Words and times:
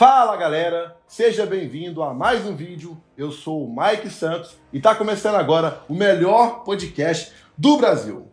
Fala 0.00 0.34
galera, 0.34 0.96
seja 1.06 1.44
bem-vindo 1.44 2.02
a 2.02 2.14
mais 2.14 2.46
um 2.46 2.56
vídeo. 2.56 2.96
Eu 3.18 3.30
sou 3.30 3.66
o 3.66 3.68
Mike 3.68 4.08
Santos 4.08 4.56
e 4.72 4.78
está 4.78 4.94
começando 4.94 5.34
agora 5.34 5.82
o 5.90 5.94
melhor 5.94 6.64
podcast 6.64 7.30
do 7.54 7.76
Brasil. 7.76 8.26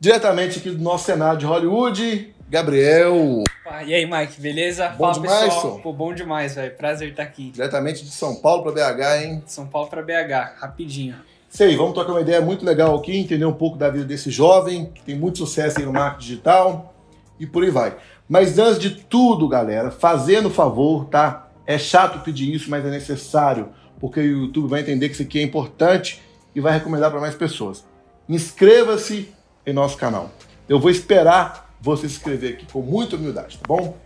Diretamente 0.00 0.60
aqui 0.60 0.70
do 0.70 0.82
nosso 0.82 1.04
cenário 1.04 1.38
de 1.38 1.44
Hollywood, 1.44 2.34
Gabriel. 2.48 3.44
Ah, 3.66 3.84
e 3.84 3.92
aí, 3.92 4.10
Mike, 4.10 4.40
beleza? 4.40 4.88
Bom 4.96 5.12
Fala 5.12 5.12
demais, 5.12 5.54
pessoal. 5.54 5.78
Pô, 5.80 5.92
bom 5.92 6.14
demais, 6.14 6.54
velho. 6.54 6.74
Prazer 6.74 7.10
estar 7.10 7.22
aqui. 7.22 7.50
Diretamente 7.50 8.02
de 8.02 8.10
São 8.10 8.36
Paulo 8.36 8.62
para 8.62 8.72
BH, 8.72 9.24
hein? 9.24 9.42
São 9.44 9.66
Paulo 9.66 9.90
pra 9.90 10.00
BH, 10.00 10.58
rapidinho. 10.58 11.16
Sei, 11.50 11.76
vamos 11.76 11.92
trocar 11.92 12.12
uma 12.12 12.22
ideia 12.22 12.40
muito 12.40 12.64
legal 12.64 12.96
aqui, 12.96 13.14
entender 13.14 13.44
um 13.44 13.52
pouco 13.52 13.76
da 13.76 13.90
vida 13.90 14.06
desse 14.06 14.30
jovem, 14.30 14.86
que 14.86 15.02
tem 15.02 15.14
muito 15.14 15.36
sucesso 15.36 15.80
aí 15.80 15.84
no 15.84 15.92
marketing 15.92 16.26
digital 16.26 16.94
e 17.38 17.46
por 17.46 17.62
aí 17.62 17.70
vai. 17.70 17.96
Mas 18.28 18.58
antes 18.58 18.78
de 18.78 18.90
tudo, 18.90 19.46
galera, 19.46 19.90
fazendo 19.90 20.48
favor, 20.48 21.06
tá? 21.06 21.48
É 21.66 21.78
chato 21.78 22.22
pedir 22.24 22.52
isso, 22.54 22.70
mas 22.70 22.84
é 22.84 22.90
necessário, 22.90 23.68
porque 24.00 24.20
o 24.20 24.44
YouTube 24.44 24.68
vai 24.68 24.80
entender 24.80 25.08
que 25.08 25.14
isso 25.14 25.22
aqui 25.22 25.38
é 25.38 25.42
importante 25.42 26.22
e 26.54 26.60
vai 26.60 26.72
recomendar 26.72 27.10
para 27.10 27.20
mais 27.20 27.34
pessoas. 27.34 27.84
Inscreva-se 28.28 29.28
em 29.66 29.72
nosso 29.72 29.96
canal. 29.96 30.30
Eu 30.68 30.80
vou 30.80 30.90
esperar 30.90 31.74
você 31.80 32.08
se 32.08 32.16
inscrever 32.16 32.54
aqui 32.54 32.66
com 32.72 32.80
muita 32.80 33.16
humildade, 33.16 33.58
tá 33.58 33.66
bom? 33.68 33.96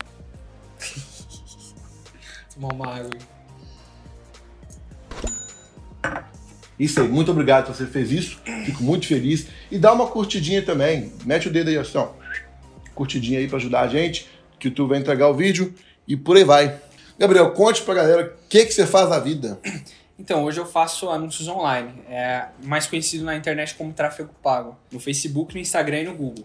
Tomar 2.54 2.72
uma 2.72 2.94
água. 2.94 3.10
Isso 6.78 7.00
aí, 7.00 7.08
muito 7.08 7.30
obrigado 7.30 7.66
se 7.66 7.78
você 7.78 7.86
fez 7.86 8.12
isso. 8.12 8.40
Fico 8.64 8.82
muito 8.82 9.06
feliz. 9.06 9.48
E 9.70 9.78
dá 9.78 9.92
uma 9.92 10.06
curtidinha 10.06 10.62
também. 10.62 11.12
Mete 11.24 11.48
o 11.48 11.52
dedo 11.52 11.70
aí, 11.70 11.76
assim, 11.76 11.98
ó. 11.98 12.10
Curtidinha 12.98 13.38
aí 13.38 13.46
pra 13.46 13.58
ajudar 13.58 13.82
a 13.82 13.88
gente, 13.88 14.28
que 14.58 14.66
o 14.66 14.68
YouTube 14.70 14.90
vai 14.90 14.98
entregar 14.98 15.28
o 15.28 15.34
vídeo 15.34 15.72
e 16.06 16.16
por 16.16 16.36
aí 16.36 16.42
vai. 16.42 16.76
Gabriel, 17.16 17.52
conte 17.52 17.82
pra 17.82 17.94
galera 17.94 18.36
o 18.44 18.48
que, 18.48 18.66
que 18.66 18.72
você 18.72 18.86
faz 18.86 19.08
na 19.08 19.20
vida. 19.20 19.60
Então, 20.18 20.42
hoje 20.42 20.58
eu 20.58 20.66
faço 20.66 21.08
anúncios 21.08 21.46
online, 21.46 21.92
é 22.10 22.48
mais 22.64 22.88
conhecido 22.88 23.24
na 23.24 23.36
internet 23.36 23.76
como 23.76 23.92
tráfego 23.92 24.34
pago, 24.42 24.76
no 24.90 24.98
Facebook, 24.98 25.54
no 25.54 25.60
Instagram 25.60 26.00
e 26.00 26.04
no 26.06 26.14
Google. 26.14 26.44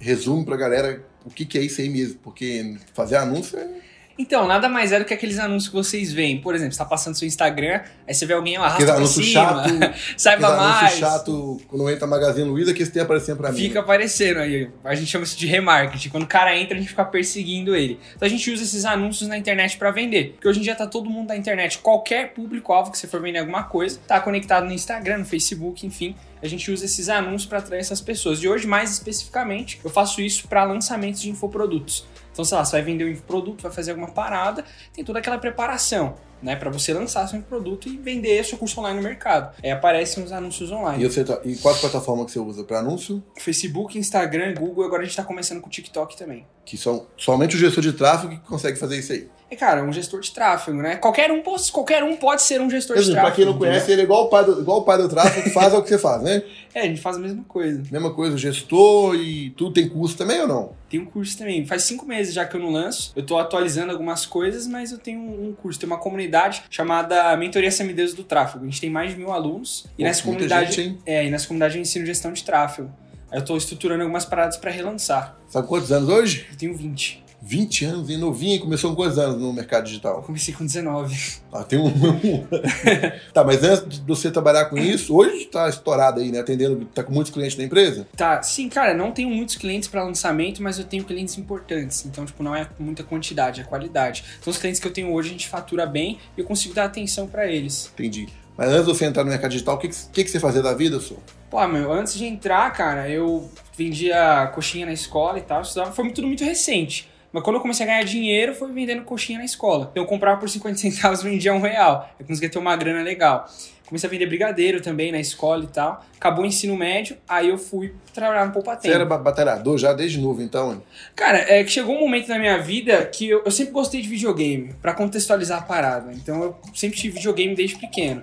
Resume 0.00 0.44
pra 0.44 0.56
galera 0.56 1.00
o 1.24 1.30
que, 1.30 1.44
que 1.46 1.56
é 1.56 1.62
isso 1.62 1.80
aí 1.80 1.88
mesmo, 1.88 2.18
porque 2.24 2.76
fazer 2.92 3.16
anúncio 3.16 3.56
é. 3.56 3.68
Então, 4.16 4.46
nada 4.46 4.68
mais 4.68 4.92
é 4.92 4.98
do 4.98 5.04
que 5.04 5.12
aqueles 5.12 5.38
anúncios 5.38 5.68
que 5.68 5.74
vocês 5.74 6.12
veem. 6.12 6.40
Por 6.40 6.54
exemplo, 6.54 6.72
você 6.72 6.78
tá 6.78 6.84
passando 6.84 7.16
seu 7.16 7.26
Instagram, 7.26 7.80
aí 8.06 8.14
você 8.14 8.24
vê 8.24 8.34
alguém 8.34 8.56
lá, 8.58 8.66
arrasta 8.66 8.84
pra 8.84 8.94
anúncio 8.94 9.24
cima, 9.24 9.42
chato. 9.42 9.94
saiba 10.16 10.56
mais. 10.56 10.98
chato 10.98 11.60
quando 11.66 11.90
entra 11.90 12.06
Magazine 12.06 12.48
Luiza 12.48 12.72
que 12.72 12.82
esse 12.82 12.92
tem 12.92 13.02
aparecendo 13.02 13.38
pra 13.38 13.50
mim. 13.50 13.58
Fica 13.58 13.80
aparecendo 13.80 14.38
aí. 14.38 14.70
A 14.84 14.94
gente 14.94 15.10
chama 15.10 15.24
isso 15.24 15.36
de 15.36 15.46
remarketing. 15.46 16.10
Quando 16.10 16.22
o 16.22 16.28
cara 16.28 16.56
entra, 16.56 16.76
a 16.76 16.78
gente 16.78 16.88
fica 16.88 17.04
perseguindo 17.04 17.74
ele. 17.74 17.98
Então 18.14 18.26
a 18.26 18.30
gente 18.30 18.48
usa 18.50 18.62
esses 18.62 18.84
anúncios 18.84 19.28
na 19.28 19.36
internet 19.36 19.76
pra 19.76 19.90
vender. 19.90 20.32
Porque 20.34 20.48
hoje 20.48 20.60
em 20.60 20.62
dia 20.62 20.76
tá 20.76 20.86
todo 20.86 21.10
mundo 21.10 21.28
na 21.28 21.36
internet. 21.36 21.78
Qualquer 21.78 22.32
público-alvo 22.32 22.92
que 22.92 22.98
você 22.98 23.08
for 23.08 23.20
vender 23.20 23.40
alguma 23.40 23.64
coisa, 23.64 23.98
tá 24.06 24.20
conectado 24.20 24.64
no 24.64 24.72
Instagram, 24.72 25.18
no 25.18 25.24
Facebook, 25.24 25.84
enfim. 25.84 26.14
A 26.40 26.46
gente 26.46 26.70
usa 26.70 26.84
esses 26.84 27.08
anúncios 27.08 27.46
pra 27.46 27.58
atrair 27.58 27.80
essas 27.80 28.00
pessoas. 28.00 28.42
E 28.42 28.48
hoje, 28.48 28.66
mais 28.66 28.92
especificamente, 28.92 29.80
eu 29.82 29.90
faço 29.90 30.20
isso 30.20 30.46
pra 30.46 30.62
lançamentos 30.62 31.22
de 31.22 31.30
infoprodutos. 31.30 32.06
Então, 32.34 32.44
sei 32.44 32.58
lá, 32.58 32.64
você 32.64 32.72
vai 32.72 32.82
vender 32.82 33.04
um 33.04 33.08
infoproduto, 33.08 33.62
vai 33.62 33.70
fazer 33.70 33.92
alguma 33.92 34.10
parada, 34.10 34.64
tem 34.92 35.04
toda 35.04 35.20
aquela 35.20 35.38
preparação, 35.38 36.16
né, 36.42 36.56
para 36.56 36.68
você 36.68 36.92
lançar 36.92 37.28
seu 37.28 37.38
infoproduto 37.38 37.88
e 37.88 37.96
vender 37.96 38.44
seu 38.44 38.58
curso 38.58 38.80
online 38.80 38.96
no 39.00 39.04
mercado. 39.04 39.54
Aí 39.62 39.70
aparecem 39.70 40.22
os 40.24 40.32
anúncios 40.32 40.72
online. 40.72 41.02
E, 41.04 41.08
você 41.08 41.22
tá- 41.24 41.40
e 41.44 41.54
qual 41.54 41.72
plataforma 41.76 42.24
que 42.24 42.32
você 42.32 42.40
usa 42.40 42.64
pra 42.64 42.80
anúncio? 42.80 43.22
Facebook, 43.38 43.96
Instagram, 43.96 44.52
Google, 44.54 44.84
agora 44.84 45.02
a 45.02 45.04
gente 45.04 45.16
tá 45.16 45.22
começando 45.22 45.60
com 45.60 45.68
o 45.68 45.70
TikTok 45.70 46.16
também. 46.16 46.44
Que 46.64 46.76
são 46.76 47.06
somente 47.16 47.54
o 47.54 47.58
gestor 47.58 47.82
de 47.84 47.92
tráfego 47.92 48.32
que 48.36 48.46
consegue 48.48 48.76
fazer 48.76 48.98
isso 48.98 49.12
aí. 49.12 49.28
É, 49.50 49.56
cara, 49.56 49.84
um 49.84 49.92
gestor 49.92 50.20
de 50.20 50.30
tráfego, 50.32 50.78
né? 50.78 50.96
Qualquer 50.96 51.30
um, 51.30 51.40
pode- 51.42 51.70
qualquer 51.70 52.02
um 52.02 52.16
pode 52.16 52.42
ser 52.42 52.60
um 52.60 52.68
gestor 52.68 52.96
de 52.96 53.02
Exemplo, 53.02 53.20
tráfego. 53.20 53.34
pra 53.36 53.44
quem 53.44 53.52
não 53.52 53.58
conhece, 53.58 53.92
ele 53.92 54.00
é 54.00 54.04
igual 54.04 54.24
o 54.24 54.28
pai 54.28 54.44
do, 54.44 54.60
igual 54.60 54.78
o 54.78 54.82
pai 54.82 54.98
do 54.98 55.08
tráfego, 55.08 55.48
faz 55.50 55.72
o 55.74 55.82
que 55.82 55.88
você 55.90 55.98
faz, 55.98 56.22
né? 56.22 56.42
É, 56.74 56.80
a 56.80 56.86
gente 56.86 57.00
faz 57.00 57.16
a 57.16 57.20
mesma 57.20 57.44
coisa. 57.44 57.84
Mesma 57.88 58.12
coisa, 58.12 58.36
gestor 58.36 59.14
e 59.14 59.50
tudo 59.50 59.72
tem 59.74 59.88
custo 59.88 60.18
também 60.18 60.40
ou 60.40 60.48
não? 60.48 60.72
Tem 60.90 60.98
um 60.98 61.04
curso 61.04 61.38
também. 61.38 61.64
Faz 61.64 61.84
cinco 61.84 62.04
meses 62.04 62.34
já 62.34 62.44
que 62.44 62.56
eu 62.56 62.60
não 62.60 62.70
lanço. 62.72 63.12
Eu 63.14 63.24
tô 63.24 63.38
atualizando 63.38 63.92
algumas 63.92 64.26
coisas, 64.26 64.66
mas 64.66 64.90
eu 64.90 64.98
tenho 64.98 65.20
um 65.20 65.52
curso. 65.54 65.78
Tem 65.78 65.86
uma 65.86 65.98
comunidade 65.98 66.64
chamada 66.68 67.36
Mentoria 67.36 67.70
Semideuses 67.70 68.12
do 68.16 68.24
Tráfego. 68.24 68.64
A 68.64 68.68
gente 68.68 68.80
tem 68.80 68.90
mais 68.90 69.12
de 69.12 69.16
mil 69.16 69.30
alunos. 69.30 69.84
E 69.96 69.98
Pô, 69.98 70.02
nessa 70.02 70.22
comunidade. 70.24 70.72
gente, 70.72 70.98
é, 71.06 71.24
e 71.24 71.30
nessa 71.30 71.46
comunidade 71.46 71.76
eu 71.76 71.80
ensino 71.82 72.04
gestão 72.04 72.32
de 72.32 72.42
tráfego. 72.42 72.90
Aí 73.30 73.38
eu 73.38 73.44
tô 73.44 73.56
estruturando 73.56 74.02
algumas 74.02 74.24
paradas 74.24 74.56
pra 74.56 74.72
relançar. 74.72 75.36
Sabe 75.48 75.68
quantos 75.68 75.92
anos 75.92 76.08
hoje? 76.08 76.44
Eu 76.50 76.56
tenho 76.58 76.74
20. 76.76 77.22
20 77.44 77.84
anos, 77.84 78.08
e 78.08 78.16
novinho, 78.16 78.58
começou 78.58 78.88
com 78.90 78.96
quantos 78.96 79.18
anos 79.18 79.38
no 79.38 79.52
mercado 79.52 79.80
Eu 79.80 79.84
digital? 79.84 80.22
comecei 80.22 80.54
com 80.54 80.64
19. 80.64 81.14
Ah, 81.52 81.62
tem 81.62 81.78
um. 81.78 81.92
tá, 83.34 83.44
mas 83.44 83.62
antes 83.62 84.00
de 84.00 84.06
você 84.06 84.30
trabalhar 84.30 84.64
com 84.64 84.78
isso, 84.78 85.14
hoje 85.14 85.44
tá 85.44 85.68
estourado 85.68 86.20
aí, 86.20 86.32
né? 86.32 86.40
Atendendo, 86.40 86.86
tá 86.86 87.04
com 87.04 87.12
muitos 87.12 87.30
clientes 87.30 87.54
da 87.54 87.62
empresa? 87.62 88.08
Tá, 88.16 88.42
sim, 88.42 88.70
cara, 88.70 88.94
não 88.94 89.12
tenho 89.12 89.28
muitos 89.28 89.56
clientes 89.56 89.88
para 89.88 90.02
lançamento, 90.02 90.62
mas 90.62 90.78
eu 90.78 90.84
tenho 90.84 91.04
clientes 91.04 91.36
importantes. 91.36 92.06
Então, 92.06 92.24
tipo, 92.24 92.42
não 92.42 92.56
é 92.56 92.66
muita 92.78 93.02
quantidade, 93.04 93.60
é 93.60 93.64
qualidade. 93.64 94.24
Então, 94.40 94.50
os 94.50 94.56
clientes 94.56 94.80
que 94.80 94.88
eu 94.88 94.92
tenho 94.92 95.12
hoje, 95.12 95.28
a 95.28 95.32
gente 95.32 95.46
fatura 95.46 95.84
bem 95.84 96.18
e 96.36 96.40
eu 96.40 96.46
consigo 96.46 96.72
dar 96.72 96.84
atenção 96.84 97.26
para 97.26 97.46
eles. 97.46 97.90
Entendi. 97.92 98.26
Mas 98.56 98.68
antes 98.68 98.86
de 98.86 98.92
você 98.94 99.04
entrar 99.04 99.22
no 99.22 99.30
mercado 99.30 99.50
digital, 99.50 99.74
o 99.74 99.78
que, 99.78 99.88
que, 99.88 100.24
que 100.24 100.30
você 100.30 100.40
fazia 100.40 100.62
da 100.62 100.72
vida, 100.72 100.98
senhor? 100.98 101.20
Pô, 101.50 101.66
meu, 101.68 101.92
antes 101.92 102.14
de 102.14 102.24
entrar, 102.24 102.72
cara, 102.72 103.08
eu 103.08 103.50
vendia 103.76 104.50
coxinha 104.54 104.86
na 104.86 104.92
escola 104.92 105.38
e 105.38 105.42
tal, 105.42 105.58
eu 105.58 105.62
estudava, 105.62 105.92
foi 105.92 106.10
tudo 106.10 106.26
muito 106.26 106.42
recente. 106.42 107.12
Mas 107.34 107.42
quando 107.42 107.56
eu 107.56 107.60
comecei 107.62 107.84
a 107.84 107.88
ganhar 107.88 108.04
dinheiro, 108.04 108.54
foi 108.54 108.70
vendendo 108.70 109.02
coxinha 109.02 109.40
na 109.40 109.44
escola. 109.44 109.88
Então, 109.90 110.04
eu 110.04 110.06
comprava 110.08 110.38
por 110.38 110.48
50 110.48 110.78
centavos 110.78 111.20
e 111.20 111.24
vendia 111.28 111.52
um 111.52 111.60
real. 111.60 112.08
Eu 112.18 112.24
conseguia 112.24 112.48
ter 112.48 112.60
uma 112.60 112.76
grana 112.76 113.02
legal. 113.02 113.44
Comecei 113.86 114.06
a 114.08 114.10
vender 114.10 114.26
brigadeiro 114.26 114.80
também 114.80 115.10
na 115.10 115.18
escola 115.18 115.64
e 115.64 115.66
tal. 115.66 116.04
Acabou 116.16 116.44
o 116.44 116.46
ensino 116.46 116.76
médio, 116.76 117.16
aí 117.28 117.48
eu 117.48 117.58
fui 117.58 117.92
trabalhar 118.14 118.46
no 118.46 118.52
Poupa 118.52 118.78
Você 118.80 118.88
era 118.88 119.04
ba- 119.04 119.18
batalhador 119.18 119.76
já 119.78 119.92
desde 119.92 120.18
novo, 120.20 120.40
então? 120.40 120.80
Cara, 121.16 121.38
é 121.52 121.62
que 121.64 121.70
chegou 121.70 121.96
um 121.96 122.00
momento 122.00 122.28
na 122.28 122.38
minha 122.38 122.56
vida 122.62 123.04
que 123.06 123.28
eu, 123.28 123.42
eu 123.44 123.50
sempre 123.50 123.72
gostei 123.72 124.00
de 124.00 124.08
videogame, 124.08 124.72
pra 124.80 124.94
contextualizar 124.94 125.58
a 125.58 125.62
parada. 125.62 126.12
Então 126.12 126.40
eu 126.42 126.56
sempre 126.72 126.96
tive 126.96 127.16
videogame 127.16 127.54
desde 127.54 127.76
pequeno. 127.76 128.22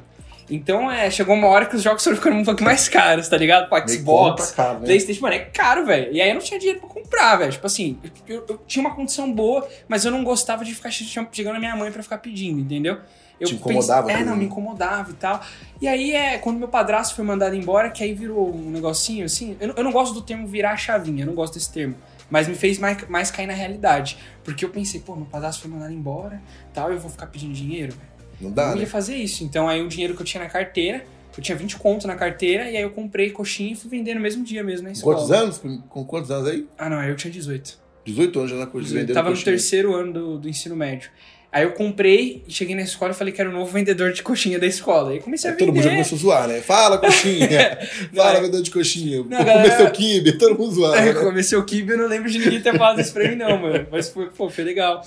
Então 0.53 0.91
é, 0.91 1.09
chegou 1.09 1.33
uma 1.33 1.47
hora 1.47 1.65
que 1.65 1.75
os 1.75 1.81
jogos 1.81 2.03
foram 2.03 2.17
ficando 2.17 2.35
um 2.35 2.43
pouco 2.43 2.61
mais 2.63 2.89
caros, 2.89 3.27
tá 3.29 3.37
ligado? 3.37 3.69
Pra 3.69 3.87
Xbox, 3.87 4.51
caro, 4.51 4.79
né? 4.81 4.85
Playstation, 4.85 5.21
mano, 5.21 5.35
é 5.35 5.39
caro, 5.39 5.85
velho. 5.85 6.11
E 6.11 6.21
aí 6.21 6.29
eu 6.29 6.35
não 6.35 6.41
tinha 6.41 6.59
dinheiro 6.59 6.81
pra 6.81 6.89
comprar, 6.89 7.37
velho. 7.37 7.51
Tipo 7.51 7.65
assim, 7.67 7.97
eu, 8.27 8.45
eu 8.47 8.57
tinha 8.67 8.85
uma 8.85 8.93
condição 8.93 9.31
boa, 9.31 9.67
mas 9.87 10.03
eu 10.03 10.11
não 10.11 10.23
gostava 10.23 10.65
de 10.65 10.75
ficar 10.75 10.91
che- 10.91 11.05
chegando 11.31 11.53
na 11.53 11.59
minha 11.59 11.75
mãe 11.75 11.89
pra 11.91 12.03
ficar 12.03 12.17
pedindo, 12.17 12.59
entendeu? 12.59 12.97
Eu 13.39 13.47
Te 13.47 13.55
incomodava 13.55 14.07
pensei- 14.07 14.21
É, 14.21 14.25
não, 14.25 14.33
né? 14.33 14.39
me 14.39 14.45
incomodava 14.45 15.09
e 15.09 15.13
tal. 15.13 15.41
E 15.81 15.87
aí 15.87 16.13
é 16.13 16.37
quando 16.37 16.59
meu 16.59 16.67
padrasto 16.67 17.15
foi 17.15 17.25
mandado 17.25 17.55
embora, 17.55 17.89
que 17.89 18.03
aí 18.03 18.13
virou 18.13 18.53
um 18.53 18.69
negocinho 18.69 19.25
assim. 19.25 19.57
Eu, 19.59 19.69
não- 19.69 19.75
eu 19.77 19.83
não 19.83 19.91
gosto 19.91 20.13
do 20.13 20.21
termo 20.21 20.45
virar 20.45 20.73
a 20.73 20.77
chavinha, 20.77 21.23
eu 21.23 21.27
não 21.27 21.33
gosto 21.33 21.53
desse 21.55 21.71
termo. 21.71 21.95
Mas 22.29 22.47
me 22.47 22.55
fez 22.55 22.77
mais, 22.77 22.97
mais 23.09 23.31
cair 23.31 23.47
na 23.47 23.53
realidade. 23.53 24.17
Porque 24.43 24.63
eu 24.63 24.69
pensei, 24.69 24.99
pô, 25.01 25.15
meu 25.15 25.25
padrasto 25.25 25.61
foi 25.63 25.71
mandado 25.71 25.91
embora 25.91 26.41
tal, 26.73 26.91
eu 26.91 26.99
vou 26.99 27.09
ficar 27.09 27.27
pedindo 27.27 27.53
dinheiro, 27.53 27.93
velho. 27.93 28.10
Não 28.41 28.49
Eu 28.49 28.53
dá, 28.53 28.67
não 28.69 28.75
né? 28.75 28.81
ia 28.81 28.87
fazer 28.87 29.15
isso. 29.15 29.43
Então 29.43 29.69
aí 29.69 29.81
o 29.81 29.87
dinheiro 29.87 30.15
que 30.15 30.21
eu 30.21 30.25
tinha 30.25 30.43
na 30.43 30.49
carteira, 30.49 31.05
eu 31.37 31.41
tinha 31.43 31.55
20 31.57 31.77
conto 31.77 32.07
na 32.07 32.15
carteira, 32.15 32.69
e 32.69 32.75
aí 32.75 32.83
eu 32.83 32.89
comprei 32.89 33.29
coxinha 33.29 33.71
e 33.71 33.75
fui 33.75 33.89
vender 33.89 34.13
no 34.15 34.21
mesmo 34.21 34.43
dia 34.43 34.63
mesmo 34.63 34.87
escola. 34.89 35.15
Quantos 35.15 35.31
anos? 35.31 35.61
Com 35.87 36.03
quantos 36.05 36.29
anos 36.31 36.49
aí? 36.49 36.67
Ah, 36.77 36.89
não, 36.89 36.97
aí 36.97 37.09
eu 37.09 37.15
tinha 37.15 37.31
18. 37.31 37.79
18 38.03 38.39
anos 38.39 38.51
já 38.51 38.57
na 38.57 38.65
coisa 38.67 38.87
de 38.87 38.93
vender 38.95 39.13
Tava 39.13 39.29
no 39.29 39.35
coxinha. 39.35 39.53
terceiro 39.53 39.93
ano 39.95 40.11
do, 40.11 40.37
do 40.39 40.49
ensino 40.49 40.75
médio. 40.75 41.09
Aí 41.51 41.63
eu 41.63 41.71
comprei, 41.73 42.43
cheguei 42.47 42.73
na 42.75 42.81
escola 42.81 43.11
e 43.11 43.13
falei 43.13 43.33
que 43.33 43.41
era 43.41 43.49
o 43.49 43.53
novo 43.53 43.69
vendedor 43.71 44.13
de 44.13 44.23
coxinha 44.23 44.57
da 44.57 44.65
escola. 44.65 45.11
Aí 45.11 45.19
comecei 45.19 45.49
a 45.49 45.53
Aí 45.53 45.59
todo 45.59 45.67
mundo 45.67 45.83
já 45.83 45.89
vender. 45.89 45.95
começou 46.03 46.17
a 46.17 46.21
zoar, 46.21 46.47
né? 46.47 46.61
Fala, 46.61 46.97
coxinha! 46.97 47.77
Fala, 48.15 48.33
Não, 48.33 48.41
vendedor 48.41 48.61
de 48.63 48.71
coxinha! 48.71 49.17
Não, 49.17 49.29
galera- 49.29 49.61
comer 49.63 49.71
seu 49.75 49.91
kibe! 49.91 50.37
Todo 50.37 50.57
mundo 50.57 50.71
zoando. 50.73 50.93
Aí 50.95 51.07
eu 51.09 51.13
né? 51.13 51.19
comecei 51.19 51.57
o 51.57 51.65
kibe 51.65 51.91
e 51.91 51.93
eu 51.95 51.97
não 51.97 52.07
lembro 52.07 52.29
de 52.31 52.39
ninguém 52.39 52.61
ter 52.61 52.71
falado 52.77 53.01
isso 53.01 53.11
pra 53.11 53.27
mim, 53.27 53.35
não, 53.35 53.57
mano. 53.57 53.85
Mas 53.91 54.07
foi, 54.09 54.29
pô, 54.29 54.49
foi 54.49 54.63
legal. 54.63 55.01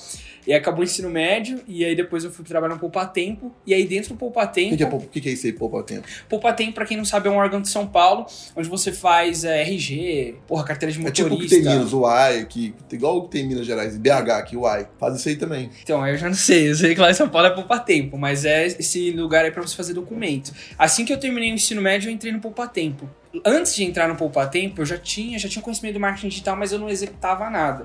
E 0.46 0.52
aí 0.52 0.58
acabou 0.58 0.82
o 0.82 0.84
ensino 0.84 1.08
médio, 1.08 1.62
e 1.66 1.82
aí 1.86 1.96
depois 1.96 2.22
eu 2.22 2.30
fui 2.30 2.44
trabalhar 2.44 2.74
no 2.74 2.78
Poupa 2.80 3.06
Tempo. 3.06 3.50
E 3.66 3.72
aí 3.72 3.86
dentro 3.86 4.10
do 4.10 4.18
Poupa 4.18 4.44
O 4.44 4.48
que, 4.52 4.76
que, 4.76 4.82
é, 4.82 4.86
o 4.86 4.98
que, 5.00 5.20
que 5.22 5.28
é 5.30 5.32
isso 5.32 5.46
aí, 5.46 5.54
poupa 5.54 5.82
tempo? 5.82 6.06
Poupa 6.28 6.52
Tempo, 6.52 6.74
pra 6.74 6.84
quem 6.84 6.98
não 6.98 7.04
sabe, 7.06 7.28
é 7.28 7.30
um 7.30 7.36
órgão 7.36 7.62
de 7.62 7.70
São 7.70 7.86
Paulo, 7.86 8.26
onde 8.54 8.68
você 8.68 8.92
faz 8.92 9.42
é, 9.44 9.62
RG, 9.62 10.34
porra, 10.46 10.62
carteira 10.64 10.92
de 10.92 10.98
É 11.06 11.10
tipo 11.10 11.28
o 11.28 11.30
que 11.30 11.44
motorista. 11.44 11.56
tem 11.56 11.64
em 11.64 11.78
Minas, 11.78 11.94
o 11.94 12.04
AI 12.04 12.40
aqui, 12.40 12.74
igual 12.92 13.16
o 13.16 13.22
que 13.22 13.30
tem 13.30 13.44
em 13.44 13.48
Minas 13.48 13.64
Gerais, 13.64 13.96
BH 13.96 14.30
aqui, 14.32 14.54
o 14.54 14.66
AI. 14.66 14.86
Faz 15.00 15.16
isso 15.16 15.30
aí 15.30 15.36
também. 15.36 15.70
Então, 15.82 16.02
aí 16.02 16.12
eu 16.12 16.18
já 16.18 16.26
não 16.26 16.33
sei. 16.34 16.70
Eu 16.70 16.74
sei 16.74 16.94
que 16.94 17.00
lá 17.00 17.10
em 17.10 17.14
São 17.14 17.28
Paulo 17.28 17.48
é 17.48 17.50
Poupa 17.50 17.78
Tempo, 17.78 18.18
mas 18.18 18.44
é 18.44 18.66
esse 18.66 19.10
lugar 19.12 19.44
aí 19.44 19.50
pra 19.50 19.62
você 19.62 19.74
fazer 19.74 19.94
documento. 19.94 20.52
Assim 20.78 21.04
que 21.04 21.12
eu 21.12 21.18
terminei 21.18 21.50
o 21.50 21.54
ensino 21.54 21.80
médio, 21.80 22.08
eu 22.08 22.12
entrei 22.12 22.32
no 22.32 22.40
Poupa 22.40 22.66
Tempo. 22.66 23.08
Antes 23.44 23.74
de 23.74 23.84
entrar 23.84 24.08
no 24.08 24.16
Poupa 24.16 24.46
Tempo, 24.46 24.82
eu 24.82 24.86
já 24.86 24.98
tinha, 24.98 25.38
já 25.38 25.48
tinha 25.48 25.62
conhecimento 25.62 25.94
do 25.94 26.00
marketing 26.00 26.28
digital, 26.28 26.56
mas 26.56 26.72
eu 26.72 26.78
não 26.78 26.88
executava 26.88 27.48
nada. 27.50 27.84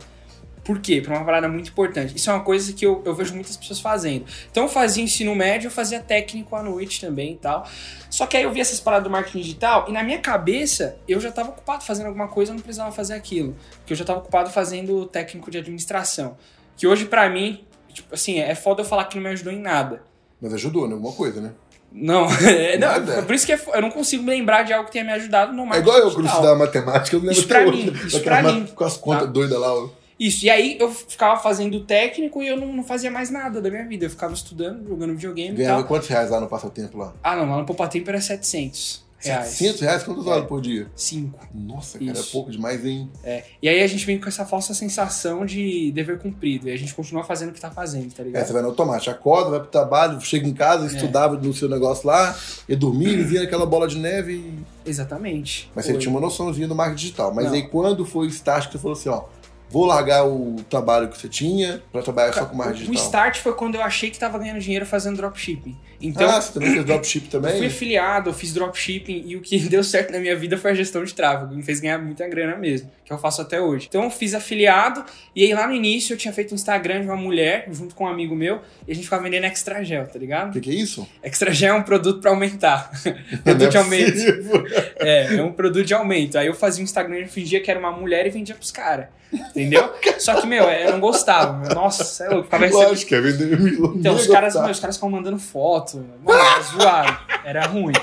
Por 0.63 0.79
quê? 0.79 1.01
Pra 1.01 1.15
uma 1.15 1.25
parada 1.25 1.47
muito 1.47 1.71
importante. 1.71 2.15
Isso 2.15 2.29
é 2.29 2.33
uma 2.33 2.43
coisa 2.43 2.71
que 2.73 2.85
eu, 2.85 3.01
eu 3.05 3.15
vejo 3.15 3.33
muitas 3.33 3.57
pessoas 3.57 3.79
fazendo. 3.79 4.25
Então 4.51 4.63
eu 4.63 4.69
fazia 4.69 5.03
ensino 5.03 5.33
médio, 5.33 5.67
eu 5.67 5.71
fazia 5.71 5.99
técnico 5.99 6.55
à 6.55 6.61
noite 6.61 7.01
também 7.01 7.33
e 7.33 7.37
tal. 7.37 7.67
Só 8.09 8.27
que 8.27 8.37
aí 8.37 8.43
eu 8.43 8.51
vi 8.51 8.59
essas 8.59 8.79
paradas 8.79 9.05
do 9.05 9.09
marketing 9.09 9.39
digital 9.39 9.85
e 9.87 9.91
na 9.91 10.03
minha 10.03 10.19
cabeça 10.19 10.97
eu 11.07 11.19
já 11.19 11.29
estava 11.29 11.49
ocupado 11.49 11.83
fazendo 11.83 12.07
alguma 12.07 12.27
coisa, 12.27 12.51
eu 12.51 12.55
não 12.55 12.61
precisava 12.61 12.91
fazer 12.91 13.15
aquilo. 13.15 13.55
Porque 13.79 13.93
eu 13.93 13.97
já 13.97 14.03
estava 14.03 14.19
ocupado 14.19 14.51
fazendo 14.51 15.05
técnico 15.07 15.49
de 15.49 15.57
administração. 15.57 16.37
Que 16.77 16.87
hoje, 16.87 17.05
pra 17.05 17.29
mim, 17.29 17.65
tipo 17.93 18.13
assim, 18.13 18.39
é 18.39 18.53
foda 18.55 18.81
eu 18.81 18.85
falar 18.85 19.05
que 19.05 19.15
não 19.15 19.23
me 19.23 19.29
ajudou 19.29 19.51
em 19.53 19.59
nada. 19.59 20.01
Mas 20.41 20.53
ajudou, 20.53 20.87
né? 20.87 20.93
Alguma 20.93 21.13
coisa, 21.13 21.41
né? 21.41 21.51
Não, 21.91 22.25
é, 22.47 22.77
não 22.77 22.87
Nada? 22.87 23.23
por 23.23 23.33
isso 23.33 23.45
que 23.47 23.51
é 23.51 23.59
eu 23.73 23.81
não 23.81 23.89
consigo 23.89 24.21
me 24.23 24.29
lembrar 24.29 24.61
de 24.63 24.71
algo 24.71 24.85
que 24.85 24.91
tenha 24.91 25.03
me 25.03 25.11
ajudado 25.11 25.51
no 25.53 25.63
É 25.63 25.65
marketing 25.65 25.81
igual 25.89 25.97
eu 25.99 26.11
quando 26.13 26.27
estudava 26.27 26.55
matemática, 26.55 27.15
eu 27.15 27.19
me 27.19 27.27
lembro 27.27 27.39
Isso 27.39 27.47
pra 27.47 27.63
mim, 27.65 27.89
hoje. 27.89 28.07
isso 28.07 28.21
pra 28.21 28.43
mim. 28.43 28.67
Com 28.75 28.83
as 28.83 28.95
contas 28.97 29.23
Tá. 29.23 29.31
doidas 29.31 29.59
lá. 29.59 29.73
ó. 29.73 29.89
Isso, 30.19 30.45
e 30.45 30.49
aí 30.49 30.77
eu 30.79 30.91
ficava 30.91 31.39
fazendo 31.39 31.79
técnico 31.85 32.43
e 32.43 32.47
eu 32.47 32.57
não, 32.57 32.67
não 32.73 32.83
fazia 32.83 33.09
mais 33.09 33.29
nada 33.31 33.61
da 33.61 33.69
minha 33.69 33.87
vida. 33.87 34.05
Eu 34.05 34.09
ficava 34.09 34.33
estudando, 34.33 34.85
jogando 34.87 35.13
videogame 35.13 35.55
Ganhava 35.55 35.83
quantos 35.83 36.09
reais 36.09 36.29
lá 36.29 36.39
no 36.41 36.47
passatempo 36.47 36.97
lá? 36.97 37.13
Ah, 37.23 37.37
não, 37.37 37.49
lá 37.49 37.57
no 37.57 37.65
Poupa 37.65 37.87
Tempo 37.87 38.09
era 38.09 38.19
700 38.21 39.03
reais. 39.27 39.47
700 39.47 39.81
reais? 39.81 40.03
Quantas 40.03 40.27
horas 40.27 40.45
por 40.45 40.61
dia? 40.61 40.87
5. 40.95 41.37
Nossa, 41.53 41.99
cara, 41.99 42.11
é 42.11 42.13
Isso. 42.13 42.31
pouco 42.31 42.49
demais, 42.51 42.85
hein? 42.85 43.09
É. 43.23 43.43
E 43.61 43.67
aí 43.69 43.81
a 43.81 43.87
gente 43.87 44.05
vem 44.05 44.19
com 44.19 44.27
essa 44.27 44.45
falsa 44.45 44.73
sensação 44.73 45.45
de 45.45 45.91
dever 45.91 46.19
cumprido. 46.19 46.67
E 46.69 46.71
a 46.71 46.77
gente 46.77 46.93
continua 46.93 47.23
fazendo 47.23 47.49
o 47.49 47.51
que 47.53 47.59
tá 47.61 47.71
fazendo, 47.71 48.13
tá 48.13 48.21
É, 48.23 48.25
ligado? 48.25 48.45
você 48.45 48.53
vai 48.53 48.61
no 48.61 48.69
automático, 48.69 49.11
acorda, 49.11 49.49
vai 49.49 49.59
pro 49.59 49.69
trabalho, 49.69 50.19
chega 50.21 50.47
em 50.47 50.53
casa, 50.53 50.85
É. 50.85 50.87
estudava 50.87 51.35
no 51.37 51.53
seu 51.53 51.67
negócio 51.69 52.07
lá, 52.07 52.35
ia 52.67 52.75
dormir, 52.77 53.19
e 53.19 53.23
via 53.23 53.43
aquela 53.43 53.65
bola 53.65 53.87
de 53.87 53.97
neve. 53.97 54.33
e- 54.35 54.89
Exatamente. 54.89 55.71
Mas 55.75 55.85
você 55.85 55.91
Foi. 55.91 56.01
tinha 56.01 56.11
uma 56.11 56.19
noçãozinha 56.21 56.67
do 56.67 56.75
marketing 56.75 56.99
digital. 57.01 57.33
Mas 57.33 57.45
Não. 57.45 57.53
aí 57.53 57.67
quando 57.67 58.05
foi 58.05 58.27
o 58.27 58.29
start 58.29 58.67
que 58.67 58.73
você 58.73 58.79
falou 58.79 58.97
assim, 58.97 59.09
ó, 59.09 59.23
vou 59.69 59.85
largar 59.85 60.25
o 60.27 60.55
trabalho 60.69 61.09
que 61.09 61.17
você 61.17 61.29
tinha 61.29 61.81
pra 61.91 62.01
trabalhar 62.01 62.33
só 62.33 62.45
com 62.45 62.55
marketing 62.55 62.83
O 62.83 62.91
digital? 62.91 63.05
start 63.05 63.37
foi 63.39 63.53
quando 63.53 63.75
eu 63.75 63.83
achei 63.83 64.09
que 64.09 64.17
tava 64.17 64.37
ganhando 64.39 64.59
dinheiro 64.59 64.85
fazendo 64.85 65.17
dropshipping. 65.17 65.77
Então, 66.01 66.29
ah, 66.29 66.39
você 66.41 66.53
também 66.53 66.71
fez 66.73 66.85
dropship 66.85 67.25
eu 67.25 67.29
fui 67.41 67.49
também? 67.51 67.65
afiliado, 67.67 68.29
eu 68.29 68.33
fiz 68.33 68.53
dropshipping 68.53 69.23
e 69.27 69.35
o 69.35 69.41
que 69.41 69.59
deu 69.67 69.83
certo 69.83 70.11
na 70.11 70.19
minha 70.19 70.35
vida 70.35 70.57
foi 70.57 70.71
a 70.71 70.73
gestão 70.73 71.03
de 71.03 71.13
tráfego. 71.13 71.53
Me 71.53 71.61
fez 71.61 71.79
ganhar 71.79 71.97
muita 71.99 72.27
grana 72.27 72.55
mesmo, 72.55 72.89
que 73.03 73.11
eu 73.11 73.17
faço 73.17 73.41
até 73.41 73.59
hoje. 73.59 73.87
Então 73.89 74.03
eu 74.03 74.09
fiz 74.09 74.33
afiliado 74.33 75.03
e 75.35 75.43
aí 75.43 75.53
lá 75.53 75.67
no 75.67 75.73
início 75.73 76.13
eu 76.13 76.17
tinha 76.17 76.33
feito 76.33 76.51
um 76.51 76.55
Instagram 76.55 77.01
de 77.01 77.07
uma 77.07 77.15
mulher 77.17 77.67
junto 77.71 77.95
com 77.95 78.05
um 78.05 78.07
amigo 78.07 78.35
meu 78.35 78.61
e 78.87 78.91
a 78.91 78.95
gente 78.95 79.03
ficava 79.03 79.23
vendendo 79.23 79.43
extra 79.45 79.83
gel, 79.83 80.05
tá 80.07 80.13
O 80.15 80.19
ligado? 80.19 80.53
que, 80.53 80.61
que 80.61 80.69
é 80.69 80.73
isso? 80.73 81.07
Extra 81.21 81.51
gel 81.53 81.75
é 81.75 81.77
um 81.79 81.83
produto 81.83 82.21
pra 82.21 82.31
aumentar. 82.31 82.91
Produto 83.43 83.63
é 83.63 83.67
de 83.69 83.77
aumento. 83.77 84.11
possível. 84.13 84.63
É, 84.97 85.35
é 85.35 85.43
um 85.43 85.51
produto 85.51 85.85
de 85.85 85.93
aumento. 85.93 86.37
Aí 86.37 86.47
eu 86.47 86.53
fazia 86.53 86.81
um 86.81 86.85
Instagram 86.85 87.19
e 87.19 87.27
fingia 87.27 87.59
que 87.61 87.69
era 87.69 87.79
uma 87.79 87.91
mulher 87.91 88.25
e 88.25 88.29
vendia 88.29 88.55
pros 88.55 88.71
caras. 88.71 89.07
Entendeu? 89.31 89.93
Só 90.17 90.41
que, 90.41 90.47
meu, 90.47 90.63
eu 90.63 90.91
não 90.91 90.99
gostava. 90.99 91.73
Nossa, 91.73 92.03
cê 92.03 92.23
é 92.23 92.29
louco. 92.29 92.45
Ficava 92.45 92.65
recebendo 92.65 92.87
Lógico, 92.89 93.15
é 93.15 93.21
vender 93.21 93.53
então, 93.95 94.15
os 94.15 94.25
caras, 94.27 94.55
meu, 94.55 94.69
os 94.71 94.79
caras 94.79 94.95
ficavam 94.95 95.15
mandando 95.15 95.37
foto. 95.37 95.88
Mano, 95.97 96.13
era 96.27 96.61
zoado. 96.61 97.17
Era 97.43 97.65
ruim. 97.67 97.93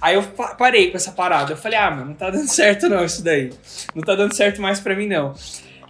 Aí 0.00 0.14
eu 0.14 0.22
pa- 0.22 0.54
parei 0.54 0.90
com 0.90 0.96
essa 0.96 1.12
parada. 1.12 1.52
Eu 1.52 1.56
falei, 1.56 1.78
ah, 1.78 1.90
mano, 1.90 2.06
não 2.06 2.14
tá 2.14 2.30
dando 2.30 2.48
certo 2.48 2.88
não 2.88 3.04
isso 3.04 3.22
daí. 3.22 3.52
Não 3.94 4.02
tá 4.02 4.14
dando 4.14 4.34
certo 4.34 4.60
mais 4.62 4.78
pra 4.80 4.94
mim, 4.94 5.06
não. 5.08 5.34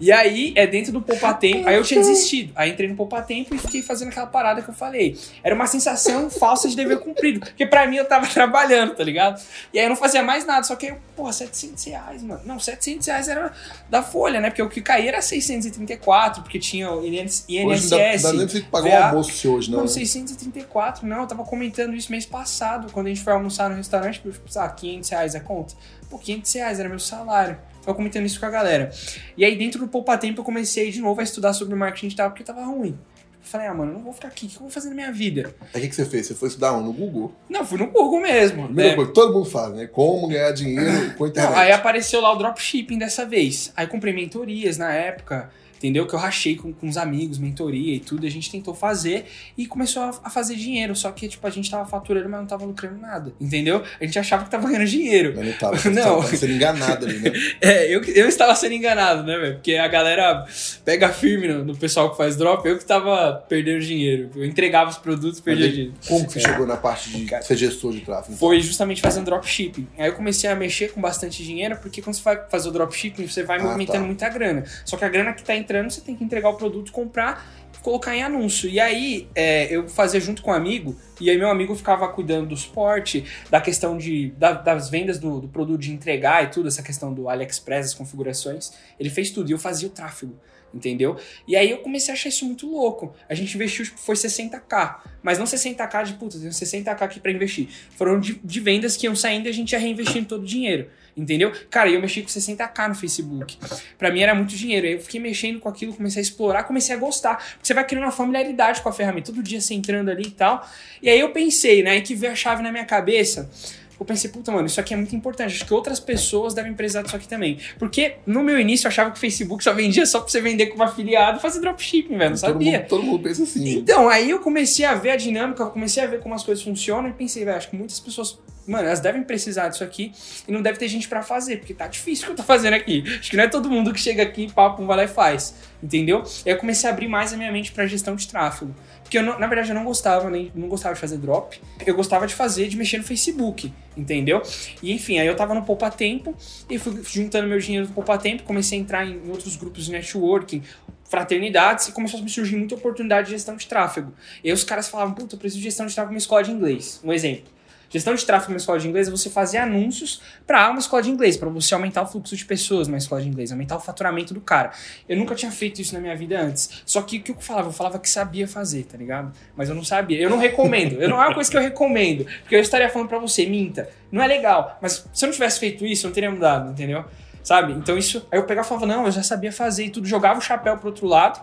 E 0.00 0.12
aí, 0.12 0.52
é 0.56 0.66
dentro 0.66 0.92
do 0.92 1.00
Poupa 1.00 1.34
Tempo. 1.34 1.68
Aí 1.68 1.74
eu 1.76 1.82
tinha 1.82 2.00
desistido. 2.00 2.52
Aí 2.54 2.70
entrei 2.70 2.88
no 2.88 2.94
Poupa 2.96 3.20
Tempo 3.22 3.54
e 3.54 3.58
fiquei 3.58 3.82
fazendo 3.82 4.08
aquela 4.08 4.26
parada 4.26 4.62
que 4.62 4.68
eu 4.68 4.74
falei. 4.74 5.18
Era 5.42 5.54
uma 5.54 5.66
sensação 5.66 6.30
falsa 6.30 6.68
de 6.68 6.76
dever 6.76 7.00
cumprido. 7.00 7.40
Porque 7.40 7.66
pra 7.66 7.86
mim 7.86 7.96
eu 7.96 8.04
tava 8.04 8.26
trabalhando, 8.32 8.94
tá 8.94 9.02
ligado? 9.02 9.40
E 9.72 9.78
aí 9.78 9.84
eu 9.84 9.88
não 9.88 9.96
fazia 9.96 10.22
mais 10.22 10.44
nada. 10.44 10.62
Só 10.64 10.76
que 10.76 10.86
aí, 10.86 10.94
porra, 11.16 11.32
700 11.32 11.84
reais, 11.84 12.22
mano. 12.22 12.40
Não, 12.44 12.58
700 12.58 13.06
reais 13.06 13.28
era 13.28 13.52
da 13.90 14.02
folha, 14.02 14.40
né? 14.40 14.50
Porque 14.50 14.62
o 14.62 14.68
que 14.68 14.80
caía 14.80 15.08
era 15.08 15.22
634, 15.22 16.42
porque 16.42 16.58
tinha 16.58 16.90
o 16.92 17.04
INS, 17.04 17.44
Hoje 17.48 17.90
não 17.90 17.98
dá, 17.98 18.14
INSS. 18.14 18.22
não 18.22 18.30
dá 18.30 18.38
nem 18.38 18.46
pra 18.46 18.56
você 18.56 18.62
pagar 18.62 18.88
um 18.88 19.06
almoço 19.08 19.52
hoje, 19.52 19.70
não. 19.70 19.82
Né? 19.82 19.88
634, 19.88 21.06
não, 21.06 21.22
eu 21.22 21.26
tava 21.26 21.44
comentando 21.44 21.94
isso 21.94 22.10
mês 22.10 22.24
passado, 22.24 22.92
quando 22.92 23.06
a 23.06 23.08
gente 23.08 23.22
foi 23.22 23.32
almoçar 23.32 23.68
no 23.68 23.76
restaurante, 23.76 24.20
tipo, 24.20 24.58
ah, 24.58 24.68
500 24.68 25.10
reais 25.10 25.34
a 25.34 25.40
conta. 25.40 25.74
Pô, 26.08 26.18
500 26.18 26.52
reais 26.54 26.80
era 26.80 26.88
meu 26.88 26.98
salário. 26.98 27.58
Tava 27.88 27.96
comentando 27.96 28.26
isso 28.26 28.38
com 28.38 28.44
a 28.44 28.50
galera. 28.50 28.90
E 29.35 29.43
aí, 29.43 29.56
dentro 29.56 29.81
do 29.81 29.88
Poupa 29.88 30.19
Tempo, 30.19 30.43
eu 30.43 30.44
comecei 30.44 30.90
de 30.90 31.00
novo 31.00 31.19
a 31.23 31.25
estudar 31.25 31.55
sobre 31.55 31.75
marketing 31.75 32.08
digital, 32.08 32.29
porque 32.29 32.44
tava 32.44 32.62
ruim. 32.62 32.90
Eu 32.90 33.40
falei, 33.40 33.67
ah, 33.67 33.73
mano, 33.73 33.94
não 33.94 34.02
vou 34.02 34.12
ficar 34.12 34.29
aqui, 34.29 34.44
o 34.44 34.49
que 34.50 34.56
eu 34.56 34.61
vou 34.61 34.69
fazer 34.69 34.90
na 34.90 34.94
minha 34.94 35.11
vida? 35.11 35.55
Aí 35.73 35.81
o 35.81 35.82
que, 35.82 35.88
que 35.88 35.94
você 35.94 36.05
fez? 36.05 36.26
Você 36.26 36.35
foi 36.35 36.49
estudar 36.49 36.75
onde? 36.75 36.85
No 36.85 36.93
Google? 36.93 37.32
Não, 37.49 37.64
fui 37.64 37.79
no 37.79 37.87
Google 37.87 38.20
mesmo. 38.20 38.67
Primeira 38.67 38.90
né? 38.90 38.96
coisa, 38.96 39.12
todo 39.14 39.32
mundo 39.32 39.46
fala, 39.46 39.75
né? 39.75 39.87
Como 39.87 40.29
ganhar 40.29 40.52
dinheiro 40.52 41.14
com 41.14 41.25
a 41.25 41.29
internet. 41.29 41.50
Não, 41.50 41.58
aí 41.58 41.73
apareceu 41.73 42.20
lá 42.20 42.31
o 42.31 42.37
dropshipping 42.37 42.99
dessa 42.99 43.25
vez. 43.25 43.73
Aí 43.75 43.87
comprei 43.87 44.12
mentorias 44.12 44.76
na 44.76 44.93
época, 44.93 45.49
entendeu? 45.78 46.06
Que 46.06 46.14
eu 46.14 46.19
rachei 46.19 46.56
com, 46.56 46.72
com 46.72 46.88
os 46.88 46.96
amigos, 46.96 47.38
mentoria 47.38 47.94
e 47.94 48.00
tudo. 48.00 48.26
A 48.26 48.30
gente 48.30 48.50
tentou 48.50 48.75
fazer 48.75 49.25
e 49.56 49.66
começou 49.66 50.02
a, 50.02 50.10
a 50.25 50.30
fazer 50.30 50.54
dinheiro. 50.56 50.94
Só 50.94 51.10
que, 51.12 51.26
tipo, 51.28 51.46
a 51.46 51.50
gente 51.50 51.70
tava 51.70 51.88
faturando, 51.88 52.28
mas 52.28 52.40
não 52.40 52.46
tava 52.46 52.64
lucrando 52.64 52.98
nada, 52.98 53.32
entendeu? 53.40 53.82
A 54.00 54.04
gente 54.04 54.19
achava 54.19 54.44
que 54.44 54.50
tava 54.50 54.66
ganhando 54.69 54.86
dinheiro. 54.86 55.32
Mas 55.36 55.46
não 55.46 55.52
tava, 55.54 55.76
Não. 55.90 56.20
tava 56.20 56.36
sendo 56.36 56.52
enganado 56.52 57.06
ali, 57.06 57.19
né? 57.20 57.32
É, 57.60 57.86
eu, 57.94 58.02
eu 58.04 58.28
estava 58.28 58.54
sendo 58.54 58.75
enganado, 58.75 59.22
né, 59.25 59.36
velho? 59.38 59.54
Porque 59.54 59.75
a 59.75 59.88
galera 59.88 60.44
pega 60.84 61.08
firme 61.08 61.48
no, 61.48 61.64
no 61.64 61.76
pessoal 61.76 62.10
que 62.10 62.16
faz 62.16 62.36
drop, 62.36 62.66
eu 62.69 62.78
que 62.78 62.84
tava 62.84 63.44
perdendo 63.48 63.81
dinheiro. 63.81 64.31
Eu 64.34 64.44
entregava 64.44 64.90
os 64.90 64.98
produtos 64.98 65.40
perdia 65.40 65.70
dinheiro. 65.70 65.94
Como 66.06 66.26
que 66.26 66.32
você 66.34 66.38
É. 66.38 66.42
chegou 66.42 66.66
na 66.66 66.76
parte 66.76 67.10
de 67.10 67.44
ser 67.44 67.56
gestor 67.56 67.92
de 67.92 68.00
tráfego? 68.00 68.36
Foi 68.36 68.60
justamente 68.60 69.00
fazendo 69.00 69.24
dropshipping. 69.26 69.86
Aí 69.98 70.08
eu 70.08 70.14
comecei 70.14 70.48
a 70.50 70.54
mexer 70.54 70.92
com 70.92 71.00
bastante 71.00 71.42
dinheiro, 71.44 71.76
porque 71.81 72.00
quando 72.02 72.16
você 72.16 72.22
vai 72.22 72.38
fazer 72.48 72.69
o 72.69 72.72
dropshipping, 72.72 73.26
você 73.26 73.42
vai 73.42 73.58
Ah, 73.58 73.62
movimentando 73.64 74.00
tá. 74.00 74.06
muita 74.06 74.28
grana. 74.28 74.64
Só 74.84 74.96
que 74.96 75.04
a 75.04 75.08
grana 75.08 75.32
que 75.32 75.42
tá 75.42 75.54
entrando, 75.54 75.68
você 75.91 76.00
tem 76.00 76.15
que 76.17 76.25
entregar 76.25 76.49
o 76.50 76.55
produto, 76.55 76.91
comprar 76.93 77.47
colocar 77.82 78.15
em 78.17 78.23
anúncio. 78.25 78.69
E 78.69 78.81
aí 78.81 79.29
é, 79.37 79.73
eu 79.75 79.88
fazia 79.88 80.19
junto 80.19 80.43
com 80.43 80.50
um 80.50 80.55
amigo, 80.55 80.97
e 81.20 81.31
aí 81.31 81.38
meu 81.38 81.49
amigo 81.49 81.75
ficava 81.76 82.09
cuidando 82.09 82.49
do 82.49 82.56
suporte, 82.56 83.25
da 83.50 83.61
questão 83.61 83.97
de, 83.97 84.31
da- 84.37 84.53
das 84.53 84.91
vendas 84.91 85.17
do, 85.19 85.41
do 85.41 85.49
produto, 85.49 85.81
de 85.81 85.93
entregar 85.93 86.43
e 86.44 86.49
tudo, 86.49 86.67
essa 86.67 86.82
questão 86.82 87.15
do 87.15 87.29
AliExpress, 87.29 87.87
as 87.87 87.94
configurações. 87.94 88.73
Ele 88.99 89.09
fez 89.09 89.31
tudo 89.31 89.49
e 89.50 89.53
eu 89.53 89.59
fazia 89.59 89.87
o 89.87 89.91
tráfego. 89.93 90.35
Entendeu? 90.75 91.17
E 91.47 91.56
aí 91.56 91.70
eu 91.70 91.79
comecei 91.79 92.12
a 92.12 92.15
achar 92.15 92.29
isso 92.29 92.44
muito 92.44 92.70
louco. 92.70 93.15
A 93.26 93.35
gente 93.35 93.55
investiu, 93.55 93.87
tipo, 93.87 93.99
foi 93.99 94.15
60k. 94.15 94.97
Mas 95.23 95.38
não 95.38 95.47
60k 95.47 96.05
de 96.05 96.12
puta, 96.15 96.38
tenho 96.38 96.50
60k 96.50 97.00
aqui 97.00 97.20
pra 97.20 97.32
investir. 97.32 97.69
Foram 97.97 98.20
de, 98.20 98.35
de 98.44 98.61
vendas 98.61 98.94
que 98.94 99.06
iam 99.06 99.17
saindo 99.17 99.47
e 99.47 99.49
a 99.49 99.53
gente 99.53 99.73
ia 99.73 99.79
reinvestindo 99.79 100.26
todo 100.26 100.43
o 100.43 100.47
dinheiro. 100.47 100.91
Entendeu? 101.19 101.53
Cara, 101.69 101.91
eu 101.91 102.00
mexi 102.00 102.23
com 102.23 102.29
60k 102.29 102.88
no 102.88 102.94
Facebook. 102.94 103.59
Pra 103.99 104.11
mim 104.11 104.20
era 104.20 104.35
muito 104.35 104.55
dinheiro. 104.55 104.87
Aí 104.87 104.93
eu 104.94 105.00
fiquei 105.00 105.20
mexendo 105.20 105.59
com 105.59 105.69
aquilo, 105.69 105.93
comecei 105.93 106.20
a 106.20 106.23
explorar, 106.23 106.65
comecei 106.65 106.94
a 106.94 106.99
gostar. 106.99 107.37
Porque 107.37 107.67
você 107.67 107.75
vai 107.75 107.85
criando 107.85 108.05
uma 108.05 108.12
familiaridade 108.12 108.81
com 108.81 108.88
a 108.88 108.93
ferramenta. 108.93 109.32
Todo 109.32 109.43
dia 109.43 109.61
você 109.61 109.75
entrando 109.75 110.11
ali 110.11 110.29
e 110.29 110.31
tal. 110.31 110.67
E 111.03 111.11
aí 111.11 111.19
eu 111.19 111.31
pensei, 111.31 111.82
né? 111.82 112.00
Que 112.00 112.15
veio 112.15 112.32
a 112.32 112.37
chave 112.37 112.62
na 112.62 112.70
minha 112.70 112.85
cabeça. 112.85 113.50
Eu 113.99 114.06
pensei, 114.06 114.31
puta, 114.31 114.53
mano, 114.53 114.67
isso 114.67 114.79
aqui 114.79 114.94
é 114.94 114.97
muito 114.97 115.15
importante. 115.17 115.56
Acho 115.56 115.67
que 115.67 115.75
outras 115.75 115.99
pessoas 115.99 116.55
devem 116.55 116.73
precisar 116.73 117.03
disso 117.03 117.17
aqui 117.17 117.26
também. 117.26 117.59
Porque 117.81 118.15
no 118.25 118.44
meu 118.44 118.59
início 118.59 118.87
eu 118.87 118.91
achava 118.91 119.11
que 119.11 119.17
o 119.17 119.20
Facebook 119.20 119.65
só 119.65 119.73
vendia 119.73 120.06
só 120.06 120.20
pra 120.20 120.29
você 120.29 120.41
vender 120.41 120.67
como 120.67 120.85
afiliado 120.85 121.38
e 121.38 121.43
fazer 121.43 121.61
dropshipping, 121.61 122.17
velho. 122.17 122.31
Não 122.31 122.38
todo, 122.38 122.53
sabia. 122.53 122.79
mundo, 122.79 122.88
todo 122.88 123.03
mundo 123.03 123.23
pensa 123.25 123.43
assim. 123.43 123.79
Então, 123.79 124.09
aí 124.09 124.31
eu 124.31 124.38
comecei 124.38 124.85
a 124.85 124.94
ver 124.94 125.11
a 125.11 125.17
dinâmica, 125.17 125.65
eu 125.65 125.70
comecei 125.70 126.00
a 126.00 126.06
ver 126.06 126.20
como 126.20 126.32
as 126.32 126.44
coisas 126.44 126.63
funcionam 126.63 127.10
e 127.10 127.13
pensei, 127.13 127.44
velho, 127.44 127.56
acho 127.56 127.70
que 127.70 127.77
muitas 127.77 127.98
pessoas, 127.98 128.39
mano, 128.70 128.87
elas 128.87 129.01
devem 129.01 129.22
precisar 129.22 129.69
disso 129.69 129.82
aqui 129.84 130.13
e 130.46 130.53
não 130.53 130.60
deve 130.63 130.79
ter 130.79 130.89
gente 130.89 131.08
pra 131.08 131.22
fazer, 131.22 131.58
porque 131.58 131.75
tá 131.75 131.87
difícil 131.87 132.25
o 132.25 132.27
que 132.27 132.32
eu 132.32 132.37
tô 132.37 132.43
fazendo 132.43 132.75
aqui. 132.75 133.03
Acho 133.19 133.31
que 133.31 133.37
não 133.37 133.44
é 133.44 133.48
todo 133.48 133.69
mundo 133.70 133.93
que 133.93 134.01
chega 134.01 134.22
aqui, 134.22 134.53
papo, 134.53 134.84
vai 134.87 134.96
lá 134.98 135.05
e 135.05 135.08
faz, 135.08 135.55
entendeu? 135.82 136.22
E 136.44 136.51
aí 136.51 136.55
eu 136.55 136.58
comecei 136.58 136.89
a 136.89 136.93
abrir 136.93 137.08
mais 137.08 137.32
a 137.32 137.37
minha 137.37 137.51
mente 137.53 137.72
pra 137.72 137.87
gestão 137.87 138.15
de 138.17 138.27
tráfego. 138.29 138.75
Porque 139.03 139.17
eu, 139.17 139.22
não- 139.22 139.39
na 139.39 139.46
verdade, 139.46 139.70
eu 139.70 139.75
não 139.75 139.84
gostava, 139.84 140.29
nem 140.29 140.53
não 140.55 140.69
gostava 140.69 140.94
de 140.94 141.01
fazer 141.01 141.17
drop. 141.17 141.58
Eu 141.87 141.94
gostava 141.96 142.27
de 142.27 142.34
fazer, 142.34 142.69
de 142.69 142.77
mexer 142.77 142.98
no 142.98 143.05
Facebook, 143.05 143.72
entendeu? 143.96 144.43
E 144.82 144.93
enfim, 144.93 145.19
aí 145.19 145.27
eu 145.27 145.34
tava 145.34 145.55
no 145.55 145.63
Poupa 145.65 145.91
Tempo 145.91 146.37
e 146.69 146.79
fui 146.79 147.01
juntando 147.05 147.48
meu 147.48 147.58
dinheiro 147.58 147.87
do 147.87 147.93
Poupa 147.94 148.19
Tempo, 148.19 148.43
comecei 148.43 148.79
a 148.79 148.82
entrar 148.82 149.06
em 149.06 149.22
outros 149.31 149.56
grupos 149.56 149.87
de 149.87 149.93
networking, 149.93 150.63
fraternidades, 151.08 151.89
e 151.89 151.93
começou 151.93 152.20
a 152.20 152.22
me 152.22 152.29
surgir 152.29 152.56
muita 152.56 152.75
oportunidade 152.75 153.29
de 153.29 153.32
gestão 153.32 153.56
de 153.56 153.67
tráfego. 153.67 154.13
E 154.44 154.48
aí 154.48 154.53
os 154.55 154.63
caras 154.63 154.89
falavam, 154.89 155.15
puta, 155.15 155.34
eu 155.37 155.39
preciso 155.39 155.58
de 155.58 155.65
gestão 155.65 155.87
de 155.87 155.94
tráfego 155.94 156.13
numa 156.13 156.19
escola 156.19 156.43
de 156.43 156.51
inglês. 156.51 157.01
Um 157.03 157.10
exemplo. 157.10 157.44
Gestão 157.90 158.14
de 158.14 158.24
tráfego 158.24 158.50
numa 158.50 158.58
escola 158.58 158.78
de 158.78 158.86
inglês 158.86 159.08
é 159.08 159.10
você 159.10 159.30
fazer 159.30 159.58
anúncios 159.58 160.20
para 160.46 160.68
uma 160.70 160.78
escola 160.78 161.02
de 161.02 161.10
inglês, 161.10 161.36
para 161.36 161.48
você 161.48 161.72
aumentar 161.74 162.02
o 162.02 162.06
fluxo 162.06 162.36
de 162.36 162.44
pessoas 162.44 162.86
numa 162.86 162.98
escola 162.98 163.22
de 163.22 163.28
inglês, 163.28 163.50
aumentar 163.50 163.76
o 163.76 163.80
faturamento 163.80 164.34
do 164.34 164.40
cara. 164.40 164.72
Eu 165.08 165.16
nunca 165.16 165.34
tinha 165.34 165.50
feito 165.50 165.80
isso 165.80 165.94
na 165.94 166.00
minha 166.00 166.14
vida 166.14 166.38
antes. 166.38 166.82
Só 166.84 167.00
que 167.02 167.18
o 167.18 167.22
que 167.22 167.30
eu 167.30 167.40
falava? 167.40 167.68
Eu 167.68 167.72
falava 167.72 167.98
que 167.98 168.08
sabia 168.08 168.46
fazer, 168.46 168.84
tá 168.84 168.98
ligado? 168.98 169.32
Mas 169.56 169.68
eu 169.68 169.74
não 169.74 169.84
sabia. 169.84 170.20
Eu 170.20 170.28
não 170.28 170.38
recomendo. 170.38 171.00
Eu 171.00 171.08
não 171.08 171.22
é 171.22 171.26
uma 171.26 171.34
coisa 171.34 171.50
que 171.50 171.56
eu 171.56 171.62
recomendo. 171.62 172.26
Porque 172.42 172.54
eu 172.56 172.60
estaria 172.60 172.88
falando 172.90 173.08
para 173.08 173.18
você, 173.18 173.46
minta. 173.46 173.88
Não 174.12 174.22
é 174.22 174.26
legal. 174.26 174.78
Mas 174.82 175.08
se 175.12 175.24
eu 175.24 175.28
não 175.28 175.32
tivesse 175.32 175.58
feito 175.58 175.86
isso, 175.86 176.06
eu 176.06 176.08
não 176.08 176.14
teria 176.14 176.30
mudado, 176.30 176.70
entendeu? 176.70 177.04
Sabe? 177.42 177.72
Então 177.72 177.96
isso. 177.96 178.26
Aí 178.30 178.38
eu 178.38 178.44
pegava 178.44 178.66
e 178.66 178.68
falava, 178.68 178.86
não, 178.86 179.06
eu 179.06 179.10
já 179.10 179.22
sabia 179.22 179.50
fazer 179.50 179.86
e 179.86 179.90
tudo, 179.90 180.06
jogava 180.06 180.38
o 180.38 180.42
chapéu 180.42 180.76
pro 180.76 180.88
outro 180.88 181.06
lado 181.06 181.40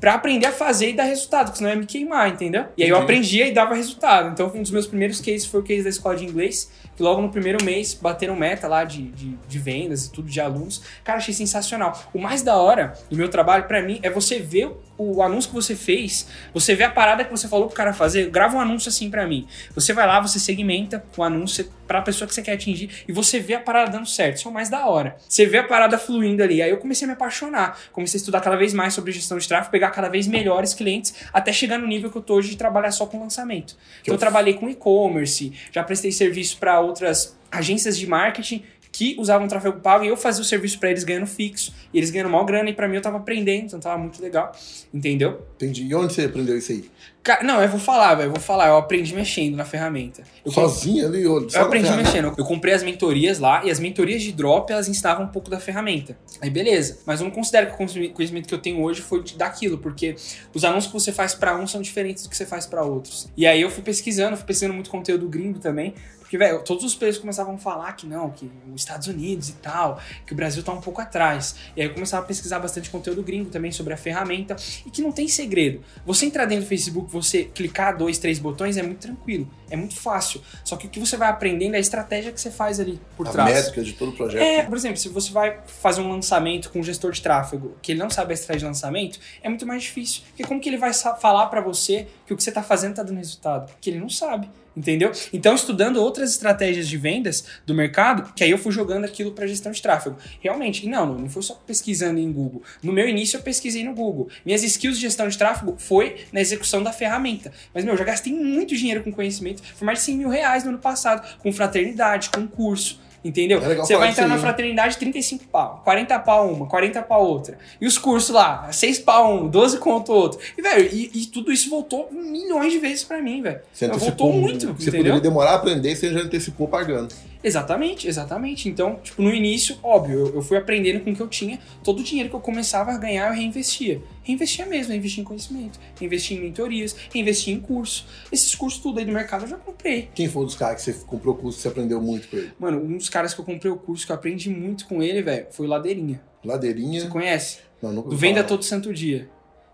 pra 0.00 0.14
aprender 0.14 0.46
a 0.46 0.52
fazer 0.52 0.90
e 0.90 0.92
dar 0.92 1.04
resultado, 1.04 1.46
porque 1.46 1.58
senão 1.58 1.70
ia 1.70 1.76
me 1.76 1.86
queimar, 1.86 2.28
entendeu? 2.28 2.66
E 2.76 2.82
aí 2.82 2.88
eu 2.88 2.96
aprendia 2.96 3.46
e 3.46 3.52
dava 3.52 3.74
resultado. 3.74 4.30
Então 4.30 4.50
um 4.54 4.62
dos 4.62 4.70
meus 4.70 4.86
primeiros 4.86 5.20
cases 5.20 5.46
foi 5.46 5.60
o 5.60 5.62
case 5.62 5.82
da 5.82 5.88
escola 5.88 6.16
de 6.16 6.24
inglês, 6.24 6.70
que 6.94 7.02
logo 7.02 7.20
no 7.20 7.30
primeiro 7.30 7.64
mês 7.64 7.94
bateram 7.94 8.36
meta 8.36 8.68
lá 8.68 8.84
de, 8.84 9.10
de, 9.12 9.36
de 9.48 9.58
vendas 9.58 10.06
e 10.06 10.12
tudo 10.12 10.28
de 10.28 10.40
alunos. 10.40 10.82
Cara, 11.04 11.18
achei 11.18 11.34
sensacional. 11.34 11.98
O 12.12 12.18
mais 12.18 12.42
da 12.42 12.56
hora 12.56 12.94
do 13.10 13.16
meu 13.16 13.28
trabalho 13.28 13.64
pra 13.64 13.82
mim 13.82 13.98
é 14.02 14.10
você 14.10 14.38
ver 14.38 14.70
o 14.98 15.22
anúncio 15.22 15.50
que 15.50 15.54
você 15.54 15.76
fez, 15.76 16.26
você 16.54 16.74
vê 16.74 16.84
a 16.84 16.90
parada 16.90 17.24
que 17.24 17.30
você 17.30 17.46
falou 17.48 17.66
pro 17.66 17.76
cara 17.76 17.92
fazer, 17.92 18.30
grava 18.30 18.56
um 18.56 18.60
anúncio 18.60 18.88
assim 18.88 19.10
pra 19.10 19.26
mim. 19.26 19.46
Você 19.74 19.92
vai 19.92 20.06
lá, 20.06 20.20
você 20.20 20.38
segmenta 20.38 21.04
o 21.16 21.22
anúncio 21.22 21.70
pra 21.86 22.00
pessoa 22.02 22.26
que 22.26 22.34
você 22.34 22.42
quer 22.42 22.52
atingir 22.54 22.90
e 23.06 23.12
você 23.12 23.38
vê 23.38 23.54
a 23.54 23.60
parada 23.60 23.90
dando 23.92 24.06
certo. 24.06 24.36
Isso 24.38 24.48
é 24.48 24.50
o 24.50 24.54
mais 24.54 24.68
da 24.68 24.86
hora. 24.86 25.16
Você 25.28 25.44
vê 25.46 25.58
a 25.58 25.64
parada 25.64 25.98
fluindo 25.98 26.42
ali. 26.42 26.62
Aí 26.62 26.70
eu 26.70 26.78
comecei 26.78 27.04
a 27.04 27.08
me 27.08 27.12
apaixonar, 27.14 27.78
comecei 27.92 28.18
a 28.18 28.20
estudar 28.20 28.40
cada 28.40 28.56
vez 28.56 28.72
mais 28.72 28.94
sobre 28.94 29.12
gestão 29.12 29.38
de 29.38 29.46
tráfego, 29.46 29.70
pegar 29.70 29.90
cada 29.90 30.08
vez 30.08 30.26
melhores 30.26 30.72
clientes 30.74 31.14
até 31.32 31.52
chegar 31.52 31.78
no 31.78 31.86
nível 31.86 32.10
que 32.10 32.16
eu 32.18 32.22
tô 32.22 32.34
hoje 32.34 32.50
de 32.50 32.56
trabalhar 32.56 32.90
só 32.90 33.06
com 33.06 33.20
lançamento. 33.20 33.76
Então, 34.02 34.14
eu- 34.14 34.18
trabalhei 34.18 34.54
com 34.54 34.68
e-commerce, 34.68 35.52
já 35.70 35.84
prestei 35.84 36.10
serviço 36.10 36.56
para 36.58 36.80
outras 36.80 37.36
agências 37.52 37.96
de 37.96 38.06
marketing 38.06 38.64
que 38.96 39.14
usavam 39.18 39.46
tráfego 39.46 39.78
pago 39.80 40.04
e 40.04 40.08
eu 40.08 40.16
fazia 40.16 40.40
o 40.40 40.44
serviço 40.44 40.78
para 40.78 40.90
eles 40.90 41.04
ganhando 41.04 41.26
fixo. 41.26 41.72
E 41.92 41.98
eles 41.98 42.10
ganhando 42.10 42.30
mal 42.30 42.44
grana 42.46 42.70
e 42.70 42.72
para 42.72 42.88
mim 42.88 42.96
eu 42.96 43.02
tava 43.02 43.18
aprendendo, 43.18 43.66
então 43.66 43.78
tava 43.80 43.98
muito 43.98 44.22
legal. 44.22 44.52
Entendeu? 44.92 45.42
Entendi. 45.56 45.84
E 45.84 45.94
onde 45.94 46.12
você 46.14 46.22
aprendeu 46.24 46.56
isso 46.56 46.72
aí? 46.72 46.84
Ca- 47.22 47.40
Não, 47.42 47.60
eu 47.60 47.68
vou 47.68 47.80
falar, 47.80 48.14
velho, 48.14 48.28
eu 48.28 48.32
vou 48.32 48.40
falar. 48.40 48.68
Eu 48.68 48.76
aprendi 48.76 49.12
mexendo 49.14 49.56
na 49.56 49.64
ferramenta. 49.64 50.22
Eu 50.44 50.50
Sozinho 50.52 51.06
ali? 51.06 51.24
só 51.50 51.58
eu 51.58 51.64
aprendi 51.66 51.90
mexendo. 51.92 52.32
Eu 52.38 52.44
comprei 52.44 52.72
as 52.72 52.82
mentorias 52.82 53.38
lá 53.38 53.64
e 53.64 53.70
as 53.70 53.78
mentorias 53.80 54.22
de 54.22 54.32
drop 54.32 54.72
elas 54.72 54.88
ensinavam 54.88 55.24
um 55.24 55.28
pouco 55.28 55.50
da 55.50 55.58
ferramenta. 55.60 56.16
Aí 56.40 56.48
beleza. 56.48 57.00
Mas 57.04 57.20
eu 57.20 57.24
não 57.26 57.30
considero 57.32 57.66
que 57.66 57.72
o 57.74 58.12
conhecimento 58.12 58.46
que 58.48 58.54
eu 58.54 58.58
tenho 58.58 58.80
hoje 58.82 59.02
foi 59.02 59.22
daquilo, 59.36 59.76
porque 59.78 60.14
os 60.54 60.64
anúncios 60.64 60.86
que 60.92 60.98
você 60.98 61.12
faz 61.12 61.34
pra 61.34 61.56
um 61.56 61.66
são 61.66 61.82
diferentes 61.82 62.22
do 62.22 62.30
que 62.30 62.36
você 62.36 62.46
faz 62.46 62.64
pra 62.64 62.82
outros. 62.82 63.28
E 63.36 63.46
aí 63.46 63.60
eu 63.60 63.70
fui 63.70 63.82
pesquisando, 63.82 64.36
fui 64.36 64.46
pesquisando 64.46 64.72
muito 64.74 64.88
conteúdo 64.88 65.28
gringo 65.28 65.58
também. 65.58 65.94
Porque, 66.26 66.36
velho, 66.36 66.60
todos 66.64 66.82
os 66.82 66.92
players 66.92 67.18
começavam 67.18 67.54
a 67.54 67.58
falar 67.58 67.92
que 67.92 68.04
não, 68.04 68.30
que 68.30 68.50
os 68.74 68.82
Estados 68.82 69.06
Unidos 69.06 69.48
e 69.48 69.52
tal, 69.52 70.00
que 70.26 70.32
o 70.32 70.36
Brasil 70.36 70.60
tá 70.60 70.72
um 70.72 70.80
pouco 70.80 71.00
atrás. 71.00 71.54
E 71.76 71.80
aí 71.80 71.86
eu 71.86 71.94
começava 71.94 72.24
a 72.24 72.26
pesquisar 72.26 72.58
bastante 72.58 72.90
conteúdo 72.90 73.22
gringo 73.22 73.48
também 73.48 73.70
sobre 73.70 73.94
a 73.94 73.96
ferramenta. 73.96 74.56
E 74.84 74.90
que 74.90 75.00
não 75.00 75.12
tem 75.12 75.28
segredo. 75.28 75.84
Você 76.04 76.26
entrar 76.26 76.44
dentro 76.44 76.64
do 76.64 76.68
Facebook, 76.68 77.10
você 77.10 77.44
clicar 77.44 77.96
dois, 77.96 78.18
três 78.18 78.40
botões 78.40 78.76
é 78.76 78.82
muito 78.82 78.98
tranquilo. 78.98 79.48
É 79.70 79.76
muito 79.76 79.94
fácil. 79.96 80.42
Só 80.64 80.76
que 80.76 80.88
o 80.88 80.90
que 80.90 80.98
você 80.98 81.16
vai 81.16 81.28
aprendendo 81.28 81.74
é 81.74 81.76
a 81.76 81.80
estratégia 81.80 82.32
que 82.32 82.40
você 82.40 82.50
faz 82.50 82.80
ali 82.80 83.00
por 83.16 83.28
A 83.28 83.30
trás. 83.30 83.54
métrica 83.54 83.82
de 83.82 83.92
todo 83.92 84.08
o 84.08 84.12
projeto. 84.12 84.42
É, 84.42 84.62
por 84.64 84.76
exemplo, 84.76 84.96
se 84.96 85.08
você 85.08 85.30
vai 85.30 85.60
fazer 85.66 86.00
um 86.00 86.10
lançamento 86.10 86.70
com 86.70 86.80
um 86.80 86.82
gestor 86.82 87.12
de 87.12 87.22
tráfego 87.22 87.76
que 87.80 87.92
ele 87.92 88.00
não 88.00 88.10
sabe 88.10 88.32
a 88.32 88.34
estratégia 88.34 88.60
de 88.60 88.64
lançamento, 88.66 89.20
é 89.42 89.48
muito 89.48 89.64
mais 89.64 89.84
difícil. 89.84 90.22
Porque 90.28 90.42
como 90.42 90.60
que 90.60 90.68
ele 90.68 90.76
vai 90.78 90.92
falar 90.92 91.46
pra 91.46 91.60
você 91.60 92.08
que 92.26 92.32
o 92.32 92.36
que 92.36 92.42
você 92.42 92.50
tá 92.50 92.62
fazendo 92.62 92.94
tá 92.94 93.02
dando 93.02 93.18
resultado? 93.18 93.72
Que 93.80 93.90
ele 93.90 94.00
não 94.00 94.08
sabe. 94.08 94.50
Entendeu? 94.76 95.10
Então, 95.32 95.54
estudando 95.54 95.96
outras 95.96 96.32
estratégias 96.32 96.86
de 96.86 96.98
vendas 96.98 97.44
do 97.64 97.74
mercado, 97.74 98.32
que 98.34 98.44
aí 98.44 98.50
eu 98.50 98.58
fui 98.58 98.70
jogando 98.70 99.06
aquilo 99.06 99.32
para 99.32 99.46
gestão 99.46 99.72
de 99.72 99.80
tráfego. 99.80 100.16
Realmente, 100.40 100.86
não, 100.86 101.06
não 101.18 101.30
foi 101.30 101.42
só 101.42 101.54
pesquisando 101.54 102.20
em 102.20 102.30
Google. 102.30 102.62
No 102.82 102.92
meu 102.92 103.08
início, 103.08 103.38
eu 103.38 103.42
pesquisei 103.42 103.82
no 103.82 103.94
Google. 103.94 104.28
Minhas 104.44 104.62
skills 104.62 104.96
de 104.96 105.02
gestão 105.02 105.26
de 105.28 105.38
tráfego 105.38 105.76
foi 105.78 106.16
na 106.30 106.42
execução 106.42 106.82
da 106.82 106.92
ferramenta. 106.92 107.52
Mas, 107.72 107.84
meu, 107.84 107.94
eu 107.94 107.98
já 107.98 108.04
gastei 108.04 108.34
muito 108.34 108.76
dinheiro 108.76 109.02
com 109.02 109.10
conhecimento. 109.10 109.62
Foi 109.74 109.86
mais 109.86 110.00
de 110.00 110.04
100 110.04 110.18
mil 110.18 110.28
reais 110.28 110.62
no 110.62 110.70
ano 110.70 110.78
passado, 110.78 111.26
com 111.38 111.50
fraternidade, 111.50 112.28
com 112.28 112.46
curso. 112.46 113.00
Entendeu? 113.26 113.58
É 113.58 113.74
Você 113.74 113.96
vai 113.96 114.10
entrar 114.10 114.28
na 114.28 114.36
hein? 114.36 114.40
fraternidade 114.40 114.96
35 114.98 115.46
pau, 115.46 115.80
40 115.84 116.18
pau 116.20 116.52
uma, 116.52 116.66
40 116.66 117.02
pau 117.02 117.26
outra. 117.26 117.58
E 117.80 117.86
os 117.86 117.98
cursos 117.98 118.30
lá, 118.30 118.70
6 118.70 119.00
pau 119.00 119.34
um, 119.34 119.48
12 119.48 119.78
conto 119.78 120.12
outro. 120.12 120.38
E, 120.56 120.62
velho, 120.62 120.88
e, 120.92 121.10
e 121.12 121.26
tudo 121.26 121.50
isso 121.50 121.68
voltou 121.68 122.08
milhões 122.12 122.72
de 122.72 122.78
vezes 122.78 123.02
pra 123.02 123.20
mim, 123.20 123.42
velho. 123.42 123.60
Voltou 123.98 124.32
muito, 124.32 124.66
Você 124.74 124.90
entendeu? 124.90 124.98
poderia 125.00 125.20
demorar 125.20 125.50
a 125.50 125.54
aprender 125.56 125.90
e 125.90 125.96
você 125.96 126.12
já 126.12 126.20
antecipou 126.20 126.68
pagando. 126.68 127.12
Exatamente, 127.46 128.08
exatamente. 128.08 128.68
Então, 128.68 128.98
tipo, 129.00 129.22
no 129.22 129.32
início, 129.32 129.78
óbvio, 129.80 130.18
eu, 130.18 130.34
eu 130.34 130.42
fui 130.42 130.56
aprendendo 130.56 130.98
com 131.04 131.12
o 131.12 131.14
que 131.14 131.22
eu 131.22 131.28
tinha. 131.28 131.60
Todo 131.84 132.00
o 132.00 132.02
dinheiro 132.02 132.28
que 132.28 132.34
eu 132.34 132.40
começava 132.40 132.90
a 132.90 132.98
ganhar, 132.98 133.28
eu 133.28 133.34
reinvestia. 133.34 134.02
Reinvestia 134.24 134.66
mesmo, 134.66 134.90
reinvestia 134.90 135.20
em 135.22 135.24
conhecimento, 135.24 135.78
reinvestia 135.96 136.36
em 136.36 136.40
mentorias, 136.40 136.96
reinvestia 137.14 137.54
em 137.54 137.60
curso. 137.60 138.04
Esses 138.32 138.52
cursos 138.52 138.82
tudo 138.82 138.98
aí 138.98 139.04
do 139.04 139.12
mercado 139.12 139.44
eu 139.44 139.48
já 139.48 139.56
comprei. 139.56 140.08
Quem 140.12 140.28
foi 140.28 140.42
um 140.42 140.46
dos 140.46 140.56
caras 140.56 140.84
que 140.84 140.90
você 140.92 141.04
comprou 141.06 141.36
o 141.36 141.38
curso 141.38 141.60
e 141.60 141.62
você 141.62 141.68
aprendeu 141.68 142.02
muito 142.02 142.26
com 142.26 142.36
ele? 142.36 142.50
Mano, 142.58 142.82
um 142.82 142.96
dos 142.96 143.08
caras 143.08 143.32
que 143.32 143.40
eu 143.40 143.44
comprei 143.44 143.70
o 143.70 143.76
curso, 143.76 144.04
que 144.04 144.10
eu 144.10 144.16
aprendi 144.16 144.50
muito 144.50 144.84
com 144.88 145.00
ele, 145.00 145.22
velho, 145.22 145.46
foi 145.52 145.66
o 145.66 145.68
Ladeirinha. 145.68 146.20
Você 146.42 146.48
Ladeirinha. 146.48 147.08
conhece? 147.08 147.58
Não, 147.80 147.94
Do 147.94 148.16
Venda 148.16 148.38
falar. 148.38 148.48
Todo 148.48 148.64
Santo 148.64 148.92
Dia. 148.92 149.28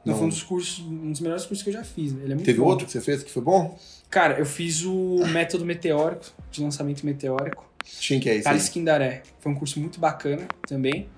Não, 0.04 0.12
Não. 0.12 0.18
foi 0.18 0.26
um 0.26 0.30
dos 0.30 0.42
cursos, 0.42 0.78
um 0.85 1.11
dos 1.12 1.21
melhores 1.21 1.44
cursos 1.47 1.62
que 1.62 1.71
eu 1.71 1.75
já 1.75 1.85
fiz, 1.85 2.12
né? 2.12 2.23
Ele 2.25 2.32
é 2.32 2.35
muito 2.35 2.47
Teve 2.47 2.59
bom. 2.59 2.66
outro 2.66 2.87
que 2.87 2.92
você 2.92 3.00
fez 3.00 3.23
que 3.23 3.30
foi 3.30 3.42
bom? 3.42 3.78
Cara, 4.11 4.38
eu 4.38 4.44
fiz 4.44 4.82
o 4.85 5.25
método 5.28 5.64
meteórico, 5.64 6.26
de 6.50 6.61
lançamento 6.62 7.04
meteórico. 7.06 7.64
Tinha 8.00 8.21
que 8.21 8.28
é 8.28 8.35
isso. 8.37 8.44
Thales 8.44 8.68
Quindaré. 8.68 9.23
Foi 9.40 9.52
um 9.52 9.54
curso 9.54 9.78
muito 9.80 9.99
bacana 10.00 10.47
também, 10.66 11.09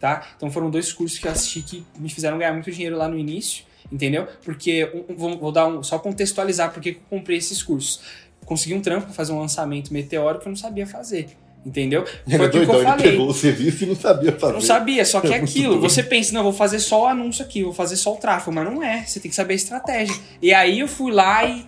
tá? 0.00 0.26
Então 0.36 0.50
foram 0.50 0.68
dois 0.70 0.92
cursos 0.92 1.18
que 1.18 1.26
eu 1.26 1.32
assisti 1.32 1.62
que 1.62 1.84
me 1.98 2.08
fizeram 2.10 2.36
ganhar 2.38 2.52
muito 2.52 2.70
dinheiro 2.70 2.96
lá 2.96 3.08
no 3.08 3.16
início, 3.18 3.64
entendeu? 3.90 4.26
Porque, 4.44 4.84
um- 5.08 5.14
vou, 5.16 5.38
vou 5.38 5.52
dar 5.52 5.66
um, 5.66 5.82
só 5.82 5.98
contextualizar 5.98 6.72
porque 6.72 6.92
que 6.94 6.98
eu 6.98 7.18
comprei 7.18 7.38
esses 7.38 7.62
cursos. 7.62 8.00
Consegui 8.44 8.74
um 8.74 8.80
trampo 8.80 9.10
fazer 9.12 9.32
um 9.32 9.38
lançamento 9.40 9.92
meteórico 9.92 10.42
que 10.42 10.48
eu 10.48 10.50
não 10.50 10.56
sabia 10.56 10.86
fazer, 10.86 11.28
entendeu? 11.64 12.04
Foi 12.26 12.46
é 12.46 12.48
doidão, 12.48 12.74
eu 12.74 12.88
ele 12.88 13.02
pegou 13.02 13.28
o 13.28 13.34
serviço 13.34 13.84
e 13.84 13.86
não 13.86 13.96
sabia 13.96 14.32
fazer. 14.32 14.52
Não 14.52 14.60
sabia, 14.60 15.04
só 15.04 15.20
que 15.20 15.28
é 15.28 15.32
É 15.32 15.36
aquilo. 15.36 15.80
Você 15.80 16.02
pensa, 16.02 16.32
não, 16.32 16.42
vou 16.42 16.52
fazer 16.52 16.78
só 16.78 17.04
o 17.04 17.06
anúncio 17.06 17.44
aqui, 17.44 17.62
vou 17.62 17.72
fazer 17.72 17.96
só 17.96 18.12
o 18.12 18.16
tráfego, 18.16 18.52
mas 18.52 18.64
não 18.64 18.82
é. 18.82 19.04
Você 19.04 19.20
tem 19.20 19.28
que 19.28 19.34
saber 19.34 19.54
a 19.54 19.56
estratégia. 19.56 20.14
E 20.40 20.52
aí 20.52 20.80
eu 20.80 20.88
fui 20.88 21.12
lá 21.12 21.44
e 21.44 21.64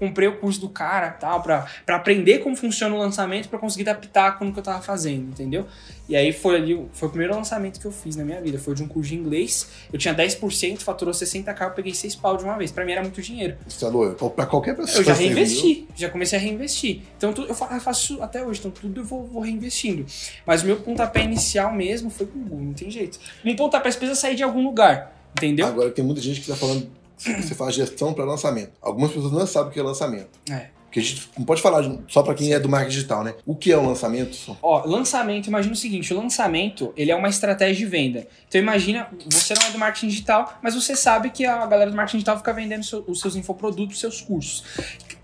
comprei 0.00 0.26
o 0.26 0.36
curso 0.38 0.58
do 0.60 0.68
cara, 0.68 1.10
tal, 1.10 1.40
pra, 1.42 1.66
pra 1.86 1.94
aprender 1.96 2.38
como 2.38 2.56
funciona 2.56 2.92
o 2.94 2.98
lançamento, 2.98 3.48
pra 3.48 3.58
conseguir 3.58 3.88
adaptar 3.88 4.36
com 4.38 4.48
o 4.48 4.52
que 4.52 4.58
eu 4.58 4.62
tava 4.62 4.82
fazendo, 4.82 5.28
entendeu? 5.28 5.66
E 6.08 6.16
aí 6.16 6.32
foi 6.32 6.56
ali, 6.56 6.74
o- 6.74 6.88
foi 6.92 7.06
o 7.08 7.10
primeiro 7.12 7.36
lançamento 7.36 7.78
que 7.78 7.86
eu 7.86 7.92
fiz 7.92 8.16
na 8.16 8.24
minha 8.24 8.40
vida. 8.40 8.58
Foi 8.58 8.74
de 8.74 8.82
um 8.82 8.88
curso 8.88 9.10
de 9.10 9.14
inglês. 9.14 9.68
Eu 9.92 9.98
tinha 9.98 10.12
10%, 10.12 10.78
faturou 10.82 11.14
60k, 11.14 11.60
eu 11.62 11.70
peguei 11.70 11.94
6 11.94 12.16
pau 12.16 12.36
de 12.36 12.42
uma 12.42 12.56
vez. 12.58 12.72
Pra 12.72 12.84
mim 12.84 12.90
era 12.92 13.00
muito 13.02 13.22
dinheiro. 13.22 13.56
Você 13.68 13.78
falou, 13.86 14.12
pra 14.30 14.44
qualquer 14.46 14.74
pessoa. 14.74 14.98
Eu 14.98 15.04
já 15.04 15.12
viu? 15.12 15.26
reinvesti, 15.28 15.86
já 15.94 16.08
comecei 16.08 16.36
a 16.36 16.42
reinvestir. 16.42 17.02
Então 17.16 17.32
eu 17.46 17.54
fa- 17.54 17.68
eu 17.72 17.80
faço 17.80 18.20
até 18.22 18.44
hoje, 18.44 18.58
então 18.58 18.72
tudo 18.72 19.00
eu 19.02 19.04
vou, 19.04 19.24
vou 19.24 19.42
reinvestindo. 19.42 20.04
Mas 20.44 20.62
o 20.62 20.66
meu 20.66 20.76
pontapé 20.78 21.22
inicial 21.22 21.72
mesmo 21.72 22.10
foi 22.10 22.26
com 22.26 22.38
o 22.40 22.42
Google, 22.42 22.60
não 22.66 22.72
tem 22.72 22.90
jeito. 22.90 23.20
Um 23.44 23.54
pontapé 23.54 23.90
você 23.90 23.98
precisa 23.98 24.18
sair 24.20 24.34
de 24.34 24.42
algum 24.42 24.64
lugar, 24.64 25.14
entendeu? 25.36 25.66
Agora 25.68 25.90
tem 25.90 26.04
muita 26.04 26.20
gente 26.20 26.40
que 26.40 26.46
tá 26.48 26.56
falando 26.56 26.90
você 27.20 27.54
faz 27.54 27.74
gestão 27.74 28.12
para 28.12 28.24
lançamento. 28.24 28.72
Algumas 28.80 29.12
pessoas 29.12 29.32
não 29.32 29.46
sabem 29.46 29.70
o 29.70 29.72
que 29.72 29.80
é 29.80 29.82
lançamento. 29.82 30.30
É. 30.50 30.68
Porque 30.84 30.98
a 30.98 31.02
gente 31.04 31.30
não 31.38 31.44
pode 31.44 31.62
falar 31.62 31.84
só 32.08 32.20
para 32.20 32.34
quem 32.34 32.52
é 32.52 32.58
do 32.58 32.68
marketing 32.68 32.96
digital, 32.96 33.22
né? 33.22 33.34
O 33.46 33.54
que 33.54 33.70
é 33.70 33.78
um 33.78 33.86
lançamento? 33.86 34.56
Ó, 34.60 34.84
lançamento, 34.84 35.46
imagina 35.46 35.72
o 35.72 35.76
seguinte, 35.76 36.12
o 36.12 36.16
lançamento, 36.16 36.92
ele 36.96 37.12
é 37.12 37.14
uma 37.14 37.28
estratégia 37.28 37.76
de 37.76 37.86
venda. 37.86 38.26
Então 38.48 38.60
imagina, 38.60 39.06
você 39.30 39.54
não 39.54 39.68
é 39.68 39.70
do 39.70 39.78
marketing 39.78 40.08
digital, 40.08 40.58
mas 40.60 40.74
você 40.74 40.96
sabe 40.96 41.30
que 41.30 41.46
a 41.46 41.64
galera 41.66 41.92
do 41.92 41.96
marketing 41.96 42.16
digital 42.18 42.38
fica 42.38 42.52
vendendo 42.52 42.84
seu- 42.84 43.04
os 43.06 43.20
seus 43.20 43.36
infoprodutos, 43.36 43.94
os 43.94 44.00
seus 44.00 44.20
cursos. 44.20 44.64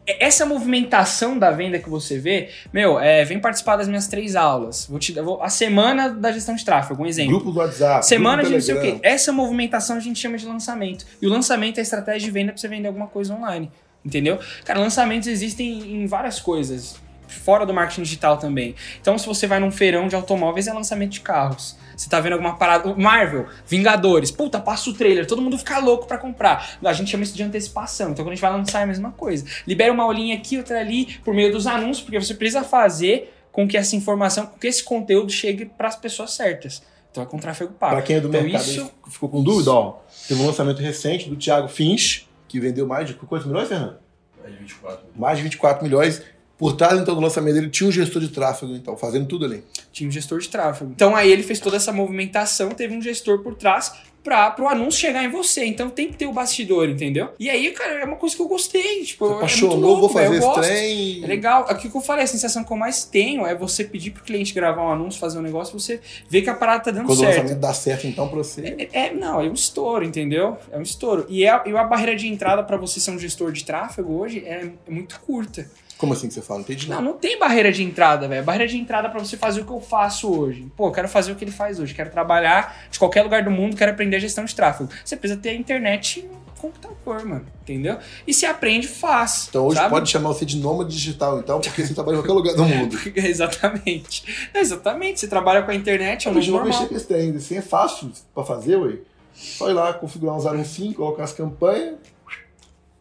Essa 0.07 0.47
movimentação 0.47 1.39
da 1.39 1.51
venda 1.51 1.79
que 1.79 1.89
você 1.91 2.19
vê, 2.19 2.51
meu, 2.73 2.99
é, 3.01 3.25
vem 3.25 3.39
participar 3.41 3.77
das 3.77 3.89
minhas 3.89 4.07
três 4.07 4.37
aulas. 4.37 4.87
Vou 4.89 4.99
te 4.99 5.13
vou- 5.13 5.43
a 5.43 5.49
semana 5.49 6.09
da 6.09 6.31
gestão 6.31 6.55
de 6.55 6.65
tráfego, 6.65 7.03
um 7.03 7.07
exemplo. 7.07 7.33
Grupo 7.33 7.51
do 7.51 7.59
WhatsApp. 7.59 8.07
Semana 8.07 8.43
de 8.45 8.51
não 8.51 8.61
sei 8.61 8.75
o 8.77 8.81
quê. 8.81 8.99
Essa 9.03 9.33
movimentação 9.33 9.97
a 9.97 10.01
gente 10.01 10.19
chama 10.21 10.39
de 10.39 10.47
lançamento. 10.47 11.05
E 11.21 11.27
o 11.27 11.31
lançamento 11.31 11.79
é 11.79 11.81
a 11.81 11.83
estratégia 11.83 12.21
de 12.27 12.31
venda 12.31 12.53
pra 12.53 12.61
você 12.61 12.69
vender 12.69 12.87
alguma 12.89 13.07
coisa 13.09 13.35
online. 13.35 13.71
Entendeu? 14.05 14.39
Cara, 14.65 14.79
lançamentos 14.79 15.27
existem 15.27 15.81
em 16.03 16.07
várias 16.07 16.39
coisas. 16.39 16.97
Fora 17.27 17.67
do 17.67 17.75
marketing 17.75 18.03
digital 18.03 18.37
também. 18.37 18.77
Então, 19.01 19.19
se 19.19 19.27
você 19.27 19.49
vai 19.49 19.59
num 19.59 19.73
feirão 19.73 20.07
de 20.07 20.15
automóveis, 20.15 20.69
é 20.69 20.73
lançamento 20.73 21.11
de 21.11 21.21
carros. 21.21 21.77
Você 21.97 22.09
tá 22.11 22.21
vendo 22.21 22.35
alguma 22.35 22.57
parada. 22.57 22.95
Marvel, 22.95 23.47
Vingadores. 23.67 24.31
Puta, 24.31 24.61
passa 24.61 24.91
o 24.91 24.93
trailer. 24.93 25.27
Todo 25.27 25.41
mundo 25.41 25.57
fica 25.57 25.79
louco 25.79 26.07
pra 26.07 26.19
comprar. 26.19 26.77
A 26.85 26.93
gente 26.93 27.11
chama 27.11 27.25
isso 27.25 27.35
de 27.35 27.43
antecipação. 27.43 28.11
Então, 28.11 28.25
quando 28.25 28.33
a 28.33 28.35
gente 28.35 28.43
vai 28.43 28.53
lançar, 28.53 28.81
é 28.81 28.83
a 28.83 28.87
mesma 28.87 29.11
coisa. 29.13 29.45
Libera 29.67 29.93
uma 29.93 30.03
aulinha 30.05 30.37
aqui, 30.37 30.59
outra 30.59 30.79
ali, 30.79 31.19
por 31.25 31.33
meio 31.35 31.51
dos 31.51 31.67
anúncios, 31.67 32.03
porque 32.03 32.21
você 32.21 32.35
precisa 32.35 32.63
fazer 32.63 33.33
com 33.51 33.67
que 33.67 33.77
essa 33.77 33.97
informação, 33.97 34.45
com 34.47 34.59
que 34.59 34.67
esse 34.67 34.85
conteúdo 34.85 35.33
chegue 35.33 35.65
pras 35.65 35.97
pessoas 35.97 36.33
certas. 36.33 36.83
Então, 37.11 37.23
é 37.23 37.27
com 37.27 37.39
tráfego 37.39 37.73
pago. 37.73 37.95
Para 37.95 38.03
quem 38.03 38.17
é 38.17 38.21
do 38.21 38.29
Então, 38.29 38.43
mercado 38.43 38.63
isso- 38.63 38.91
ficou 39.09 39.31
com 39.31 39.43
dúvida, 39.43 39.73
ó. 39.73 40.01
Teve 40.29 40.43
um 40.43 40.47
lançamento 40.47 40.83
recente 40.83 41.31
do 41.31 41.37
Thiago 41.37 41.67
Finch, 41.67 42.29
que 42.47 42.61
vendeu 42.61 42.87
mais 42.87 43.09
de 43.09 43.15
quantos 43.15 43.47
milhões, 43.47 43.69
Fernando? 43.69 43.97
Mais 44.43 44.53
de 44.53 44.59
24. 44.59 45.07
Mais 45.17 45.39
de 45.39 45.45
24 45.45 45.83
milhões. 45.83 46.23
Por 46.59 46.73
trás, 46.75 46.99
então, 46.99 47.15
do 47.15 47.21
lançamento 47.21 47.55
dele, 47.55 47.69
tinha 47.69 47.89
um 47.89 47.93
gestor 47.93 48.21
de 48.23 48.29
tráfego, 48.29 48.75
então, 48.75 48.97
fazendo 48.97 49.27
tudo 49.27 49.45
ali. 49.45 49.63
tinha 49.93 50.09
um 50.09 50.11
gestor 50.13 50.39
de 50.39 50.49
tráfego. 50.49 50.91
Então 50.95 51.15
aí 51.15 51.31
ele 51.31 51.43
fez 51.43 51.61
toda 51.61 51.77
essa 51.77 51.93
movimentação, 51.93 52.71
teve 52.71 52.95
um 52.97 53.03
gestor 53.03 53.41
por 53.43 53.55
trás 53.55 53.93
para 54.25 54.57
o 54.61 54.67
anúncio 54.67 55.01
chegar 55.01 55.23
em 55.23 55.31
você. 55.31 55.65
Então 55.67 55.89
tem 55.89 56.09
que 56.09 56.17
ter 56.17 56.27
o 56.27 56.33
bastidor, 56.33 56.89
entendeu? 56.89 57.29
E 57.39 57.49
aí, 57.49 57.71
cara, 57.71 58.01
é 58.01 58.05
uma 58.05 58.17
coisa 58.17 58.35
que 58.35 58.43
eu 58.43 58.49
gostei. 58.49 59.05
Tipo, 59.05 59.27
Você 59.27 59.33
é 59.33 59.37
apaixonou, 59.37 59.77
muito 59.77 59.87
louco, 59.87 60.01
vou 60.01 60.09
fazer 60.09 60.27
eu 60.35 60.39
esse 60.39 60.53
trem. 60.55 61.25
É 61.25 61.27
legal. 61.29 61.65
Aqui 61.69 61.89
que 61.89 61.97
eu 61.97 62.01
falei, 62.01 62.25
a 62.25 62.27
sensação 62.27 62.65
que 62.65 62.73
eu 62.73 62.77
mais 62.77 63.05
tenho 63.05 63.47
é 63.47 63.55
você 63.55 63.85
pedir 63.85 64.11
pro 64.11 64.25
cliente 64.25 64.53
gravar 64.53 64.83
um 64.83 64.91
anúncio, 64.91 65.21
fazer 65.21 65.39
um 65.39 65.43
negócio, 65.43 65.79
você 65.79 66.01
ver 66.29 66.43
que 66.43 66.51
a 66.51 66.55
parada 66.55 66.85
tá 66.85 66.91
dando 66.91 67.07
Quando 67.07 67.19
o 67.19 67.21
certo. 67.21 67.37
lançamento 67.37 67.61
dá 67.61 67.73
certo, 67.73 68.07
então, 68.09 68.27
pra 68.27 68.39
você. 68.39 68.89
É, 68.93 69.07
é- 69.07 69.15
não, 69.15 69.41
é 69.41 69.45
um 69.49 69.53
estouro, 69.55 70.05
entendeu? 70.05 70.57
É 70.73 70.77
um 70.79 70.83
estouro. 70.83 71.25
E, 71.29 71.45
é, 71.47 71.63
e 71.65 71.77
a 71.77 71.85
barreira 71.85 72.17
de 72.17 72.27
entrada 72.27 72.65
para 72.65 72.77
você 72.77 72.99
ser 72.99 73.13
um 73.13 73.19
gestor 73.19 73.53
de 73.53 73.65
tráfego 73.65 74.13
hoje 74.19 74.43
é, 74.45 74.71
é 74.89 74.91
muito 74.91 75.21
curta. 75.21 75.71
Como 75.99 76.13
assim 76.13 76.29
que 76.29 76.35
você 76.35 76.43
fala? 76.43 76.59
Não 76.61 76.65
entendi 76.65 76.89
Não, 76.89 76.97
nada. 76.97 77.09
não 77.09 77.17
tem 77.19 77.39
barreira 77.39 77.73
de 77.73 77.83
entrada, 77.83 78.29
velho. 78.29 78.45
Barreira 78.45 78.69
de 78.69 78.77
entrada 78.77 79.09
pra 79.09 79.19
você 79.19 79.37
fazer 79.37 79.63
o 79.63 79.65
que 79.65 79.73
eu 79.73 79.81
faço 79.81 80.31
hoje. 80.31 80.67
Pô, 80.77 80.89
eu 80.89 80.93
quero 80.93 81.09
fazer 81.09 81.33
o 81.33 81.35
que 81.37 81.45
ele 81.45 81.51
faz 81.51 81.81
hoje. 81.81 81.95
Quero 81.95 82.11
trabalhar 82.11 82.87
de 82.91 82.99
qualquer 82.99 83.23
lugar 83.23 83.43
do 83.43 83.51
mundo, 83.51 83.77
quero 83.77 83.93
aprender 83.93 84.21
gestão 84.21 84.45
de 84.45 84.55
tráfego. 84.55 84.91
Você 85.05 85.17
precisa 85.17 85.41
ter 85.41 85.51
a 85.51 85.55
internet 85.55 86.21
e 86.21 86.25
um 86.25 86.37
computador, 86.61 87.25
mano. 87.25 87.47
Entendeu? 87.63 87.99
E 88.27 88.35
se 88.35 88.45
aprende, 88.45 88.87
faz. 88.87 89.47
Então 89.49 89.67
hoje 89.67 89.79
sabe? 89.79 89.91
pode 89.91 90.11
chamar 90.11 90.29
você 90.29 90.45
de 90.45 90.59
nômade 90.59 90.91
digital, 90.91 91.39
então, 91.41 91.61
porque 91.61 91.85
você 91.87 91.95
trabalha 91.95 92.17
em 92.17 92.19
qualquer 92.19 92.33
lugar 92.35 92.55
do 92.55 92.65
mundo. 92.65 92.99
Exatamente. 93.17 94.49
Exatamente. 94.55 95.21
Você 95.21 95.29
trabalha 95.29 95.63
com 95.63 95.71
a 95.71 95.75
internet, 95.75 96.29
é 96.29 96.31
um 96.31 96.37
Hoje 96.37 96.51
novo 96.51 96.61
não 96.61 96.67
mexer 96.67 96.81
normal. 96.81 96.89
com 96.91 96.97
esse 96.97 97.07
trem, 97.07 97.35
assim 97.37 97.57
é 97.57 97.63
fácil 97.63 98.13
pra 98.35 98.45
fazer, 98.45 98.77
ué. 98.77 98.97
Só 99.35 99.69
ir 99.71 99.75
lá, 99.75 99.93
configurar 99.93 100.35
um 100.37 100.65
05, 100.65 100.95
colocar 100.95 101.25
as 101.25 101.33
campanhas. 101.33 101.95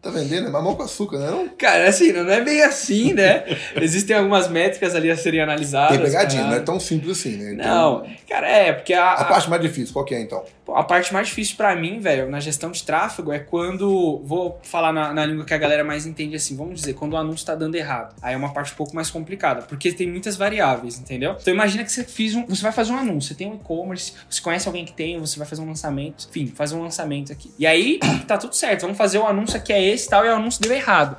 Tá 0.06 0.12
vendendo, 0.12 0.48
é 0.48 0.52
mamão 0.52 0.76
com 0.76 0.84
açúcar, 0.84 1.18
né? 1.18 1.32
Não? 1.32 1.50
Cara, 1.58 1.90
assim, 1.90 2.12
não 2.12 2.30
é 2.30 2.40
bem 2.40 2.62
assim, 2.62 3.12
né? 3.12 3.44
Existem 3.82 4.16
algumas 4.16 4.48
métricas 4.48 4.94
ali 4.94 5.10
a 5.10 5.18
serem 5.18 5.42
analisadas. 5.42 5.98
Tem 5.98 6.06
pegadinha, 6.06 6.44
cara. 6.44 6.54
não 6.54 6.62
é 6.62 6.64
tão 6.64 6.80
simples 6.80 7.18
assim, 7.18 7.38
né? 7.38 7.54
Então, 7.54 8.04
Não, 8.04 8.08
cara, 8.30 8.48
é, 8.48 8.72
porque 8.72 8.94
a, 8.94 9.14
A 9.14 9.26
parte 9.26 9.50
mais 9.50 9.60
difícil, 9.64 9.92
qual 9.94 10.06
que 10.06 10.14
é 10.14 10.22
então? 10.22 10.44
A 10.74 10.84
parte 10.84 11.14
mais 11.14 11.28
difícil 11.28 11.56
pra 11.56 11.76
mim, 11.76 12.00
velho, 12.00 12.30
na 12.30 12.40
gestão 12.40 12.72
de 12.72 12.84
tráfego 12.84 13.32
é 13.32 13.40
quando. 13.40 14.22
Vou 14.24 14.60
falar 14.64 14.92
na, 14.92 15.14
na 15.14 15.26
língua 15.26 15.46
que 15.46 15.54
a 15.54 15.58
galera 15.58 15.84
mais 15.84 16.06
entende 16.06 16.36
assim, 16.36 16.56
vamos 16.56 16.80
dizer, 16.80 16.94
quando 16.94 17.14
o 17.14 17.18
anúncio 17.18 17.46
tá 17.46 17.56
dando 17.56 17.76
errado. 17.76 18.16
Aí 18.22 18.34
é 18.34 18.38
uma 18.38 18.52
parte 18.52 18.74
um 18.74 18.76
pouco 18.76 18.96
mais 18.96 19.10
complicada, 19.10 19.62
porque 19.64 19.92
tem 19.92 20.08
muitas 20.08 20.36
variáveis, 20.36 20.98
entendeu? 20.98 21.36
Então 21.40 21.54
imagina 21.54 21.84
que 21.84 21.92
você 21.92 22.04
fez 22.04 22.36
um. 22.36 22.46
Você 22.48 22.62
vai 22.62 22.72
fazer 22.72 22.92
um 22.92 22.98
anúncio, 22.98 23.30
você 23.30 23.36
tem 23.36 23.48
um 23.48 23.56
e-commerce, 23.56 24.14
você 24.30 24.42
conhece 24.42 24.68
alguém 24.68 24.86
que 24.86 24.94
tem, 24.94 25.20
você 25.20 25.38
vai 25.38 25.48
fazer 25.48 25.62
um 25.62 25.68
lançamento, 25.68 26.28
enfim, 26.30 26.48
fazer 26.48 26.76
um 26.76 26.82
lançamento 26.82 27.32
aqui. 27.32 27.52
E 27.60 27.68
aí, 27.68 28.00
tá 28.28 28.38
tudo 28.38 28.56
certo, 28.56 28.82
vamos 28.82 28.98
fazer 28.98 29.18
o 29.18 29.26
anúncio 29.26 29.58
aqui 29.58 29.72
é 29.72 29.84
esse 29.84 30.10
tal, 30.10 30.26
e 30.26 30.30
o 30.30 30.36
anúncio 30.36 30.62
deu 30.62 30.72
errado. 30.72 31.18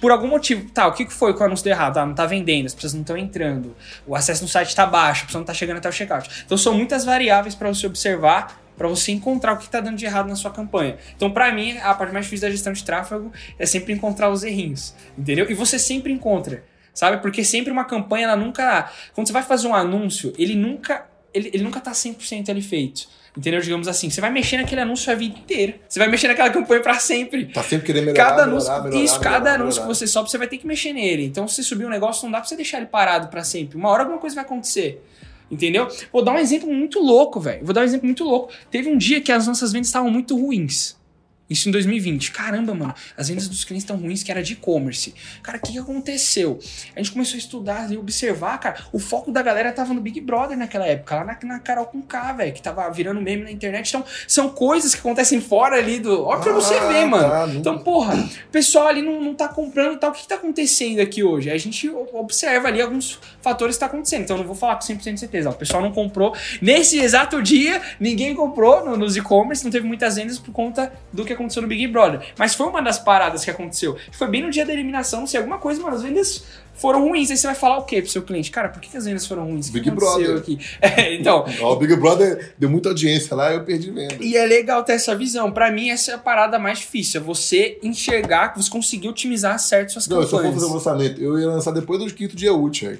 Por 0.00 0.10
algum 0.10 0.28
motivo, 0.28 0.68
tá, 0.70 0.86
o 0.86 0.92
que 0.92 1.06
que 1.06 1.12
foi 1.12 1.32
que 1.34 1.40
o 1.40 1.44
anúncio 1.44 1.64
deu 1.64 1.72
errado? 1.72 1.96
Ah, 1.98 2.06
não 2.06 2.14
tá 2.14 2.26
vendendo, 2.26 2.66
as 2.66 2.74
pessoas 2.74 2.92
não 2.92 3.00
estão 3.00 3.16
entrando, 3.16 3.74
o 4.06 4.14
acesso 4.14 4.42
no 4.42 4.48
site 4.48 4.74
tá 4.76 4.84
baixo, 4.84 5.22
a 5.22 5.26
pessoa 5.26 5.40
não 5.40 5.46
tá 5.46 5.54
chegando 5.54 5.78
até 5.78 5.88
o 5.88 5.92
checkout. 5.92 6.44
Então 6.44 6.58
são 6.58 6.74
muitas 6.74 7.04
variáveis 7.04 7.54
para 7.54 7.68
você 7.68 7.86
observar 7.86 8.65
para 8.76 8.88
você 8.88 9.12
encontrar 9.12 9.54
o 9.54 9.56
que 9.56 9.64
está 9.64 9.80
dando 9.80 9.96
de 9.96 10.04
errado 10.04 10.28
na 10.28 10.36
sua 10.36 10.50
campanha. 10.50 10.96
Então, 11.16 11.30
para 11.30 11.52
mim, 11.52 11.78
a 11.78 11.94
parte 11.94 12.12
mais 12.12 12.26
difícil 12.26 12.48
da 12.48 12.52
gestão 12.52 12.72
de 12.72 12.84
tráfego 12.84 13.32
é 13.58 13.66
sempre 13.66 13.92
encontrar 13.92 14.30
os 14.30 14.44
errinhos, 14.44 14.94
entendeu? 15.16 15.46
E 15.50 15.54
você 15.54 15.78
sempre 15.78 16.12
encontra, 16.12 16.64
sabe? 16.92 17.22
Porque 17.22 17.44
sempre 17.44 17.72
uma 17.72 17.84
campanha, 17.84 18.24
ela 18.24 18.36
nunca... 18.36 18.90
Quando 19.14 19.26
você 19.26 19.32
vai 19.32 19.42
fazer 19.42 19.66
um 19.66 19.74
anúncio, 19.74 20.32
ele 20.38 20.54
nunca, 20.54 21.06
ele, 21.32 21.50
ele 21.52 21.62
nunca 21.62 21.80
tá 21.80 21.92
100% 21.92 22.50
ali 22.50 22.62
feito. 22.62 23.08
Entendeu? 23.36 23.60
Digamos 23.60 23.86
assim, 23.86 24.08
você 24.08 24.18
vai 24.18 24.30
mexer 24.30 24.56
naquele 24.56 24.80
anúncio 24.80 25.12
a 25.12 25.14
vida 25.14 25.38
inteira. 25.38 25.74
Você 25.86 25.98
vai 25.98 26.08
mexer 26.08 26.26
naquela 26.26 26.48
campanha 26.48 26.80
para 26.80 26.94
sempre. 26.98 27.44
Tá 27.44 27.62
sempre 27.62 27.84
querendo 27.84 28.06
melhorar, 28.06 28.30
Cada 28.30 28.46
melhorar, 28.46 28.50
anúncio, 28.50 28.72
melhorar, 28.72 29.04
isso, 29.04 29.18
melhorar, 29.18 29.38
cada 29.38 29.50
anúncio 29.50 29.82
melhorar. 29.82 29.82
que 29.82 29.98
você 29.98 30.06
sobe, 30.06 30.30
você 30.30 30.38
vai 30.38 30.48
ter 30.48 30.56
que 30.56 30.66
mexer 30.66 30.94
nele. 30.94 31.26
Então, 31.26 31.46
se 31.46 31.56
você 31.56 31.62
subir 31.62 31.84
um 31.84 31.90
negócio, 31.90 32.24
não 32.24 32.32
dá 32.32 32.38
pra 32.38 32.48
você 32.48 32.56
deixar 32.56 32.78
ele 32.78 32.86
parado 32.86 33.28
pra 33.28 33.44
sempre. 33.44 33.76
Uma 33.76 33.90
hora 33.90 34.04
alguma 34.04 34.18
coisa 34.18 34.34
vai 34.34 34.42
acontecer. 34.42 35.02
Entendeu? 35.50 35.88
Vou 36.12 36.24
dar 36.24 36.32
um 36.32 36.38
exemplo 36.38 36.72
muito 36.72 36.98
louco, 36.98 37.38
velho. 37.38 37.64
Vou 37.64 37.72
dar 37.72 37.82
um 37.82 37.84
exemplo 37.84 38.06
muito 38.06 38.24
louco. 38.24 38.52
Teve 38.70 38.88
um 38.88 38.98
dia 38.98 39.20
que 39.20 39.30
as 39.30 39.46
nossas 39.46 39.72
vendas 39.72 39.88
estavam 39.88 40.10
muito 40.10 40.36
ruins. 40.36 40.95
Isso 41.48 41.68
em 41.68 41.72
2020. 41.72 42.32
Caramba, 42.32 42.74
mano. 42.74 42.94
As 43.16 43.28
vendas 43.28 43.46
dos 43.48 43.64
clientes 43.64 43.84
estão 43.84 43.96
ruins, 43.96 44.22
que 44.22 44.30
era 44.30 44.42
de 44.42 44.54
e-commerce. 44.54 45.14
Cara, 45.42 45.58
o 45.58 45.60
que, 45.60 45.72
que 45.72 45.78
aconteceu? 45.78 46.58
A 46.94 46.98
gente 46.98 47.12
começou 47.12 47.36
a 47.36 47.38
estudar 47.38 47.92
e 47.92 47.96
observar, 47.96 48.58
cara. 48.58 48.76
O 48.92 48.98
foco 48.98 49.30
da 49.30 49.42
galera 49.42 49.70
tava 49.72 49.94
no 49.94 50.00
Big 50.00 50.20
Brother 50.20 50.56
naquela 50.58 50.86
época, 50.86 51.14
lá 51.16 51.24
na, 51.24 51.38
na 51.44 51.58
Carol 51.60 51.86
com 51.86 52.02
K, 52.02 52.32
velho, 52.32 52.52
que 52.52 52.60
tava 52.60 52.88
virando 52.90 53.20
meme 53.20 53.44
na 53.44 53.50
internet. 53.50 53.88
Então, 53.88 54.04
são 54.26 54.48
coisas 54.48 54.94
que 54.94 55.00
acontecem 55.00 55.40
fora 55.40 55.76
ali 55.76 56.00
do. 56.00 56.24
Ó, 56.24 56.36
pra 56.38 56.52
você 56.52 56.74
Ah, 56.74 56.88
ver, 56.88 57.06
mano. 57.06 57.28
tá, 57.28 57.48
Então, 57.54 57.78
porra, 57.78 58.14
o 58.16 58.50
pessoal 58.50 58.88
ali 58.88 59.02
não, 59.02 59.20
não 59.22 59.34
tá 59.34 59.46
comprando 59.48 59.94
e 59.94 59.98
tal. 59.98 60.10
O 60.10 60.12
que, 60.12 60.22
que 60.22 60.28
tá 60.28 60.34
acontecendo 60.34 61.00
aqui 61.00 61.22
hoje? 61.22 61.50
A 61.50 61.58
gente 61.58 61.88
observa 61.88 62.68
ali 62.68 62.80
alguns 62.82 63.20
fatores 63.40 63.76
que 63.76 63.80
tá 63.80 63.86
acontecendo. 63.86 64.22
Então, 64.22 64.36
eu 64.36 64.40
não 64.40 64.46
vou 64.46 64.56
falar 64.56 64.74
com 64.76 64.82
100% 64.82 65.14
de 65.14 65.20
certeza. 65.20 65.48
ó, 65.48 65.52
O 65.52 65.56
pessoal 65.56 65.82
não 65.82 65.92
comprou. 65.92 66.34
Nesse 66.60 66.98
exato 66.98 67.40
dia, 67.42 67.80
ninguém 68.00 68.34
comprou 68.34 68.84
no- 68.84 68.96
nos 68.96 69.16
e-commerce, 69.16 69.62
não 69.64 69.70
teve 69.70 69.86
muitas 69.86 70.16
vendas 70.16 70.38
por 70.38 70.50
conta 70.52 70.92
do 71.12 71.24
que 71.24 71.35
aconteceu 71.36 71.62
no 71.62 71.68
Big 71.68 71.86
Brother. 71.86 72.20
Mas 72.36 72.54
foi 72.54 72.66
uma 72.66 72.82
das 72.82 72.98
paradas 72.98 73.44
que 73.44 73.50
aconteceu. 73.50 73.96
Foi 74.12 74.28
bem 74.28 74.42
no 74.42 74.50
dia 74.50 74.66
da 74.66 74.72
eliminação, 74.72 75.20
não 75.20 75.26
sei, 75.26 75.38
alguma 75.38 75.58
coisa, 75.58 75.80
mano. 75.80 75.96
As 75.96 76.02
vendas 76.02 76.44
foram 76.74 77.08
ruins. 77.08 77.30
Aí 77.30 77.36
você 77.36 77.46
vai 77.46 77.56
falar 77.56 77.78
o 77.78 77.84
quê 77.84 78.02
pro 78.02 78.10
seu 78.10 78.22
cliente? 78.22 78.50
Cara, 78.50 78.68
por 78.68 78.80
que, 78.80 78.94
as 78.96 79.04
vendas 79.04 79.26
foram 79.26 79.44
ruins? 79.46 79.68
O 79.68 79.72
Big 79.72 79.90
Brother. 79.90 80.36
aqui? 80.36 80.58
É, 80.80 81.14
então, 81.14 81.44
o 81.62 81.76
Big 81.76 81.94
Brother 81.96 82.54
deu 82.58 82.68
muita 82.68 82.90
audiência 82.90 83.34
lá, 83.34 83.52
eu 83.52 83.64
perdi 83.64 83.90
venda. 83.90 84.16
e 84.20 84.36
é 84.36 84.44
legal 84.46 84.82
ter 84.84 84.92
essa 84.92 85.14
visão. 85.16 85.50
Pra 85.50 85.70
mim, 85.70 85.90
essa 85.90 86.12
é 86.12 86.14
a 86.14 86.18
parada 86.18 86.58
mais 86.58 86.78
difícil. 86.80 87.20
É 87.20 87.24
você 87.24 87.78
enxergar 87.82 88.50
que 88.50 88.62
você 88.62 88.70
conseguir 88.70 89.08
otimizar 89.08 89.58
certo 89.58 89.92
suas 89.92 90.06
Não, 90.06 90.18
se 90.18 90.24
eu 90.24 90.28
for 90.28 90.36
campanhas. 90.38 90.54
fazer 90.60 90.70
um 90.70 90.74
lançamento, 90.74 91.20
eu 91.20 91.38
ia 91.38 91.46
lançar 91.46 91.70
depois 91.70 91.98
do 92.00 92.12
quinto 92.12 92.36
dia 92.36 92.52
útil 92.52 92.90
aí. 92.90 92.98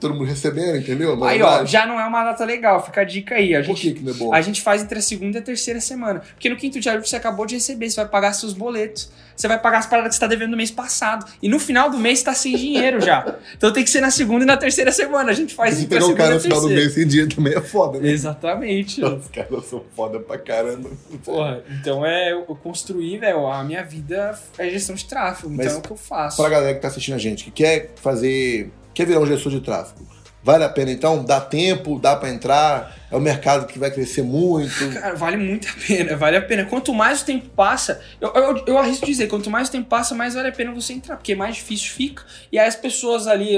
Todo 0.00 0.14
mundo 0.14 0.24
recebendo, 0.24 0.76
entendeu? 0.76 1.16
Mas, 1.16 1.32
Aí, 1.32 1.42
ó, 1.42 1.64
já 1.64 1.84
não 1.84 1.98
é 1.98 2.06
uma 2.06 2.22
data 2.22 2.44
legal. 2.44 2.84
Fica 2.84 3.00
a 3.00 3.04
dica 3.04 3.34
aí. 3.34 3.52
A 3.52 3.64
Por 3.64 3.76
gente, 3.76 3.80
que 3.80 3.94
que 3.94 4.04
não 4.04 4.12
é 4.12 4.14
bom? 4.14 4.32
a 4.32 4.40
gente 4.40 4.62
faz 4.62 4.80
entre 4.80 4.96
a 5.00 5.02
segunda 5.02 5.38
e 5.38 5.40
a 5.40 5.42
terceira 5.42 5.80
semana. 5.80 6.20
Porque 6.20 6.48
no 6.48 6.56
quinto 6.56 6.78
dia 6.78 7.00
você 7.00 7.16
acabou 7.16 7.44
de 7.46 7.56
receber. 7.56 7.90
Você 7.90 7.96
vai 7.96 8.08
pagar 8.08 8.32
seus 8.32 8.52
boletos. 8.52 9.10
Você 9.34 9.48
vai 9.48 9.58
pagar 9.60 9.78
as 9.78 9.86
paradas 9.86 10.10
que 10.10 10.14
você 10.14 10.20
tá 10.20 10.28
devendo 10.28 10.52
no 10.52 10.56
mês 10.56 10.70
passado. 10.70 11.26
E 11.42 11.48
no 11.48 11.58
final 11.58 11.90
do 11.90 11.98
mês 11.98 12.20
você 12.20 12.24
tá 12.26 12.32
sem 12.32 12.54
dinheiro 12.54 13.00
já. 13.00 13.36
Então 13.56 13.72
tem 13.72 13.82
que 13.82 13.90
ser 13.90 14.00
na 14.00 14.12
segunda 14.12 14.44
e 14.44 14.46
na 14.46 14.56
terceira 14.56 14.92
semana. 14.92 15.32
A 15.32 15.34
gente 15.34 15.52
faz 15.52 15.74
Se 15.74 15.82
entre 15.82 15.98
a 15.98 16.00
pegar 16.00 16.06
segunda 16.06 16.22
cara 16.22 16.34
no 16.36 16.40
final 16.40 16.60
do 16.60 16.68
mês 16.68 16.94
sem 16.94 17.06
dinheiro 17.08 17.34
também 17.34 17.54
é 17.54 17.60
foda, 17.60 17.98
né? 17.98 18.08
Exatamente. 18.08 19.02
Os 19.04 19.26
caras 19.28 19.64
são 19.66 19.82
foda 19.96 20.20
pra 20.20 20.38
caramba. 20.38 20.90
Porra, 21.24 21.60
então 21.80 22.06
é 22.06 22.30
eu 22.32 22.42
construir, 22.62 23.18
velho, 23.18 23.48
a 23.48 23.64
minha 23.64 23.82
vida 23.82 24.38
é 24.56 24.70
gestão 24.70 24.94
de 24.94 25.06
tráfego. 25.06 25.50
Mas 25.50 25.66
então 25.66 25.76
é 25.76 25.78
o 25.80 25.82
que 25.82 25.90
eu 25.90 25.96
faço. 25.96 26.36
Pra 26.36 26.48
galera 26.48 26.74
que 26.74 26.80
tá 26.80 26.86
assistindo 26.86 27.16
a 27.16 27.18
gente, 27.18 27.46
que 27.46 27.50
quer 27.50 27.90
fazer. 27.96 28.70
Quer 28.94 29.06
virar 29.06 29.20
um 29.20 29.26
gestor 29.26 29.52
de 29.52 29.60
tráfego. 29.60 30.10
Vale 30.44 30.64
a 30.64 30.68
pena 30.68 30.90
então? 30.90 31.24
Dá 31.24 31.40
tempo, 31.40 32.00
dá 32.00 32.16
pra 32.16 32.28
entrar? 32.28 32.96
É 33.12 33.16
um 33.16 33.20
mercado 33.20 33.64
que 33.66 33.78
vai 33.78 33.92
crescer 33.92 34.22
muito. 34.22 34.72
Cara, 34.92 35.14
vale 35.14 35.36
muito 35.36 35.68
a 35.68 35.86
pena, 35.86 36.16
vale 36.16 36.36
a 36.36 36.42
pena. 36.42 36.64
Quanto 36.64 36.92
mais 36.92 37.22
o 37.22 37.24
tempo 37.24 37.48
passa, 37.50 38.00
eu, 38.20 38.32
eu, 38.34 38.64
eu 38.66 38.78
arrisco 38.78 39.06
dizer, 39.06 39.28
quanto 39.28 39.48
mais 39.48 39.68
o 39.68 39.72
tempo 39.72 39.88
passa, 39.88 40.16
mais 40.16 40.34
vale 40.34 40.48
a 40.48 40.52
pena 40.52 40.72
você 40.72 40.94
entrar, 40.94 41.16
porque 41.16 41.34
mais 41.36 41.54
difícil 41.56 41.90
fica, 41.92 42.24
e 42.50 42.58
aí 42.58 42.66
as 42.66 42.74
pessoas 42.74 43.28
ali 43.28 43.52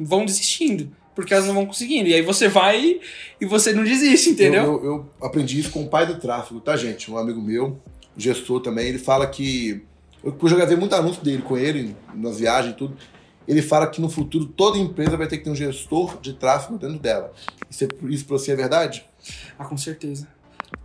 vão 0.00 0.24
desistindo, 0.24 0.90
porque 1.14 1.32
elas 1.32 1.46
não 1.46 1.54
vão 1.54 1.66
conseguindo. 1.66 2.08
E 2.08 2.14
aí 2.14 2.22
você 2.22 2.48
vai 2.48 2.98
e 3.40 3.46
você 3.46 3.72
não 3.72 3.84
desiste, 3.84 4.30
entendeu? 4.30 4.64
Eu, 4.64 4.72
eu- 4.72 4.84
eu 5.20 5.26
aprendi 5.28 5.60
isso 5.60 5.70
com 5.70 5.84
o 5.84 5.88
pai 5.88 6.04
do 6.04 6.16
tráfego, 6.16 6.58
tá, 6.60 6.76
gente? 6.76 7.08
Um 7.12 7.16
amigo 7.16 7.40
meu, 7.40 7.78
gestor 8.16 8.58
também, 8.60 8.88
ele 8.88 8.98
fala 8.98 9.24
que. 9.28 9.84
Eu 10.24 10.36
eu 10.42 10.48
já 10.48 10.56
gravei 10.56 10.76
muito 10.76 10.94
anúncio 10.96 11.22
dele 11.22 11.42
com 11.42 11.56
ele, 11.56 11.94
nas 12.12 12.38
viagens 12.40 12.74
e 12.74 12.76
tudo. 12.76 12.96
Ele 13.46 13.62
fala 13.62 13.86
que 13.86 14.00
no 14.00 14.08
futuro 14.08 14.46
toda 14.46 14.78
empresa 14.78 15.16
vai 15.16 15.26
ter 15.26 15.38
que 15.38 15.44
ter 15.44 15.50
um 15.50 15.54
gestor 15.54 16.18
de 16.20 16.34
tráfego 16.34 16.78
dentro 16.78 16.98
dela. 16.98 17.32
Isso, 17.70 17.84
é, 17.84 17.88
isso 18.08 18.24
pra 18.24 18.38
você 18.38 18.52
é 18.52 18.56
verdade? 18.56 19.04
Ah, 19.58 19.64
com 19.64 19.76
certeza. 19.76 20.28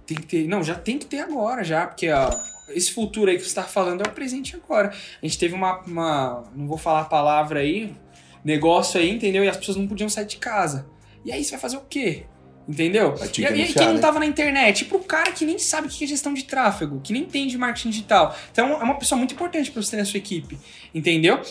Tem 0.06 0.18
que 0.18 0.26
ter. 0.26 0.48
Não, 0.48 0.64
já 0.64 0.76
tem 0.76 0.98
que 0.98 1.06
ter 1.06 1.20
agora, 1.20 1.64
já, 1.64 1.88
porque 1.88 2.10
ó, 2.10 2.30
esse 2.70 2.92
futuro 2.92 3.30
aí 3.30 3.38
que 3.38 3.44
você 3.44 3.56
tá 3.56 3.64
falando 3.64 4.02
é 4.02 4.08
o 4.08 4.12
presente 4.12 4.56
agora. 4.56 4.94
A 5.22 5.26
gente 5.26 5.38
teve 5.38 5.54
uma, 5.54 5.80
uma. 5.82 6.44
Não 6.56 6.68
vou 6.68 6.78
falar 6.78 7.02
a 7.02 7.06
palavra 7.06 7.60
aí, 7.62 7.96
negócio 8.44 9.00
aí, 9.00 9.10
entendeu? 9.10 9.44
E 9.44 9.50
as 9.50 9.58
pessoas 9.58 9.78
não 9.78 9.88
podiam 9.88 10.10
sair 10.10 10.26
de 10.26 10.38
casa. 10.38 10.88
E 11.24 11.32
aí 11.32 11.44
você 11.44 11.52
vai 11.52 11.60
fazer 11.60 11.78
o 11.78 11.84
quê? 11.90 12.26
Entendeu? 12.68 13.16
E, 13.36 13.42
e 13.42 13.74
quem 13.74 13.88
não 13.88 13.96
né? 13.96 14.00
tava 14.00 14.20
na 14.20 14.28
internet? 14.28 14.82
E 14.82 14.86
pro 14.86 15.00
cara 15.00 15.32
que 15.32 15.44
nem 15.44 15.58
sabe 15.58 15.88
o 15.88 15.90
que 15.90 16.04
é 16.04 16.08
gestão 16.08 16.36
de 16.36 16.44
tráfego, 16.44 17.02
que 17.02 17.12
nem 17.12 17.24
entende 17.24 17.58
marketing 17.58 17.90
digital. 17.90 18.36
Então 18.52 18.74
é 18.74 18.84
uma 18.84 18.96
pessoa 18.96 19.18
muito 19.18 19.34
importante 19.34 19.72
pra 19.72 19.82
você 19.82 19.92
ter 19.92 19.98
na 19.98 20.06
sua 20.06 20.20
equipe. 20.20 20.58
Entendeu? 20.94 21.42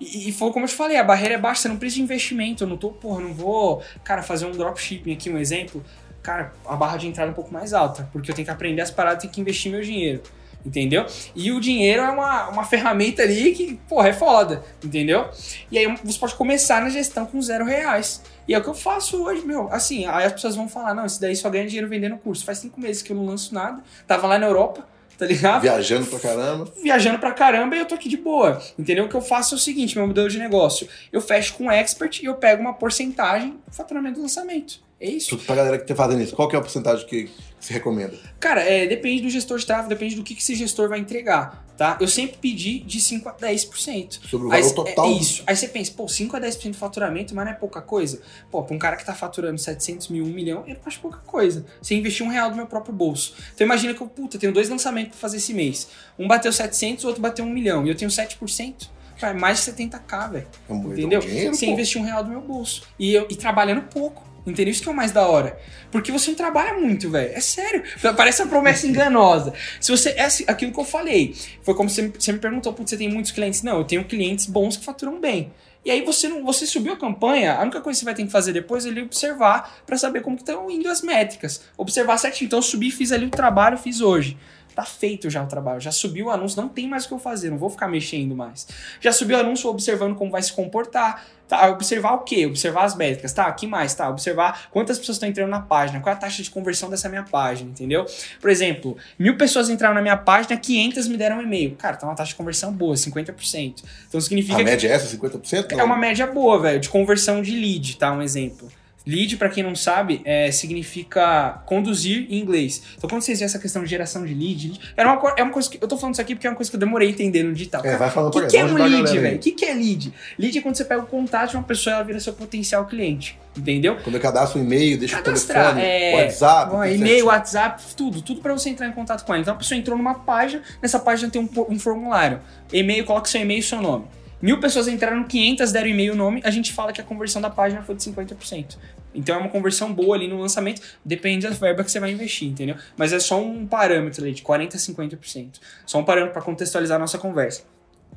E, 0.00 0.28
e 0.28 0.32
foi 0.32 0.52
como 0.52 0.64
eu 0.64 0.68
te 0.68 0.74
falei, 0.74 0.96
a 0.96 1.04
barreira 1.04 1.34
é 1.34 1.38
baixa, 1.38 1.62
você 1.62 1.68
não 1.68 1.76
precisa 1.76 1.96
de 1.96 2.02
investimento. 2.02 2.64
Eu 2.64 2.68
não 2.68 2.76
tô, 2.76 2.90
porra, 2.90 3.20
não 3.20 3.32
vou, 3.32 3.82
cara, 4.04 4.22
fazer 4.22 4.46
um 4.46 4.52
dropshipping 4.52 5.12
aqui, 5.12 5.30
um 5.30 5.38
exemplo. 5.38 5.84
Cara, 6.22 6.52
a 6.66 6.76
barra 6.76 6.96
de 6.96 7.06
entrada 7.06 7.30
é 7.30 7.32
um 7.32 7.34
pouco 7.34 7.52
mais 7.52 7.72
alta, 7.72 8.08
porque 8.12 8.30
eu 8.30 8.34
tenho 8.34 8.44
que 8.44 8.50
aprender 8.50 8.82
as 8.82 8.90
paradas, 8.90 9.22
tenho 9.22 9.32
que 9.32 9.40
investir 9.40 9.70
meu 9.70 9.80
dinheiro. 9.80 10.22
Entendeu? 10.66 11.06
E 11.34 11.52
o 11.52 11.60
dinheiro 11.60 12.02
é 12.02 12.10
uma, 12.10 12.48
uma 12.48 12.64
ferramenta 12.64 13.22
ali 13.22 13.52
que, 13.52 13.76
porra, 13.88 14.08
é 14.08 14.12
foda, 14.12 14.62
entendeu? 14.84 15.30
E 15.70 15.78
aí 15.78 15.86
você 16.04 16.18
pode 16.18 16.34
começar 16.34 16.82
na 16.82 16.90
gestão 16.90 17.24
com 17.24 17.40
zero 17.40 17.64
reais. 17.64 18.22
E 18.46 18.54
é 18.54 18.58
o 18.58 18.62
que 18.62 18.68
eu 18.68 18.74
faço 18.74 19.22
hoje, 19.22 19.46
meu. 19.46 19.72
Assim, 19.72 20.04
aí 20.06 20.26
as 20.26 20.32
pessoas 20.32 20.56
vão 20.56 20.68
falar, 20.68 20.94
não, 20.94 21.06
isso 21.06 21.20
daí 21.20 21.36
só 21.36 21.48
ganha 21.48 21.66
dinheiro 21.66 21.88
vendendo 21.88 22.16
curso. 22.18 22.44
Faz 22.44 22.58
cinco 22.58 22.80
meses 22.80 23.02
que 23.02 23.12
eu 23.12 23.16
não 23.16 23.24
lanço 23.24 23.54
nada. 23.54 23.82
Tava 24.06 24.26
lá 24.26 24.38
na 24.38 24.46
Europa, 24.46 24.86
tá 25.18 25.26
ligado? 25.26 25.62
Viajando 25.62 26.06
pra 26.06 26.20
caramba. 26.20 26.72
viajando 26.82 27.18
pra 27.18 27.32
caramba 27.32 27.76
e 27.76 27.80
eu 27.80 27.84
tô 27.86 27.94
aqui 27.96 28.08
de 28.08 28.16
boa. 28.16 28.62
Entendeu? 28.78 29.04
O 29.04 29.08
que 29.08 29.16
eu 29.16 29.20
faço 29.20 29.54
é 29.54 29.56
o 29.56 29.60
seguinte, 29.60 29.96
meu 29.96 30.06
modelo 30.06 30.28
de 30.28 30.38
negócio. 30.38 30.88
Eu 31.12 31.20
fecho 31.20 31.54
com 31.54 31.64
um 31.64 31.70
expert 31.70 32.22
e 32.22 32.26
eu 32.26 32.36
pego 32.36 32.62
uma 32.62 32.72
porcentagem 32.72 33.58
do 33.66 33.74
faturamento 33.74 34.16
do 34.16 34.22
lançamento. 34.22 34.80
É 35.00 35.08
isso. 35.08 35.36
Pra 35.38 35.54
galera 35.54 35.78
que 35.78 35.86
tá 35.86 35.94
fazendo 35.94 36.22
isso. 36.22 36.34
Qual 36.34 36.48
que 36.48 36.56
é 36.56 36.58
a 36.58 36.62
porcentagem 36.62 37.06
que 37.06 37.30
você 37.60 37.72
recomenda? 37.72 38.16
Cara, 38.40 38.62
é, 38.62 38.84
depende 38.86 39.22
do 39.22 39.30
gestor 39.30 39.58
de 39.58 39.64
tráfego, 39.64 39.88
depende 39.88 40.16
do 40.16 40.24
que, 40.24 40.34
que 40.34 40.42
esse 40.42 40.56
gestor 40.56 40.88
vai 40.88 40.98
entregar, 40.98 41.64
tá? 41.76 41.96
Eu 42.00 42.08
sempre 42.08 42.36
pedi 42.38 42.80
de 42.80 43.00
5 43.00 43.28
a 43.28 43.34
10%. 43.34 44.18
Sobre 44.28 44.48
o 44.48 44.52
Aí, 44.52 44.60
valor 44.60 44.74
total. 44.74 45.06
É 45.06 45.10
isso. 45.10 45.44
Aí 45.46 45.54
você 45.54 45.68
pensa, 45.68 45.92
pô, 45.96 46.08
5 46.08 46.36
a 46.36 46.40
10% 46.40 46.70
de 46.72 46.76
faturamento, 46.76 47.32
mas 47.32 47.44
não 47.44 47.52
é 47.52 47.54
pouca 47.54 47.80
coisa? 47.80 48.20
Pô, 48.50 48.62
pra 48.64 48.74
um 48.74 48.78
cara 48.78 48.96
que 48.96 49.04
tá 49.06 49.14
faturando 49.14 49.58
700 49.58 50.08
mil, 50.08 50.24
1 50.24 50.28
milhão, 50.28 50.64
eu 50.66 50.74
não 50.74 50.80
acho 50.84 50.98
pouca 50.98 51.18
coisa. 51.18 51.64
Você 51.80 51.94
investir 51.94 52.26
um 52.26 52.28
real 52.28 52.50
do 52.50 52.56
meu 52.56 52.66
próprio 52.66 52.92
bolso. 52.92 53.34
Então 53.54 53.64
imagina 53.64 53.94
que 53.94 54.00
eu, 54.00 54.06
puta, 54.08 54.36
tenho 54.36 54.52
dois 54.52 54.68
lançamentos 54.68 55.10
pra 55.10 55.18
fazer 55.20 55.36
esse 55.36 55.54
mês. 55.54 55.88
Um 56.18 56.26
bateu 56.26 56.52
700, 56.52 57.04
o 57.04 57.06
outro 57.08 57.22
bateu 57.22 57.44
1 57.44 57.48
milhão. 57.48 57.86
E 57.86 57.88
eu 57.88 57.94
tenho 57.94 58.10
7%. 58.10 58.88
Cara, 59.20 59.36
é 59.36 59.38
mais 59.38 59.64
de 59.64 59.72
70k, 59.72 60.30
velho. 60.30 60.46
É 60.68 60.74
Entendeu? 60.74 61.20
dinheiro, 61.20 61.54
Você 61.54 61.66
pô. 61.66 61.72
investir 61.72 62.00
um 62.00 62.04
real 62.04 62.22
do 62.22 62.30
meu 62.30 62.40
bolso. 62.40 62.82
E, 62.98 63.12
eu, 63.14 63.26
e 63.28 63.34
trabalhando 63.36 63.82
pouco. 63.82 64.27
Entendeu? 64.50 64.72
Isso 64.72 64.82
que 64.82 64.88
é 64.88 64.92
o 64.92 64.94
mais 64.94 65.12
da 65.12 65.26
hora. 65.26 65.58
Porque 65.90 66.10
você 66.12 66.30
não 66.30 66.36
trabalha 66.36 66.74
muito, 66.74 67.10
velho. 67.10 67.32
É 67.34 67.40
sério. 67.40 67.82
Parece 68.16 68.42
uma 68.42 68.48
promessa 68.48 68.86
enganosa. 68.86 69.52
Se 69.80 69.90
você. 69.90 70.10
É 70.10 70.24
assim, 70.24 70.44
aquilo 70.46 70.72
que 70.72 70.80
eu 70.80 70.84
falei. 70.84 71.34
Foi 71.62 71.74
como 71.74 71.88
você, 71.88 72.02
me- 72.02 72.12
você 72.18 72.32
me 72.32 72.38
perguntou, 72.38 72.72
putz, 72.72 72.90
você 72.90 72.96
tem 72.96 73.08
muitos 73.10 73.30
clientes? 73.32 73.62
Não, 73.62 73.78
eu 73.78 73.84
tenho 73.84 74.04
clientes 74.04 74.46
bons 74.46 74.76
que 74.76 74.84
faturam 74.84 75.20
bem. 75.20 75.52
E 75.84 75.90
aí 75.90 76.02
você 76.04 76.28
não, 76.28 76.44
você 76.44 76.66
subiu 76.66 76.92
a 76.92 76.96
campanha, 76.96 77.54
a 77.54 77.62
única 77.62 77.80
coisa 77.80 77.96
que 77.96 78.00
você 78.00 78.04
vai 78.04 78.14
ter 78.14 78.24
que 78.24 78.30
fazer 78.32 78.52
depois 78.52 78.84
é 78.84 78.88
ali 78.90 79.00
observar 79.00 79.78
para 79.86 79.96
saber 79.96 80.20
como 80.22 80.36
estão 80.36 80.70
indo 80.70 80.88
as 80.88 81.00
métricas. 81.02 81.62
Observar 81.76 82.18
certinho. 82.18 82.46
Então 82.46 82.58
eu 82.58 82.62
subi, 82.62 82.90
fiz 82.90 83.12
ali 83.12 83.26
o 83.26 83.30
trabalho, 83.30 83.78
fiz 83.78 84.00
hoje. 84.00 84.36
Tá 84.78 84.84
feito 84.84 85.28
já 85.28 85.42
o 85.42 85.46
trabalho, 85.48 85.80
já 85.80 85.90
subiu 85.90 86.26
o 86.26 86.30
anúncio, 86.30 86.62
não 86.62 86.68
tem 86.68 86.86
mais 86.86 87.04
o 87.04 87.08
que 87.08 87.14
eu 87.14 87.18
fazer, 87.18 87.50
não 87.50 87.58
vou 87.58 87.68
ficar 87.68 87.88
mexendo 87.88 88.36
mais. 88.36 88.64
Já 89.00 89.10
subiu 89.10 89.36
o 89.36 89.40
anúncio, 89.40 89.68
observando 89.68 90.14
como 90.14 90.30
vai 90.30 90.40
se 90.40 90.52
comportar. 90.52 91.26
Tá, 91.48 91.68
observar 91.68 92.12
o 92.12 92.18
quê? 92.20 92.46
Observar 92.46 92.84
as 92.84 92.94
métricas, 92.94 93.32
tá? 93.32 93.50
que 93.50 93.66
mais? 93.66 93.92
Tá, 93.92 94.08
observar 94.08 94.68
quantas 94.70 94.96
pessoas 94.96 95.16
estão 95.16 95.28
entrando 95.28 95.50
na 95.50 95.58
página, 95.58 95.98
qual 95.98 96.14
é 96.14 96.16
a 96.16 96.20
taxa 96.20 96.44
de 96.44 96.50
conversão 96.50 96.88
dessa 96.88 97.08
minha 97.08 97.24
página, 97.24 97.68
entendeu? 97.68 98.06
Por 98.40 98.50
exemplo, 98.50 98.96
mil 99.18 99.36
pessoas 99.36 99.68
entraram 99.68 99.96
na 99.96 100.00
minha 100.00 100.16
página, 100.16 100.56
500 100.56 101.08
me 101.08 101.16
deram 101.16 101.38
um 101.38 101.42
e-mail. 101.42 101.74
Cara, 101.74 101.96
tá 101.96 102.06
uma 102.06 102.14
taxa 102.14 102.28
de 102.28 102.36
conversão 102.36 102.72
boa, 102.72 102.94
50%. 102.94 103.82
Então 104.06 104.20
significa. 104.20 104.60
A 104.60 104.62
média 104.62 104.86
é 104.86 104.92
essa, 104.92 105.16
50%? 105.16 105.72
É 105.76 105.82
uma 105.82 105.96
média 105.96 106.24
boa, 106.24 106.60
velho, 106.60 106.78
de 106.78 106.88
conversão 106.88 107.42
de 107.42 107.50
lead, 107.50 107.96
tá? 107.96 108.12
Um 108.12 108.22
exemplo. 108.22 108.70
Lead, 109.08 109.38
para 109.38 109.48
quem 109.48 109.62
não 109.62 109.74
sabe, 109.74 110.20
é, 110.22 110.50
significa 110.52 111.62
conduzir 111.64 112.26
em 112.28 112.38
inglês. 112.38 112.82
Então, 112.94 113.08
quando 113.08 113.22
vocês 113.22 113.38
veem 113.38 113.46
essa 113.46 113.58
questão 113.58 113.82
de 113.82 113.88
geração 113.88 114.22
de 114.22 114.34
lead, 114.34 114.78
era 114.94 115.10
uma, 115.10 115.34
é 115.34 115.42
uma 115.42 115.50
coisa 115.50 115.70
que. 115.70 115.78
Eu 115.80 115.88
tô 115.88 115.96
falando 115.96 116.12
isso 116.12 116.20
aqui 116.20 116.34
porque 116.34 116.46
é 116.46 116.50
uma 116.50 116.56
coisa 116.56 116.70
que 116.70 116.76
eu 116.76 116.80
demorei 116.80 117.08
a 117.08 117.10
entender 117.10 117.42
no 117.42 117.54
digital. 117.54 117.82
É, 117.86 117.96
vai 117.96 118.10
falando 118.10 118.36
O 118.36 118.40
que, 118.42 118.46
que 118.48 118.58
é 118.58 118.64
um 118.66 118.74
lead, 118.74 119.18
velho? 119.18 119.36
O 119.36 119.38
que, 119.38 119.52
que 119.52 119.64
é 119.64 119.72
lead? 119.72 120.12
Lead 120.38 120.58
é 120.58 120.60
quando 120.60 120.74
você 120.74 120.84
pega 120.84 121.00
o 121.00 121.06
contato 121.06 121.52
de 121.52 121.56
uma 121.56 121.62
pessoa 121.62 121.92
e 121.92 121.94
ela 121.94 122.04
vira 122.04 122.20
seu 122.20 122.34
potencial 122.34 122.84
cliente. 122.84 123.38
Entendeu? 123.56 123.96
Quando 124.04 124.16
eu 124.16 124.20
cadastro 124.20 124.60
um 124.60 124.64
e-mail, 124.64 124.98
deixa 124.98 125.16
Cadastrar, 125.16 125.72
o 125.72 125.74
telefone, 125.76 125.90
é, 125.90 126.24
WhatsApp. 126.24 126.70
bom, 126.70 126.84
e-mail. 126.84 127.26
WhatsApp, 127.26 127.82
tudo, 127.96 128.20
tudo 128.20 128.42
para 128.42 128.52
você 128.52 128.68
entrar 128.68 128.88
em 128.88 128.92
contato 128.92 129.24
com 129.24 129.32
ela. 129.32 129.40
Então 129.40 129.54
a 129.54 129.56
pessoa 129.56 129.78
entrou 129.78 129.96
numa 129.96 130.16
página, 130.16 130.62
nessa 130.82 130.98
página 130.98 131.30
tem 131.30 131.40
um, 131.40 131.48
um 131.70 131.78
formulário. 131.78 132.40
E-mail, 132.70 133.06
coloca 133.06 133.26
seu 133.26 133.40
e-mail 133.40 133.60
e 133.60 133.62
seu 133.62 133.80
nome. 133.80 134.04
Mil 134.40 134.60
pessoas 134.60 134.86
entraram, 134.86 135.24
500 135.24 135.72
deram 135.72 135.88
e-mail 135.88 136.14
e 136.14 136.16
nome, 136.16 136.40
a 136.44 136.50
gente 136.50 136.72
fala 136.72 136.92
que 136.92 137.00
a 137.00 137.04
conversão 137.04 137.42
da 137.42 137.50
página 137.50 137.82
foi 137.82 137.96
de 137.96 138.04
50%. 138.04 138.76
Então 139.14 139.34
é 139.34 139.38
uma 139.38 139.48
conversão 139.48 139.92
boa 139.92 140.16
ali 140.16 140.28
no 140.28 140.40
lançamento, 140.40 140.82
depende 141.04 141.48
da 141.48 141.54
verba 141.54 141.82
que 141.82 141.90
você 141.90 141.98
vai 141.98 142.10
investir, 142.12 142.48
entendeu? 142.48 142.76
Mas 142.96 143.12
é 143.12 143.18
só 143.18 143.40
um 143.40 143.66
parâmetro 143.66 144.22
ali 144.22 144.32
de 144.32 144.42
40% 144.42 144.74
a 144.74 144.78
50%. 144.78 145.60
Só 145.86 145.98
um 145.98 146.04
parâmetro 146.04 146.34
para 146.34 146.42
contextualizar 146.42 146.96
a 146.96 146.98
nossa 146.98 147.18
conversa. 147.18 147.62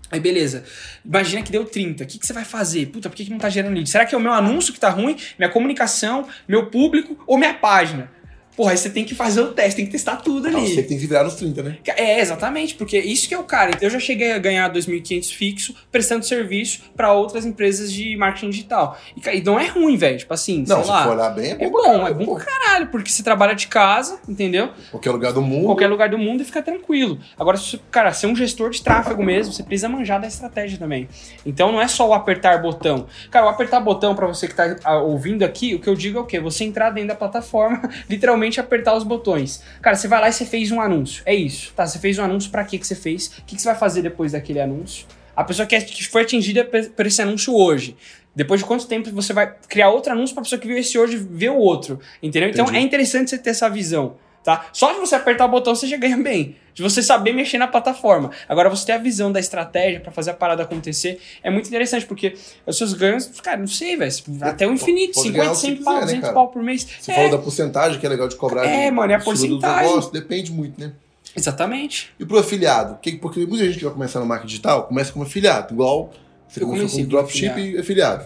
Aí 0.10 0.20
beleza, 0.20 0.66
imagina 1.06 1.42
que 1.42 1.52
deu 1.52 1.64
30, 1.64 2.04
o 2.04 2.08
que, 2.08 2.20
que 2.20 2.28
você 2.28 2.34
vai 2.34 2.44
fazer? 2.44 2.88
Puta, 2.88 3.10
por 3.10 3.16
que, 3.16 3.24
que 3.24 3.32
não 3.32 3.38
tá 3.38 3.50
gerando 3.50 3.74
lead? 3.74 3.90
Será 3.90 4.06
que 4.06 4.14
é 4.14 4.18
o 4.18 4.22
meu 4.22 4.34
anúncio 4.34 4.74
que 4.74 4.80
tá 4.80 4.90
ruim, 4.90 5.16
minha 5.40 5.50
comunicação, 5.50 6.28
meu 6.48 6.70
público 6.70 7.18
ou 7.26 7.38
minha 7.38 7.54
página? 7.54 8.12
Porra, 8.56 8.72
aí 8.72 8.78
você 8.78 8.90
tem 8.90 9.06
que 9.06 9.16
fazer 9.16 9.42
o 9.42 9.54
teste, 9.54 9.78
tem 9.78 9.86
que 9.86 9.92
testar 9.92 10.18
tudo 10.18 10.48
ali. 10.48 10.56
Não, 10.56 10.66
você 10.68 10.84
tem 10.84 10.98
que 10.98 11.06
virar 11.06 11.24
nos 11.24 11.36
30, 11.36 11.64
né? 11.64 11.78
É, 11.96 12.20
exatamente, 12.20 12.76
porque 12.76 13.00
isso 13.00 13.28
que 13.28 13.34
é 13.34 13.40
o 13.40 13.44
cara. 13.44 13.72
Eu 13.82 13.90
já 13.90 14.00
cheguei 14.00 14.34
a 14.34 14.38
ganhar 14.38 14.72
2.500 14.72 15.34
fixo 15.34 15.76
prestando 15.92 16.26
serviço 16.26 16.82
para 16.96 17.14
outras 17.14 17.46
empresas 17.46 17.92
de 17.92 18.16
marketing 18.18 18.50
digital. 18.50 18.98
E, 19.16 19.38
e 19.38 19.42
não 19.44 19.60
é 19.60 19.68
ruim, 19.68 19.96
velho. 19.98 20.18
Tipo 20.18 20.34
assim, 20.34 20.66
Não, 20.68 20.78
sei 20.78 20.86
se 20.86 20.90
lá. 20.90 21.04
for 21.04 21.14
olhar 21.14 21.30
bem, 21.30 21.52
é 21.52 21.56
bom. 21.56 21.62
É 21.62 21.70
bom, 21.70 21.82
caralho, 21.82 22.08
é 22.08 22.26
bom 22.26 22.36
pra 22.36 22.46
caralho, 22.46 22.88
porque 22.88 23.10
você 23.10 23.24
trabalha 23.24 23.56
de 23.56 23.68
casa, 23.68 24.20
entendeu? 24.28 24.70
Qualquer 24.92 25.12
lugar 25.12 25.34
do 25.34 25.42
mundo. 25.42 25.66
Qualquer 25.66 25.88
lugar 25.88 26.10
do 26.10 26.18
mundo 26.18 26.42
e 26.42 26.46
fica 26.46 26.62
tranquilo. 26.62 27.20
Agora, 27.40 27.58
se, 27.58 27.78
cara, 27.90 28.12
ser 28.14 28.28
um 28.28 28.36
gestor 28.36 28.70
de 28.70 28.82
tráfego 28.82 29.24
mesmo, 29.24 29.54
você 29.54 29.64
precisa 29.64 29.88
manjar 29.88 30.20
da 30.20 30.28
estratégia 30.28 30.78
também. 30.78 31.08
Então 31.46 31.72
não 31.72 31.82
é 31.82 31.88
só 31.88 32.08
o 32.08 32.14
apertar 32.14 32.62
botão. 32.62 33.08
Cara, 33.30 33.46
o 33.46 33.50
apertar 33.50 33.80
botão 33.80 34.14
pra 34.14 34.28
você 34.28 34.48
que 34.48 34.56
tá 34.56 34.76
ah, 34.84 34.98
ouvindo 34.98 35.44
aqui, 35.44 35.76
o 35.76 35.80
que 35.80 35.88
eu 35.88 35.96
digo 35.96 36.18
é 36.20 36.22
o 36.22 36.26
quê? 36.26 36.40
Você 36.40 36.64
entrar 36.64 36.90
dentro 36.90 37.10
da 37.10 37.16
plataforma, 37.16 37.90
literalmente 38.10 38.41
apertar 38.60 38.96
os 38.96 39.04
botões. 39.04 39.64
Cara, 39.82 39.96
você 39.96 40.08
vai 40.08 40.20
lá 40.22 40.30
e 40.30 40.34
você 40.34 40.46
fez 40.46 40.72
um 40.72 40.80
anúncio. 40.82 41.22
É 41.26 41.34
isso. 41.36 41.72
Tá, 41.76 41.86
você 41.86 42.00
fez 42.00 42.18
um 42.20 42.24
anúncio 42.24 42.50
pra 42.52 42.64
quê 42.64 42.78
que 42.78 42.88
você 42.88 42.96
fez? 42.96 43.28
O 43.40 43.44
que, 43.46 43.56
que 43.56 43.62
você 43.62 43.68
vai 43.70 43.78
fazer 43.78 44.02
depois 44.02 44.32
daquele 44.32 44.60
anúncio? 44.60 45.06
A 45.36 45.44
pessoa 45.44 45.66
que, 45.66 45.76
é- 45.76 45.82
que 45.82 46.08
foi 46.08 46.24
atingida 46.24 46.64
por 46.66 47.06
esse 47.06 47.22
anúncio 47.22 47.54
hoje. 47.56 47.96
Depois 48.36 48.60
de 48.62 48.66
quanto 48.66 48.88
tempo 48.88 49.10
você 49.12 49.34
vai 49.34 49.54
criar 49.68 49.90
outro 49.90 50.12
anúncio 50.14 50.34
pra 50.34 50.44
pessoa 50.44 50.60
que 50.60 50.68
viu 50.68 50.78
esse 50.78 50.98
hoje 50.98 51.18
ver 51.18 51.50
o 51.52 51.58
outro? 51.58 52.00
Entendeu? 52.24 52.50
Então 52.50 52.66
Entendi. 52.66 52.80
é 52.80 52.82
interessante 52.82 53.30
você 53.30 53.38
ter 53.38 53.50
essa 53.52 53.70
visão. 53.70 54.16
Tá? 54.44 54.66
Só 54.74 54.92
de 54.94 55.00
você 55.00 55.14
apertar 55.16 55.46
o 55.46 55.50
botão 55.50 55.76
você 55.76 55.86
já 55.86 55.98
ganha 55.98 56.18
bem. 56.18 56.56
De 56.74 56.82
você 56.82 57.02
saber 57.04 57.34
mexer 57.34 57.58
na 57.58 57.68
plataforma. 57.68 58.32
Agora, 58.48 58.70
você 58.70 58.86
ter 58.86 58.94
a 58.94 58.98
visão 58.98 59.32
da 59.32 59.40
estratégia 59.40 60.00
pra 60.00 60.12
fazer 60.12 60.32
a 60.32 60.34
parada 60.34 60.64
acontecer 60.64 61.20
é 61.44 61.50
muito 61.50 61.68
interessante, 61.68 62.06
porque 62.06 62.36
os 62.66 62.78
seus 62.78 62.94
ganhos, 62.94 63.28
cara, 63.42 63.58
não 63.58 63.68
sei, 63.68 63.98
velho. 63.98 64.12
Até 64.42 64.66
o 64.68 64.72
infinito, 64.74 65.14
Pode 65.16 65.32
ganhar 65.32 65.54
50, 65.54 65.54
o 65.54 65.56
que 65.56 65.60
100 65.62 65.76
quiser, 65.76 65.84
pau, 65.86 65.94
né, 65.96 66.02
200 66.02 66.22
cara? 66.22 66.34
pau 66.34 66.48
por 66.50 66.64
mês. 66.64 66.88
Você 67.00 67.12
É, 67.12 67.16
falou 67.16 67.32
da 67.32 67.38
porcentagem, 67.38 68.00
que 68.00 68.06
é 68.06 68.10
legal 68.10 68.28
de 68.28 68.36
cobrar. 68.36 68.66
É, 68.66 68.86
de, 68.86 68.92
mano, 68.92 69.12
é 69.12 69.16
a 69.16 69.20
porcentagem. 69.20 69.90
negócio, 69.90 70.12
depende 70.12 70.52
muito, 70.52 70.80
né? 70.80 70.92
Exatamente. 71.36 72.12
E 72.20 72.26
pro 72.26 72.38
afiliado? 72.40 72.98
Que- 73.02 73.14
Porque 73.18 73.46
muita 73.46 73.66
gente 73.66 73.78
que 73.78 73.86
vai 73.86 73.94
começar 73.94 74.20
no 74.20 74.26
marketing 74.26 74.48
digital 74.50 74.84
começa 74.88 75.12
como 75.14 75.24
afiliado, 75.26 75.74
igual 75.74 76.12
você 76.48 76.62
Eu 76.62 76.68
começou 76.68 76.90
com 76.90 76.96
como 76.96 77.08
dropship 77.08 77.58
e 77.60 77.78
afiliado. 77.78 78.26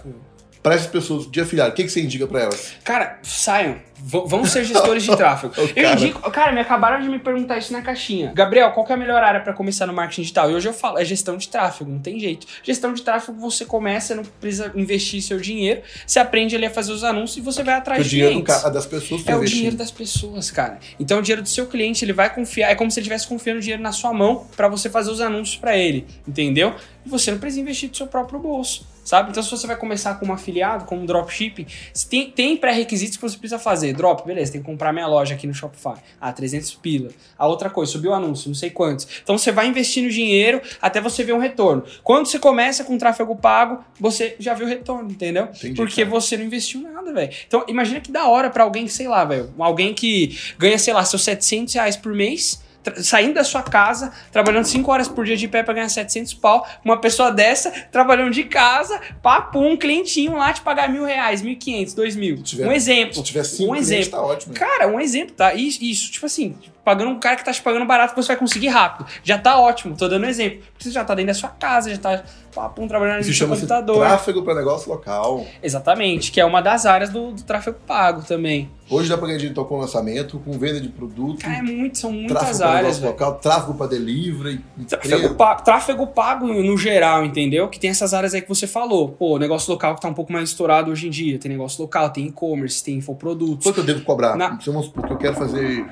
Para 0.65 0.73
essas 0.75 0.87
pessoas 0.87 1.29
de 1.29 1.39
afiliado, 1.39 1.69
o 1.69 1.73
que, 1.75 1.83
que 1.83 1.89
você 1.89 2.01
indica 2.01 2.25
para 2.25 2.41
elas? 2.41 2.73
Cara, 2.83 3.19
saiam. 3.21 3.75
V- 3.97 4.23
vão 4.25 4.43
ser 4.45 4.63
gestores 4.65 5.03
de 5.03 5.13
tráfego. 5.15 5.53
O 5.57 5.61
Eu 5.61 5.73
cara. 5.75 5.91
indico. 5.93 6.31
Cara, 6.31 6.51
me 6.51 6.59
acabaram 6.59 7.01
de 7.01 7.07
me 7.07 7.19
perguntar 7.19 7.57
isso 7.59 7.71
na 7.71 7.81
caixinha. 7.83 8.33
Gabriel, 8.33 8.71
qual 8.71 8.83
que 8.85 8.91
é 8.91 8.95
a 8.95 8.97
melhor 8.97 9.21
área 9.23 9.39
pra 9.41 9.53
começar 9.53 9.85
no 9.85 9.93
marketing 9.93 10.21
digital? 10.23 10.49
E 10.49 10.55
hoje 10.55 10.67
eu 10.67 10.73
falo, 10.73 10.97
é 10.97 11.05
gestão 11.05 11.37
de 11.37 11.47
tráfego, 11.47 11.91
não 11.91 11.99
tem 11.99 12.19
jeito. 12.19 12.47
Gestão 12.63 12.93
de 12.93 13.03
tráfego, 13.03 13.39
você 13.39 13.63
começa, 13.63 14.15
não 14.15 14.23
precisa 14.23 14.71
investir 14.75 15.21
seu 15.21 15.39
dinheiro, 15.39 15.81
você 16.05 16.17
aprende 16.19 16.55
ali 16.55 16.65
a 16.65 16.69
fazer 16.71 16.91
os 16.91 17.03
anúncios 17.03 17.37
e 17.37 17.41
você 17.41 17.63
vai 17.63 17.75
atrás 17.75 18.01
o 18.01 18.03
de 18.03 18.09
dinheiro 18.09 18.33
do 18.33 18.43
clientes. 18.43 18.63
ca- 18.63 18.69
das 18.69 18.85
pessoas 18.87 19.21
É 19.27 19.35
o 19.35 19.45
dinheiro 19.45 19.75
das 19.77 19.91
pessoas, 19.91 20.49
cara. 20.51 20.79
Então 20.99 21.19
o 21.19 21.21
dinheiro 21.21 21.41
do 21.43 21.49
seu 21.49 21.67
cliente, 21.67 22.03
ele 22.03 22.11
vai 22.13 22.33
confiar, 22.33 22.71
é 22.71 22.75
como 22.75 22.89
se 22.91 22.99
ele 22.99 23.03
estivesse 23.05 23.27
confiando 23.27 23.59
o 23.59 23.61
dinheiro 23.61 23.81
na 23.83 23.91
sua 23.91 24.11
mão 24.11 24.45
pra 24.57 24.67
você 24.67 24.89
fazer 24.89 25.11
os 25.11 25.21
anúncios 25.21 25.55
pra 25.57 25.77
ele, 25.77 26.05
entendeu? 26.27 26.73
E 27.05 27.09
você 27.09 27.31
não 27.31 27.37
precisa 27.37 27.61
investir 27.61 27.89
do 27.89 27.95
seu 27.95 28.07
próprio 28.07 28.39
bolso, 28.39 28.85
sabe? 29.05 29.29
Então 29.29 29.41
se 29.41 29.49
você 29.49 29.65
vai 29.65 29.77
começar 29.77 30.15
como 30.15 30.33
afiliado, 30.33 30.83
como 30.83 31.05
dropshipping, 31.05 31.65
tem, 32.09 32.29
tem 32.31 32.57
pré-requisitos 32.57 33.15
que 33.15 33.21
você 33.21 33.37
precisa 33.37 33.57
fazer. 33.59 33.93
Drop, 33.93 34.25
beleza, 34.25 34.51
tem 34.51 34.61
que 34.61 34.67
comprar 34.67 34.91
minha 34.91 35.07
loja 35.07 35.35
aqui 35.35 35.47
no 35.47 35.53
Shopify. 35.53 35.93
Ah, 36.19 36.33
300 36.33 36.73
pila. 36.75 37.09
A 37.37 37.47
outra 37.47 37.69
coisa, 37.69 37.91
subiu 37.91 38.11
o 38.11 38.13
anúncio, 38.13 38.49
não 38.49 38.55
sei 38.55 38.69
quantos. 38.69 39.07
Então 39.23 39.37
você 39.37 39.51
vai 39.51 39.67
investindo 39.67 40.09
dinheiro 40.09 40.61
até 40.81 40.99
você 40.99 41.23
ver 41.23 41.33
um 41.33 41.39
retorno. 41.39 41.83
Quando 42.03 42.25
você 42.25 42.39
começa 42.39 42.83
com 42.83 42.97
tráfego 42.97 43.35
pago, 43.35 43.83
você 43.99 44.35
já 44.39 44.53
vê 44.53 44.63
o 44.63 44.67
retorno, 44.67 45.09
entendeu? 45.11 45.45
Entendi, 45.45 45.75
Porque 45.75 46.03
cara. 46.03 46.09
você 46.09 46.35
não 46.35 46.43
investiu 46.45 46.81
nada, 46.81 47.13
velho. 47.13 47.31
Então, 47.47 47.63
imagina 47.67 48.01
que 48.01 48.11
da 48.11 48.27
hora 48.27 48.49
pra 48.49 48.63
alguém, 48.63 48.87
sei 48.87 49.07
lá, 49.07 49.23
velho. 49.23 49.53
Alguém 49.59 49.93
que 49.93 50.37
ganha, 50.57 50.77
sei 50.79 50.93
lá, 50.93 51.05
seus 51.05 51.23
700 51.23 51.73
reais 51.75 51.95
por 51.95 52.13
mês, 52.13 52.63
saindo 52.97 53.33
da 53.35 53.43
sua 53.43 53.63
casa, 53.63 54.11
trabalhando 54.31 54.65
5 54.65 54.91
horas 54.91 55.07
por 55.07 55.25
dia 55.25 55.37
de 55.37 55.47
pé 55.47 55.63
pra 55.63 55.73
ganhar 55.73 55.89
700 55.89 56.33
pau. 56.35 56.67
Uma 56.83 56.97
pessoa 56.99 57.31
dessa, 57.31 57.71
trabalhando 57.91 58.31
de 58.31 58.43
casa, 58.43 58.99
papo, 59.21 59.59
um 59.59 59.77
clientinho 59.77 60.35
lá 60.35 60.53
te 60.53 60.61
pagar 60.61 60.89
mil 60.89 61.03
reais, 61.03 61.41
mil 61.41 61.57
quinhentos, 61.57 61.93
dois 61.93 62.15
mil. 62.15 62.41
Um 62.59 62.71
exemplo. 62.71 63.15
Se 63.15 63.23
tiver 63.23 63.43
cinco 63.43 63.71
um 63.71 63.75
exemplo. 63.75 64.11
tá 64.11 64.21
ótimo. 64.21 64.53
Cara, 64.53 64.87
um 64.87 64.99
exemplo, 64.99 65.35
tá? 65.35 65.53
Isso, 65.53 65.83
isso, 65.83 66.11
tipo 66.11 66.25
assim, 66.25 66.55
pagando 66.85 67.09
um 67.09 67.19
cara 67.19 67.35
que 67.35 67.43
tá 67.43 67.51
te 67.51 67.61
pagando 67.61 67.85
barato 67.85 68.13
que 68.13 68.21
você 68.21 68.27
vai 68.29 68.37
conseguir 68.37 68.67
rápido. 68.67 69.07
Já 69.23 69.37
tá 69.39 69.59
ótimo, 69.59 69.97
tô 69.97 70.07
dando 70.07 70.23
um 70.25 70.29
exemplo. 70.29 70.59
Porque 70.71 70.83
você 70.85 70.91
já 70.91 71.03
tá 71.03 71.15
dentro 71.15 71.29
da 71.29 71.33
sua 71.33 71.49
casa, 71.49 71.89
já 71.89 71.97
tá 71.97 72.23
papum, 72.53 72.87
trabalhando 72.87 73.19
Isso 73.21 73.29
no 73.31 73.35
seu 73.35 73.47
computador. 73.49 73.97
tráfego 73.97 74.43
para 74.43 74.55
negócio 74.55 74.89
local. 74.89 75.45
Exatamente, 75.61 76.31
que 76.31 76.39
é 76.39 76.45
uma 76.45 76.61
das 76.61 76.85
áreas 76.85 77.09
do, 77.09 77.31
do 77.31 77.43
tráfego 77.43 77.77
pago 77.85 78.21
também. 78.21 78.69
Hoje 78.89 79.09
dá 79.09 79.17
para 79.17 79.27
ganhar 79.27 79.39
dinheiro 79.39 79.65
com 79.65 79.77
lançamento, 79.79 80.39
com 80.39 80.51
venda 80.59 80.79
de 80.79 80.87
produto, 80.89 81.41
Cara, 81.41 81.57
é 81.57 81.61
muito, 81.63 81.97
são 81.97 82.11
muitas 82.11 82.37
tráfego 82.59 82.63
áreas, 82.69 82.99
velho. 82.99 83.11
local, 83.11 83.33
tráfego 83.39 83.73
para 83.73 83.87
delivery, 83.87 84.63
Tráfego 84.87 85.33
pago, 85.33 85.63
tráfego 85.63 86.07
pago 86.07 86.47
no 86.47 86.77
geral, 86.77 87.25
entendeu? 87.25 87.67
Que 87.67 87.79
tem 87.79 87.89
essas 87.89 88.13
áreas 88.13 88.35
aí 88.35 88.41
que 88.43 88.47
você 88.47 88.67
falou. 88.67 89.09
Pô, 89.09 89.39
negócio 89.39 89.71
local 89.71 89.95
que 89.95 90.01
tá 90.01 90.07
um 90.07 90.13
pouco 90.13 90.31
mais 90.31 90.49
estourado 90.49 90.91
hoje 90.91 91.07
em 91.07 91.09
dia. 91.09 91.39
Tem 91.39 91.49
negócio 91.51 91.81
local, 91.81 92.11
tem 92.11 92.27
e-commerce, 92.27 92.83
tem 92.83 92.97
infoprodutos. 92.97 93.63
Quanto 93.65 93.79
eu 93.79 93.83
devo 93.83 94.01
cobrar? 94.03 94.35
Na- 94.37 94.59
Se 94.61 94.69
vamos 94.69 94.85
supor 94.85 95.07
que 95.07 95.13
eu 95.13 95.17
quero 95.17 95.33
fazer, 95.35 95.83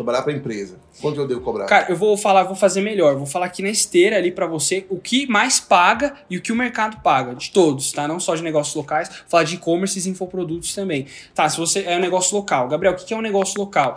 trabalhar 0.00 0.22
para 0.22 0.32
empresa, 0.32 0.78
quanto 1.00 1.20
eu 1.20 1.26
devo 1.26 1.40
cobrar? 1.40 1.66
Cara, 1.66 1.90
eu 1.90 1.96
vou 1.96 2.16
falar, 2.16 2.44
vou 2.44 2.56
fazer 2.56 2.80
melhor. 2.80 3.16
Vou 3.16 3.26
falar 3.26 3.46
aqui 3.46 3.62
na 3.62 3.68
esteira 3.68 4.16
ali 4.16 4.32
pra 4.32 4.46
você 4.46 4.86
o 4.88 4.98
que 4.98 5.26
mais 5.26 5.60
paga 5.60 6.14
e 6.28 6.36
o 6.36 6.40
que 6.40 6.50
o 6.50 6.56
mercado 6.56 7.00
paga, 7.02 7.34
de 7.34 7.50
todos, 7.50 7.92
tá? 7.92 8.08
Não 8.08 8.18
só 8.18 8.34
de 8.34 8.42
negócios 8.42 8.74
locais, 8.74 9.08
vou 9.08 9.28
falar 9.28 9.44
de 9.44 9.56
e-commerce 9.56 9.98
e 9.98 10.10
infoprodutos 10.10 10.74
também. 10.74 11.06
Tá, 11.34 11.48
se 11.48 11.58
você 11.58 11.84
é 11.86 11.96
um 11.96 12.00
negócio 12.00 12.36
local. 12.36 12.68
Gabriel, 12.68 12.94
o 12.94 12.96
que 12.96 13.12
é 13.12 13.16
um 13.16 13.22
negócio 13.22 13.60
local? 13.60 13.96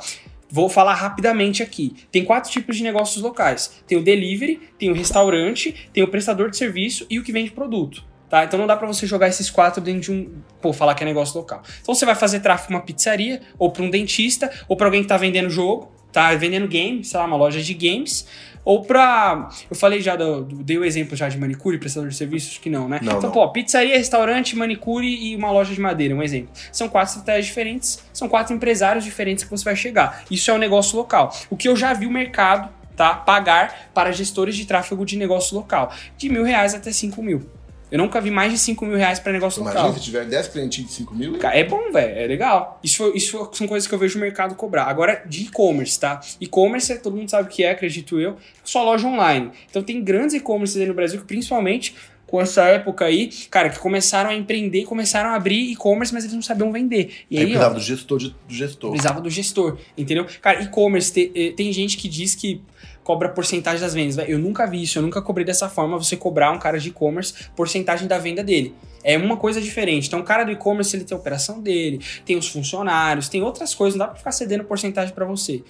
Vou 0.49 0.69
falar 0.69 0.93
rapidamente 0.93 1.63
aqui. 1.63 1.95
Tem 2.11 2.23
quatro 2.23 2.51
tipos 2.51 2.77
de 2.77 2.83
negócios 2.83 3.23
locais. 3.23 3.81
Tem 3.87 3.97
o 3.97 4.03
delivery, 4.03 4.61
tem 4.77 4.91
o 4.91 4.93
restaurante, 4.93 5.89
tem 5.91 6.03
o 6.03 6.07
prestador 6.07 6.49
de 6.49 6.57
serviço 6.57 7.07
e 7.09 7.17
o 7.17 7.23
que 7.23 7.31
vende 7.31 7.49
produto. 7.49 8.03
Tá? 8.33 8.43
Então 8.45 8.57
não 8.57 8.65
dá 8.65 8.75
pra 8.75 8.87
você 8.87 9.05
jogar 9.05 9.27
esses 9.27 9.47
quatro 9.51 9.79
dentro 9.79 10.01
de 10.01 10.11
um. 10.11 10.27
Pô, 10.59 10.73
falar 10.73 10.95
que 10.95 11.03
é 11.03 11.05
negócio 11.05 11.37
local. 11.37 11.61
Então 11.83 11.93
você 11.93 12.03
vai 12.03 12.15
fazer 12.15 12.39
tráfego 12.39 12.69
pra 12.69 12.77
uma 12.77 12.81
pizzaria, 12.81 13.39
ou 13.59 13.69
pra 13.71 13.83
um 13.83 13.91
dentista, 13.91 14.49
ou 14.67 14.75
pra 14.75 14.87
alguém 14.87 15.03
que 15.03 15.07
tá 15.07 15.17
vendendo 15.17 15.51
jogo, 15.51 15.91
tá 16.11 16.33
vendendo 16.33 16.67
game, 16.67 17.03
sei 17.03 17.19
lá, 17.19 17.27
uma 17.27 17.35
loja 17.37 17.61
de 17.61 17.73
games, 17.75 18.25
ou 18.65 18.81
pra. 18.81 19.49
Eu 19.69 19.75
falei 19.75 20.01
já, 20.01 20.15
do- 20.15 20.41
dei 20.45 20.79
o 20.79 20.83
exemplo 20.83 21.15
já 21.15 21.29
de 21.29 21.37
manicure, 21.37 21.77
prestador 21.77 22.09
de 22.09 22.15
serviços, 22.15 22.57
que 22.57 22.71
não, 22.71 22.89
né? 22.89 22.97
Não, 23.03 23.17
então, 23.17 23.29
não. 23.29 23.31
pô, 23.31 23.47
pizzaria, 23.51 23.95
restaurante, 23.95 24.55
manicure 24.55 25.05
e 25.07 25.35
uma 25.35 25.51
loja 25.51 25.71
de 25.71 25.79
madeira, 25.79 26.15
um 26.15 26.23
exemplo. 26.23 26.49
São 26.71 26.89
quatro 26.89 27.09
estratégias 27.11 27.45
diferentes, 27.45 28.03
são 28.11 28.27
quatro 28.27 28.55
empresários 28.55 29.05
diferentes 29.05 29.43
que 29.43 29.51
você 29.51 29.63
vai 29.63 29.75
chegar. 29.75 30.23
Isso 30.31 30.49
é 30.49 30.53
um 30.55 30.57
negócio 30.57 30.97
local. 30.97 31.31
O 31.51 31.55
que 31.55 31.67
eu 31.67 31.75
já 31.75 31.93
vi 31.93 32.07
o 32.07 32.11
mercado, 32.11 32.67
tá? 32.95 33.13
Pagar 33.13 33.89
para 33.93 34.11
gestores 34.11 34.55
de 34.55 34.65
tráfego 34.65 35.05
de 35.05 35.17
negócio 35.17 35.55
local. 35.55 35.93
De 36.17 36.29
mil 36.29 36.43
reais 36.43 36.73
até 36.73 36.91
cinco 36.91 37.21
mil. 37.21 37.47
Eu 37.93 37.99
nunca 37.99 38.19
vi 38.19 38.31
mais 38.31 38.51
de 38.51 38.57
5 38.57 38.83
mil 38.87 38.97
reais 38.97 39.19
pra 39.19 39.31
negócio 39.31 39.61
Imagina 39.61 39.83
local. 39.83 39.95
se 39.99 40.03
tiver 40.03 40.25
10 40.25 40.47
clientinhos 40.47 40.89
de 40.89 40.95
5 40.97 41.13
mil. 41.13 41.37
É 41.43 41.63
bom, 41.63 41.91
velho, 41.91 42.17
é 42.17 42.25
legal. 42.25 42.79
Isso, 42.83 43.11
isso 43.15 43.51
são 43.53 43.67
coisas 43.67 43.87
que 43.87 43.93
eu 43.93 43.99
vejo 43.99 44.17
o 44.17 44.19
mercado 44.19 44.55
cobrar. 44.55 44.85
Agora, 44.85 45.21
de 45.27 45.43
e-commerce, 45.43 45.99
tá? 45.99 46.19
E-commerce, 46.41 46.91
é- 46.91 46.95
todo 46.97 47.15
mundo 47.15 47.29
sabe 47.29 47.47
o 47.47 47.51
que 47.51 47.63
é, 47.63 47.69
acredito 47.69 48.19
eu, 48.19 48.35
só 48.63 48.83
loja 48.83 49.05
online. 49.07 49.51
Então 49.69 49.83
tem 49.83 50.03
grandes 50.03 50.33
e-commerces 50.33 50.81
aí 50.81 50.87
no 50.87 50.95
Brasil 50.95 51.19
que 51.19 51.27
principalmente 51.27 51.95
com 52.33 52.41
essa 52.41 52.63
época 52.63 53.05
aí, 53.05 53.29
cara, 53.51 53.69
que 53.69 53.77
começaram 53.77 54.31
a 54.31 54.33
empreender, 54.33 54.85
começaram 54.85 55.29
a 55.29 55.35
abrir 55.35 55.71
e-commerce, 55.71 56.11
mas 56.11 56.23
eles 56.23 56.33
não 56.33 56.41
sabiam 56.41 56.71
vender. 56.71 57.11
E 57.29 57.37
Aí 57.37 57.43
aí, 57.43 57.45
ó, 57.45 57.49
precisava 57.51 57.75
do 57.75 57.79
gestor, 57.79 58.17
de- 58.17 58.29
do 58.47 58.53
gestor. 58.55 58.89
precisava 58.89 59.21
do 59.21 59.29
gestor, 59.29 59.77
entendeu? 59.95 60.25
Cara, 60.41 60.63
e-commerce, 60.63 61.13
te- 61.13 61.31
eh, 61.35 61.51
tem 61.55 61.71
gente 61.71 61.95
que 61.95 62.09
diz 62.09 62.33
que 62.33 62.59
cobra 63.03 63.29
porcentagem 63.29 63.79
das 63.79 63.93
vendas. 63.93 64.17
Eu 64.27 64.39
nunca 64.39 64.65
vi 64.65 64.81
isso, 64.81 64.97
eu 64.97 65.03
nunca 65.03 65.21
cobrei 65.21 65.45
dessa 65.45 65.69
forma, 65.69 65.95
você 65.95 66.17
cobrar 66.17 66.51
um 66.51 66.57
cara 66.57 66.79
de 66.79 66.89
e-commerce 66.89 67.35
porcentagem 67.55 68.07
da 68.07 68.17
venda 68.17 68.43
dele. 68.43 68.73
É 69.03 69.15
uma 69.15 69.37
coisa 69.37 69.61
diferente. 69.61 70.07
Então, 70.07 70.19
o 70.19 70.23
cara 70.23 70.43
do 70.43 70.51
e-commerce, 70.51 70.95
ele 70.95 71.03
tem 71.03 71.15
a 71.15 71.19
operação 71.19 71.61
dele, 71.61 71.99
tem 72.25 72.35
os 72.35 72.47
funcionários, 72.47 73.29
tem 73.29 73.43
outras 73.43 73.75
coisas, 73.75 73.95
não 73.95 74.05
dá 74.07 74.09
pra 74.09 74.17
ficar 74.17 74.31
cedendo 74.31 74.63
porcentagem 74.63 75.13
pra 75.13 75.25
você. 75.25 75.61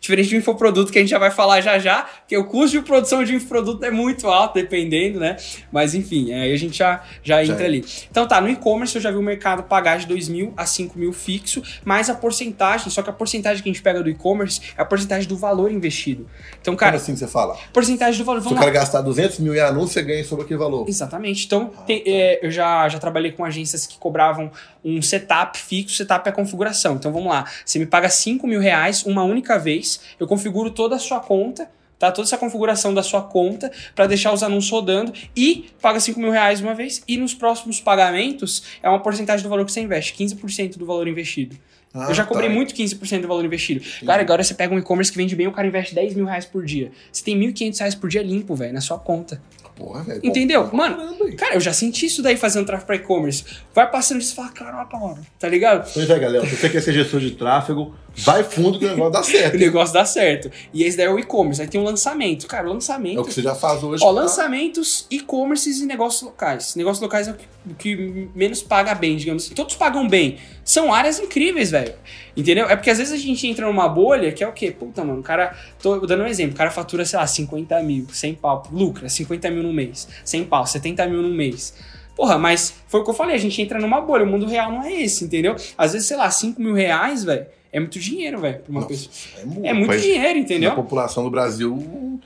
Diferente 0.00 0.30
do 0.30 0.36
infoproduto 0.36 0.92
que 0.92 0.98
a 0.98 1.00
gente 1.00 1.10
já 1.10 1.18
vai 1.18 1.30
falar 1.30 1.60
já 1.60 1.78
já, 1.78 2.02
porque 2.02 2.36
o 2.36 2.44
custo 2.44 2.78
de 2.78 2.84
produção 2.84 3.24
de 3.24 3.34
infoproduto 3.34 3.84
é 3.84 3.90
muito 3.90 4.28
alto, 4.28 4.54
dependendo, 4.54 5.18
né? 5.18 5.36
Mas 5.72 5.92
enfim, 5.94 6.32
aí 6.32 6.52
a 6.52 6.56
gente 6.56 6.78
já, 6.78 7.02
já 7.22 7.42
entra 7.44 7.64
é. 7.64 7.66
ali. 7.66 7.84
Então 8.10 8.26
tá, 8.26 8.40
no 8.40 8.48
e-commerce 8.48 8.94
eu 8.94 9.02
já 9.02 9.10
vi 9.10 9.16
o 9.16 9.22
mercado 9.22 9.64
pagar 9.64 9.98
de 9.98 10.06
2 10.06 10.28
mil 10.28 10.54
a 10.56 10.64
5 10.66 10.96
mil 10.98 11.12
fixo, 11.12 11.62
mais 11.84 12.08
a 12.08 12.14
porcentagem, 12.14 12.90
só 12.90 13.02
que 13.02 13.10
a 13.10 13.12
porcentagem 13.12 13.62
que 13.62 13.68
a 13.68 13.72
gente 13.72 13.82
pega 13.82 14.02
do 14.02 14.08
e-commerce 14.08 14.60
é 14.76 14.82
a 14.82 14.84
porcentagem 14.84 15.28
do 15.28 15.36
valor 15.36 15.70
investido. 15.72 16.28
Então, 16.60 16.76
cara, 16.76 16.92
Como 16.92 17.02
assim 17.02 17.16
você 17.16 17.26
fala? 17.26 17.56
porcentagem 17.72 18.18
do 18.20 18.24
valor, 18.24 18.42
Se 18.42 18.52
o 18.52 18.56
cara 18.56 18.70
gastar 18.70 19.00
200 19.02 19.40
mil 19.40 19.54
em 19.54 19.60
anúncio, 19.60 19.94
você 19.94 20.02
ganha 20.02 20.24
sobre 20.24 20.44
aquele 20.44 20.58
valor. 20.60 20.88
Exatamente. 20.88 21.44
Então, 21.44 21.72
Ah, 21.76 21.82
tem- 21.82 22.04
tá. 22.04 22.10
é, 22.10 22.38
eu 22.46 22.50
já, 22.50 22.88
já 22.88 22.98
trabalhei 22.98 23.32
com 23.32 23.44
agências 23.44 23.86
que 23.86 23.98
cobravam 23.98 24.50
um 24.84 25.02
setup 25.02 25.58
fixo, 25.58 25.96
setup 25.96 26.26
é 26.28 26.30
a 26.30 26.34
configuração. 26.34 26.94
Então, 26.94 27.12
vamos 27.12 27.28
lá. 27.28 27.44
Você 27.64 27.78
me 27.78 27.86
paga 27.86 28.08
5 28.08 28.46
mil 28.46 28.60
reais 28.60 29.04
uma 29.04 29.22
única 29.24 29.58
vez, 29.58 29.87
eu 30.18 30.26
configuro 30.26 30.70
toda 30.70 30.96
a 30.96 30.98
sua 30.98 31.20
conta, 31.20 31.70
tá? 31.98 32.12
Toda 32.12 32.26
essa 32.26 32.38
configuração 32.38 32.94
da 32.94 33.02
sua 33.02 33.22
conta 33.22 33.70
para 33.94 34.06
deixar 34.06 34.32
os 34.32 34.42
anúncios 34.42 34.70
rodando 34.70 35.12
e 35.36 35.66
paga 35.80 35.98
5 35.98 36.18
mil 36.18 36.30
reais 36.30 36.60
uma 36.60 36.74
vez. 36.74 37.02
E 37.06 37.16
nos 37.16 37.34
próximos 37.34 37.80
pagamentos 37.80 38.62
é 38.82 38.88
uma 38.88 39.00
porcentagem 39.00 39.42
do 39.42 39.48
valor 39.48 39.64
que 39.64 39.72
você 39.72 39.80
investe, 39.80 40.14
15% 40.14 40.76
do 40.76 40.86
valor 40.86 41.08
investido. 41.08 41.56
Ah, 41.92 42.06
eu 42.08 42.14
já 42.14 42.24
cobrei 42.24 42.48
tá. 42.48 42.54
muito 42.54 42.74
15% 42.74 43.22
do 43.22 43.28
valor 43.28 43.44
investido. 43.44 43.82
Cara, 44.04 44.20
agora 44.20 44.44
você 44.44 44.54
pega 44.54 44.74
um 44.74 44.78
e-commerce 44.78 45.10
que 45.10 45.16
vende 45.16 45.34
bem, 45.34 45.46
o 45.46 45.52
cara 45.52 45.66
investe 45.66 45.94
10 45.94 46.14
mil 46.14 46.26
reais 46.26 46.44
por 46.44 46.64
dia. 46.64 46.92
Você 47.10 47.24
tem 47.24 47.38
1.500 47.38 47.78
reais 47.78 47.94
por 47.94 48.10
dia 48.10 48.22
limpo, 48.22 48.54
velho, 48.54 48.74
na 48.74 48.80
sua 48.80 48.98
conta. 48.98 49.40
Porra, 49.78 50.02
velho. 50.02 50.20
Entendeu? 50.24 50.64
Bom, 50.66 50.76
Mano, 50.76 50.96
caramba. 50.96 51.36
Cara, 51.36 51.54
eu 51.54 51.60
já 51.60 51.72
senti 51.72 52.06
isso 52.06 52.20
daí 52.20 52.36
fazendo 52.36 52.66
tráfego 52.66 52.86
pra 52.88 52.96
e-commerce. 52.96 53.44
Vai 53.72 53.88
passando 53.88 54.20
isso 54.20 54.32
e 54.32 54.36
fala, 54.36 54.48
caraca, 54.48 54.96
mano, 54.98 55.24
tá 55.38 55.48
ligado? 55.48 55.88
Pois 55.94 56.10
é, 56.10 56.18
galera. 56.18 56.44
Se 56.46 56.56
você 56.56 56.68
quer 56.68 56.80
ser 56.82 56.92
gestor 56.92 57.20
de 57.20 57.30
tráfego, 57.30 57.94
vai 58.16 58.42
fundo 58.42 58.76
que 58.78 58.84
o 58.86 58.88
negócio 58.88 59.12
dá 59.12 59.20
O 59.22 59.24
certo. 59.24 59.56
negócio 59.56 59.94
dá 59.94 60.04
certo. 60.04 60.50
E 60.74 60.82
esse 60.82 60.96
daí 60.96 61.06
é 61.06 61.10
o 61.10 61.18
e-commerce. 61.18 61.62
Aí 61.62 61.68
tem 61.68 61.80
um 61.80 61.84
lançamento. 61.84 62.46
Cara, 62.48 62.66
o 62.66 62.70
É 62.70 62.74
lançamento. 62.74 63.20
o 63.20 63.24
que 63.24 63.32
você 63.32 63.40
já 63.42 63.54
faz 63.54 63.82
hoje. 63.84 64.02
Ó, 64.04 64.12
tá? 64.12 64.20
lançamentos, 64.20 65.06
e-commerces 65.10 65.78
e 65.80 65.86
negócios 65.86 66.22
locais. 66.22 66.74
Negócios 66.74 67.00
locais 67.00 67.28
é 67.28 67.30
o 67.30 67.34
que, 67.34 67.46
o 67.70 67.74
que 67.74 68.28
menos 68.34 68.60
paga 68.62 68.94
bem, 68.96 69.16
digamos 69.16 69.44
assim. 69.44 69.54
Todos 69.54 69.76
pagam 69.76 70.08
bem. 70.08 70.38
São 70.64 70.92
áreas 70.92 71.20
incríveis, 71.20 71.70
velho. 71.70 71.94
Entendeu? 72.36 72.68
É 72.68 72.76
porque 72.76 72.90
às 72.90 72.98
vezes 72.98 73.12
a 73.12 73.16
gente 73.16 73.46
entra 73.46 73.66
numa 73.66 73.88
bolha 73.88 74.30
que 74.32 74.44
é 74.44 74.48
o 74.48 74.52
quê? 74.52 74.70
Puta, 74.70 75.04
mano, 75.04 75.20
o 75.20 75.22
cara. 75.22 75.56
Tô 75.80 75.98
dando 76.06 76.24
um 76.24 76.26
exemplo. 76.26 76.54
O 76.54 76.58
cara 76.58 76.70
fatura, 76.70 77.04
sei 77.04 77.18
lá, 77.18 77.26
50 77.26 77.80
mil, 77.82 78.06
100 78.12 78.34
pau. 78.34 78.62
Lucra 78.72 79.08
50 79.08 79.50
mil 79.50 79.62
no 79.62 79.67
mês. 79.72 80.08
100 80.24 80.44
pau, 80.44 80.66
70 80.66 81.06
mil 81.06 81.22
no 81.22 81.30
mês. 81.30 81.74
Porra, 82.16 82.36
mas 82.36 82.74
foi 82.88 83.00
o 83.00 83.04
que 83.04 83.10
eu 83.10 83.14
falei, 83.14 83.36
a 83.36 83.38
gente 83.38 83.62
entra 83.62 83.78
numa 83.78 84.00
bolha, 84.00 84.24
o 84.24 84.26
mundo 84.26 84.44
real 84.46 84.72
não 84.72 84.82
é 84.82 84.92
esse, 84.92 85.24
entendeu? 85.24 85.54
Às 85.76 85.92
vezes, 85.92 86.08
sei 86.08 86.16
lá, 86.16 86.28
5 86.28 86.60
mil 86.60 86.74
reais, 86.74 87.22
velho, 87.22 87.46
é 87.72 87.78
muito 87.78 87.98
dinheiro, 88.00 88.40
velho, 88.40 88.58
pra 88.58 88.70
uma 88.72 88.80
Nossa, 88.80 88.92
pessoa. 88.92 89.12
é 89.40 89.44
muito, 89.44 89.66
É 89.66 89.72
muito 89.72 89.86
Mas 89.88 90.02
dinheiro, 90.02 90.38
entendeu? 90.38 90.72
A 90.72 90.74
população 90.74 91.22
do 91.22 91.30
Brasil 91.30 92.20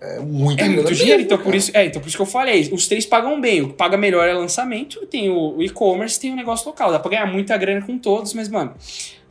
é 0.00 0.20
muito 0.20 0.60
É 0.60 0.68
muito 0.68 0.94
dinheiro, 0.94 1.18
mesmo, 1.18 1.24
então 1.24 1.38
por 1.38 1.54
isso, 1.56 1.70
é, 1.74 1.86
então 1.86 2.00
por 2.00 2.06
isso 2.06 2.16
que 2.16 2.22
eu 2.22 2.26
falei, 2.26 2.68
os 2.72 2.86
três 2.86 3.04
pagam 3.04 3.40
bem, 3.40 3.62
o 3.62 3.68
que 3.70 3.74
paga 3.74 3.96
melhor 3.96 4.28
é 4.28 4.32
lançamento, 4.32 5.04
tem 5.06 5.28
o 5.28 5.56
o 5.56 5.62
e-commerce, 5.62 6.20
tem 6.20 6.32
o 6.32 6.36
negócio 6.36 6.66
local, 6.68 6.92
dá 6.92 6.98
pra 7.00 7.10
ganhar 7.10 7.26
muita 7.26 7.56
grana 7.56 7.84
com 7.84 7.98
todos, 7.98 8.34
mas 8.34 8.48
mano, 8.48 8.74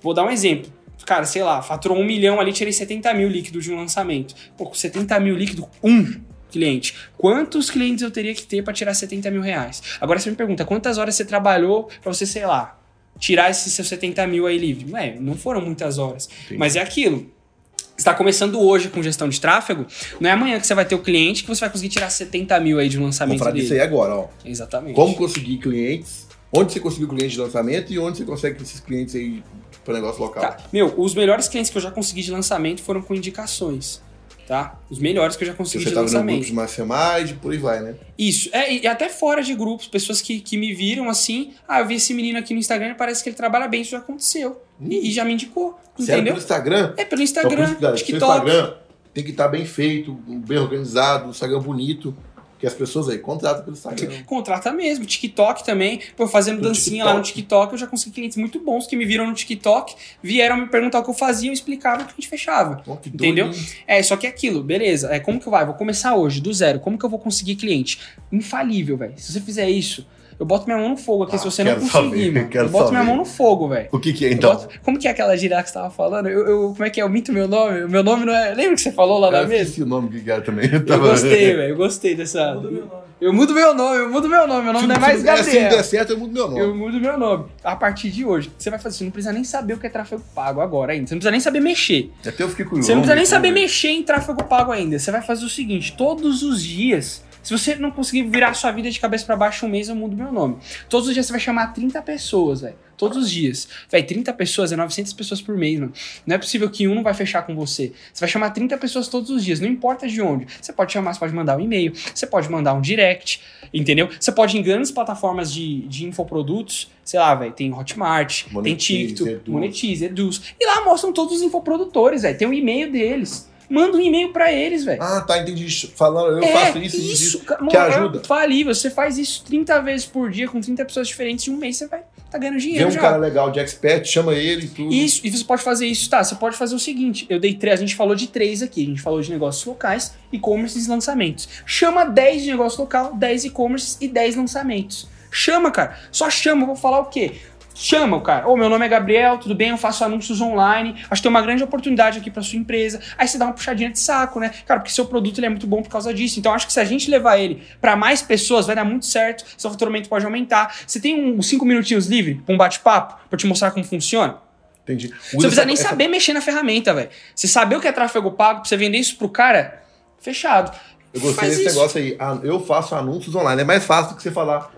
vou 0.01 0.13
dar 0.13 0.25
um 0.25 0.29
exemplo. 0.29 0.71
Cara, 1.05 1.25
sei 1.25 1.41
lá, 1.43 1.61
faturou 1.61 1.97
um 1.97 2.05
milhão 2.05 2.39
ali, 2.39 2.53
tirei 2.53 2.71
70 2.71 3.13
mil 3.13 3.27
líquido 3.27 3.59
de 3.59 3.71
um 3.71 3.77
lançamento. 3.77 4.35
Pô, 4.55 4.65
com 4.65 4.73
70 4.73 5.19
mil 5.19 5.35
líquido, 5.35 5.67
um 5.83 6.15
cliente. 6.51 6.95
Quantos 7.17 7.69
clientes 7.69 8.03
eu 8.03 8.11
teria 8.11 8.33
que 8.33 8.43
ter 8.43 8.63
pra 8.63 8.73
tirar 8.73 8.93
70 8.93 9.31
mil 9.31 9.41
reais? 9.41 9.81
Agora 9.99 10.19
você 10.19 10.29
me 10.29 10.35
pergunta, 10.35 10.65
quantas 10.65 10.97
horas 10.97 11.15
você 11.15 11.25
trabalhou 11.25 11.89
pra 12.01 12.13
você, 12.13 12.25
sei 12.25 12.45
lá, 12.45 12.79
tirar 13.17 13.49
esses 13.49 13.71
seus 13.73 13.87
70 13.87 14.25
mil 14.27 14.45
aí 14.45 14.57
livre? 14.57 14.91
Ué, 14.91 15.17
não 15.19 15.35
foram 15.35 15.61
muitas 15.61 15.97
horas. 15.97 16.29
Entendi. 16.45 16.59
Mas 16.59 16.75
é 16.75 16.81
aquilo. 16.81 17.31
Você 17.77 18.09
está 18.09 18.13
começando 18.15 18.59
hoje 18.59 18.89
com 18.89 19.03
gestão 19.03 19.29
de 19.29 19.39
tráfego, 19.39 19.85
não 20.19 20.27
é 20.27 20.33
amanhã 20.33 20.59
que 20.59 20.65
você 20.65 20.73
vai 20.73 20.85
ter 20.85 20.95
o 20.95 20.99
cliente 20.99 21.43
que 21.43 21.49
você 21.49 21.59
vai 21.59 21.69
conseguir 21.69 21.89
tirar 21.89 22.09
70 22.09 22.59
mil 22.59 22.79
aí 22.79 22.89
de 22.89 22.99
um 22.99 23.03
lançamento 23.03 23.37
falar 23.37 23.51
dele. 23.51 23.61
disso 23.61 23.73
aí 23.75 23.79
agora, 23.79 24.15
ó. 24.15 24.27
Exatamente. 24.43 24.95
Como 24.95 25.13
conseguir 25.15 25.57
clientes, 25.57 26.27
onde 26.51 26.73
você 26.73 26.79
conseguiu 26.79 27.07
clientes 27.07 27.33
de 27.33 27.39
lançamento 27.39 27.93
e 27.93 27.99
onde 27.99 28.17
você 28.17 28.25
consegue 28.25 28.63
esses 28.63 28.79
clientes 28.79 29.13
aí 29.13 29.43
para 29.85 29.93
negócio 29.93 30.19
local. 30.21 30.41
Tá. 30.41 30.57
Meu, 30.73 30.93
os 30.97 31.13
melhores 31.13 31.47
clientes 31.47 31.69
que 31.69 31.77
eu 31.77 31.81
já 31.81 31.91
consegui 31.91 32.23
de 32.23 32.31
lançamento 32.31 32.81
foram 32.81 33.01
com 33.01 33.13
indicações. 33.13 34.01
Tá? 34.47 34.79
Os 34.89 34.99
melhores 34.99 35.35
que 35.35 35.43
eu 35.43 35.47
já 35.47 35.53
Se 35.53 35.57
consegui 35.57 35.83
você 35.83 35.89
de 35.89 35.95
tava 35.95 36.05
no 36.07 36.11
grupo 36.11 36.25
lançamento. 36.27 36.45
de 36.45 36.53
Mastermind, 36.53 37.37
por 37.41 37.51
aí 37.53 37.57
vai, 37.57 37.79
né? 37.81 37.95
Isso. 38.17 38.49
É, 38.51 38.73
e 38.73 38.87
até 38.87 39.07
fora 39.07 39.41
de 39.41 39.53
grupos, 39.53 39.87
pessoas 39.87 40.21
que, 40.21 40.41
que 40.41 40.57
me 40.57 40.73
viram 40.73 41.09
assim, 41.09 41.53
ah, 41.67 41.79
eu 41.79 41.87
vi 41.87 41.95
esse 41.95 42.13
menino 42.13 42.37
aqui 42.37 42.53
no 42.53 42.59
Instagram 42.59 42.89
e 42.89 42.95
parece 42.95 43.23
que 43.23 43.29
ele 43.29 43.35
trabalha 43.37 43.67
bem, 43.67 43.81
isso 43.81 43.91
já 43.91 43.99
aconteceu. 43.99 44.61
E, 44.81 45.09
e 45.09 45.11
já 45.11 45.23
me 45.23 45.33
indicou. 45.33 45.79
Sério, 45.97 46.13
Entendeu? 46.15 46.33
pelo 46.33 46.37
Instagram? 46.43 46.93
É 46.97 47.05
pelo 47.05 47.21
Então, 47.21 47.41
por 47.43 47.59
Instagram, 47.59 47.95
isso, 47.95 48.05
TikTok. 48.05 48.31
Instagram 48.47 48.73
tem 49.13 49.23
que 49.23 49.31
estar 49.31 49.47
bem 49.47 49.65
feito, 49.65 50.13
bem 50.13 50.57
organizado, 50.57 51.27
um 51.27 51.31
Instagram 51.31 51.59
bonito, 51.59 52.15
que 52.61 52.67
as 52.67 52.73
pessoas 52.75 53.09
aí 53.09 53.17
contratam 53.17 53.63
pelo 53.63 53.75
Instagram. 53.75 54.23
Contrata 54.23 54.71
mesmo, 54.71 55.03
TikTok 55.03 55.65
também. 55.65 55.99
Pô, 56.15 56.27
fazendo 56.27 56.57
No 56.57 56.61
dancinha 56.69 57.03
lá 57.03 57.15
no 57.15 57.21
TikTok. 57.21 57.41
TikTok, 57.41 57.73
eu 57.73 57.77
já 57.79 57.87
consegui 57.87 58.13
clientes 58.15 58.37
muito 58.37 58.59
bons 58.59 58.85
que 58.87 58.95
me 58.95 59.03
viram 59.03 59.25
no 59.27 59.33
TikTok, 59.33 59.95
vieram 60.21 60.55
me 60.57 60.67
perguntar 60.67 60.99
o 60.99 61.03
que 61.03 61.09
eu 61.09 61.13
fazia, 61.15 61.49
eu 61.49 61.53
explicava 61.53 62.03
o 62.03 62.05
que 62.05 62.11
a 62.11 62.15
gente 62.15 62.29
fechava. 62.29 62.75
Doido, 62.85 63.01
Entendeu? 63.07 63.47
hein? 63.47 63.65
É, 63.87 64.01
só 64.03 64.15
que 64.15 64.27
é 64.27 64.29
aquilo, 64.29 64.63
beleza. 64.63 65.09
É, 65.11 65.19
como 65.19 65.39
que 65.39 65.49
vai? 65.49 65.65
Vou 65.65 65.73
começar 65.73 66.15
hoje, 66.15 66.39
do 66.39 66.53
zero. 66.53 66.79
Como 66.79 66.97
que 66.97 67.03
eu 67.03 67.09
vou 67.09 67.19
conseguir 67.19 67.55
cliente? 67.55 67.99
Infalível, 68.31 68.95
velho. 68.95 69.13
Se 69.17 69.33
você 69.33 69.41
fizer 69.41 69.67
isso, 69.69 70.05
eu 70.39 70.45
boto 70.45 70.65
minha 70.65 70.77
mão 70.77 70.89
no 70.89 70.97
fogo 70.97 71.23
aqui 71.23 71.35
Ah, 71.35 71.39
se 71.39 71.45
você 71.45 71.63
não 71.63 71.73
conseguir, 71.75 71.91
saber, 71.91 72.31
mano. 72.33 72.47
quero 72.49 72.65
eu 72.65 72.69
boto 72.71 72.89
minha 72.89 72.99
saber. 72.99 73.07
mão 73.09 73.17
no 73.17 73.25
fogo, 73.25 73.67
velho. 73.69 73.89
O 73.91 73.99
que 73.99 74.13
que 74.13 74.25
é 74.25 74.29
Eu 74.29 74.33
então? 74.33 74.55
boto- 74.55 74.69
Como 74.83 74.97
que 74.99 75.07
é 75.07 75.11
aquela 75.11 75.29
lá 75.33 75.35
que 75.63 75.69
você 75.69 75.73
tava 75.73 75.89
falando? 75.89 76.27
Eu, 76.29 76.47
eu- 76.47 76.69
como 76.71 76.83
é 76.85 76.89
que 76.89 76.99
é? 76.99 77.03
Eu 77.03 77.09
minto 77.09 77.31
meu 77.31 77.47
nome? 77.47 77.83
O 77.83 77.89
meu 77.89 78.03
nome 78.03 78.25
não 78.25 78.33
é. 78.33 78.53
Lembra 78.53 78.75
que 78.75 78.81
você 78.81 78.91
falou 78.91 79.19
lá 79.19 79.29
na 79.31 79.41
Eu 79.41 79.47
mesa? 79.47 79.61
esqueci 79.63 79.83
o 79.83 79.85
nome 79.85 80.21
que 80.21 80.29
era 80.31 80.41
também. 80.41 80.65
Eu, 80.71 80.79
Eu 80.79 80.85
tava- 80.85 81.09
gostei, 81.09 81.55
velho. 81.55 81.69
Eu 81.73 81.77
gostei 81.77 82.15
dessa. 82.15 82.53
Muda 82.55 82.71
meu 82.71 82.85
nome. 82.85 83.01
Eu 83.21 83.31
mudo 83.31 83.53
meu 83.53 83.75
nome, 83.75 83.97
eu 83.97 84.09
mudo 84.09 84.27
meu 84.27 84.47
nome. 84.47 84.63
Meu 84.63 84.73
nome 84.73 84.81
Se, 84.81 84.87
não 84.87 84.95
é 84.95 84.99
mais 84.99 85.17
não 85.23 85.25
der- 85.25 85.43
se 85.43 85.49
não 85.49 85.53
Gabriel. 85.61 85.69
der 85.77 85.83
certo, 85.83 86.09
eu 86.13 86.17
mudo 86.17 86.33
meu 86.33 86.47
nome. 86.47 86.59
Eu 86.59 86.75
mudo 86.75 86.99
meu 86.99 87.19
nome. 87.19 87.45
A 87.63 87.75
partir 87.75 88.09
de 88.09 88.25
hoje, 88.25 88.49
você 88.57 88.71
vai 88.71 88.79
fazer? 88.79 88.97
Você 88.97 89.03
não 89.03 89.11
precisa 89.11 89.31
nem 89.31 89.43
saber 89.43 89.75
o 89.75 89.77
que 89.77 89.85
é 89.85 89.89
tráfego 89.91 90.23
pago 90.33 90.59
agora 90.59 90.93
ainda. 90.93 91.05
Você 91.05 91.13
não 91.13 91.19
precisa 91.19 91.31
nem 91.31 91.39
saber 91.39 91.59
mexer. 91.59 92.11
Até 92.25 92.41
eu 92.41 92.49
fiquei 92.49 92.65
curioso. 92.65 92.87
Você 92.87 92.93
não 92.95 93.01
precisa 93.01 93.15
nem 93.15 93.25
saber 93.25 93.51
mexer 93.51 93.89
em 93.89 94.01
tráfego 94.01 94.43
pago 94.45 94.71
ainda. 94.71 94.97
Você 94.97 95.11
vai 95.11 95.21
fazer 95.21 95.45
o 95.45 95.49
seguinte: 95.49 95.93
todos 95.95 96.41
os 96.41 96.63
dias. 96.63 97.23
Se 97.43 97.57
você 97.57 97.75
não 97.75 97.91
conseguir 97.91 98.23
virar 98.23 98.53
sua 98.53 98.71
vida 98.71 98.89
de 98.89 98.99
cabeça 98.99 99.25
pra 99.25 99.35
baixo 99.35 99.65
um 99.65 99.69
mês, 99.69 99.89
eu 99.89 99.95
mudo 99.95 100.15
meu 100.15 100.31
nome. 100.31 100.57
Todos 100.89 101.07
os 101.07 101.13
dias 101.13 101.25
você 101.25 101.31
vai 101.31 101.39
chamar 101.39 101.73
30 101.73 102.01
pessoas, 102.01 102.61
velho. 102.61 102.75
Todos 102.95 103.17
os 103.17 103.31
dias. 103.31 103.67
Velho, 103.89 104.05
30 104.05 104.31
pessoas 104.33 104.71
é 104.71 104.75
900 104.75 105.11
pessoas 105.13 105.41
por 105.41 105.57
mês, 105.57 105.79
mano. 105.79 105.91
Não 106.23 106.35
é 106.35 106.37
possível 106.37 106.69
que 106.69 106.87
um 106.87 106.93
não 106.93 107.01
vai 107.01 107.15
fechar 107.15 107.41
com 107.41 107.55
você. 107.55 107.93
Você 108.13 108.19
vai 108.19 108.29
chamar 108.29 108.51
30 108.51 108.77
pessoas 108.77 109.07
todos 109.07 109.31
os 109.31 109.43
dias, 109.43 109.59
não 109.59 109.67
importa 109.67 110.07
de 110.07 110.21
onde. 110.21 110.45
Você 110.61 110.71
pode 110.71 110.93
chamar, 110.93 111.13
você 111.13 111.19
pode 111.19 111.33
mandar 111.33 111.57
um 111.57 111.59
e-mail, 111.59 111.93
você 112.13 112.27
pode 112.27 112.47
mandar 112.47 112.75
um 112.75 112.81
direct, 112.81 113.41
entendeu? 113.73 114.07
Você 114.19 114.31
pode 114.31 114.55
ir 114.55 114.59
em 114.59 114.63
grandes 114.63 114.91
plataformas 114.91 115.51
de, 115.51 115.81
de 115.87 116.05
infoprodutos, 116.05 116.91
sei 117.03 117.19
lá, 117.19 117.33
velho, 117.33 117.51
tem 117.51 117.73
Hotmart, 117.73 118.43
tem 118.43 118.53
Monetize, 118.53 119.07
TikTok, 119.07 119.29
Eduz. 119.31 119.47
Monetize, 119.47 120.05
Eduz. 120.05 120.41
E 120.59 120.65
lá 120.67 120.85
mostram 120.85 121.11
todos 121.11 121.37
os 121.37 121.41
infoprodutores, 121.41 122.21
velho. 122.21 122.37
Tem 122.37 122.47
o 122.47 122.53
e-mail 122.53 122.91
deles. 122.91 123.50
Manda 123.71 123.95
um 123.97 124.01
e-mail 124.01 124.33
pra 124.33 124.51
eles, 124.51 124.83
velho. 124.83 125.01
Ah, 125.01 125.21
tá, 125.21 125.37
entendi. 125.39 125.87
Falando, 125.95 126.37
eu 126.37 126.43
É, 126.43 126.51
faço 126.51 126.77
isso, 126.79 126.97
isso, 126.97 127.11
isso, 127.37 127.39
que 127.69 127.77
ajuda. 127.77 128.19
é 128.21 128.27
Falível. 128.27 128.75
Você 128.75 128.89
faz 128.89 129.17
isso 129.17 129.43
30 129.45 129.81
vezes 129.81 130.05
por 130.05 130.29
dia 130.29 130.47
com 130.47 130.59
30 130.59 130.83
pessoas 130.83 131.07
diferentes, 131.07 131.47
em 131.47 131.51
um 131.51 131.57
mês 131.57 131.77
você 131.77 131.87
vai 131.87 132.01
tá 132.29 132.37
ganhando 132.37 132.55
Vê 132.55 132.59
dinheiro 132.61 132.87
um 132.87 132.91
já. 132.91 132.99
cara 133.01 133.17
legal 133.17 133.51
de 133.51 133.59
expert, 133.59 134.05
chama 134.05 134.33
ele 134.33 134.65
e 134.65 134.69
tudo. 134.69 134.93
Isso, 134.93 135.21
e 135.25 135.29
você 135.29 135.43
pode 135.43 135.61
fazer 135.61 135.85
isso, 135.85 136.09
tá? 136.09 136.23
Você 136.23 136.35
pode 136.35 136.55
fazer 136.55 136.75
o 136.75 136.79
seguinte: 136.79 137.25
eu 137.29 137.39
dei 137.39 137.53
três, 137.53 137.79
a 137.79 137.81
gente 137.81 137.95
falou 137.95 138.15
de 138.15 138.27
três 138.27 138.61
aqui, 138.61 138.83
a 138.83 138.87
gente 138.87 139.01
falou 139.01 139.21
de 139.21 139.29
negócios 139.31 139.63
locais, 139.65 140.13
e-commerce 140.31 140.77
e 140.79 140.87
lançamentos. 140.87 141.47
Chama 141.65 142.05
10 142.05 142.43
de 142.43 142.51
negócio 142.51 142.79
local, 142.81 143.15
10 143.15 143.45
e-commerce 143.45 143.97
e 144.01 144.07
10 144.07 144.35
lançamentos. 144.35 145.07
Chama, 145.33 145.71
cara. 145.71 145.97
Só 146.11 146.29
chama, 146.29 146.65
vou 146.65 146.75
falar 146.75 146.99
o 146.99 147.05
quê? 147.05 147.35
Chama 147.81 148.15
o 148.15 148.21
cara. 148.21 148.47
Ô, 148.47 148.55
meu 148.55 148.69
nome 148.69 148.85
é 148.85 148.89
Gabriel, 148.89 149.39
tudo 149.39 149.55
bem? 149.55 149.69
Eu 149.69 149.77
faço 149.77 150.03
anúncios 150.03 150.39
online. 150.39 150.95
Acho 151.09 151.21
que 151.21 151.23
tem 151.23 151.29
uma 151.29 151.41
grande 151.41 151.63
oportunidade 151.63 152.19
aqui 152.19 152.29
para 152.29 152.43
sua 152.43 152.59
empresa. 152.59 153.01
Aí 153.17 153.27
você 153.27 153.37
dá 153.37 153.45
uma 153.45 153.53
puxadinha 153.53 153.89
de 153.89 153.99
saco, 153.99 154.39
né? 154.39 154.51
Cara, 154.65 154.79
porque 154.79 154.93
seu 154.93 155.05
produto 155.05 155.39
ele 155.39 155.47
é 155.47 155.49
muito 155.49 155.65
bom 155.65 155.81
por 155.81 155.89
causa 155.89 156.13
disso. 156.13 156.37
Então 156.39 156.53
acho 156.53 156.67
que 156.67 156.73
se 156.73 156.79
a 156.79 156.85
gente 156.85 157.09
levar 157.09 157.39
ele 157.39 157.63
para 157.81 157.95
mais 157.95 158.21
pessoas, 158.21 158.67
vai 158.67 158.75
dar 158.75 158.85
muito 158.85 159.07
certo. 159.07 159.43
Seu 159.57 159.71
faturamento 159.71 160.07
pode 160.07 160.23
aumentar. 160.23 160.75
Você 160.85 160.99
tem 160.99 161.33
uns 161.33 161.47
5 161.47 161.65
minutinhos 161.65 162.05
livre 162.05 162.35
para 162.45 162.53
um 162.53 162.57
bate-papo 162.57 163.19
para 163.27 163.37
te 163.37 163.47
mostrar 163.47 163.71
como 163.71 163.83
funciona? 163.83 164.37
Entendi. 164.83 165.07
Você 165.07 165.35
não 165.35 165.41
precisa 165.41 165.65
nem 165.65 165.73
essa... 165.73 165.89
saber 165.89 166.07
mexer 166.07 166.33
na 166.33 166.41
ferramenta, 166.41 166.93
velho. 166.93 167.09
Você 167.35 167.47
saber 167.47 167.75
o 167.77 167.81
que 167.81 167.87
é 167.87 167.91
tráfego 167.91 168.31
pago, 168.31 168.61
pra 168.61 168.69
você 168.69 168.77
vender 168.77 168.97
isso 168.97 169.15
pro 169.15 169.29
cara, 169.29 169.81
fechado. 170.19 170.71
Eu 171.13 171.19
gostei 171.19 171.35
Faz 171.35 171.49
desse 171.57 171.67
isso. 171.67 171.75
negócio 171.75 171.99
aí. 171.99 172.15
Ah, 172.19 172.39
eu 172.43 172.59
faço 172.63 172.95
anúncios 172.95 173.35
online. 173.35 173.61
É 173.61 173.65
mais 173.65 173.83
fácil 173.83 174.11
do 174.11 174.17
que 174.17 174.23
você 174.23 174.31
falar 174.31 174.71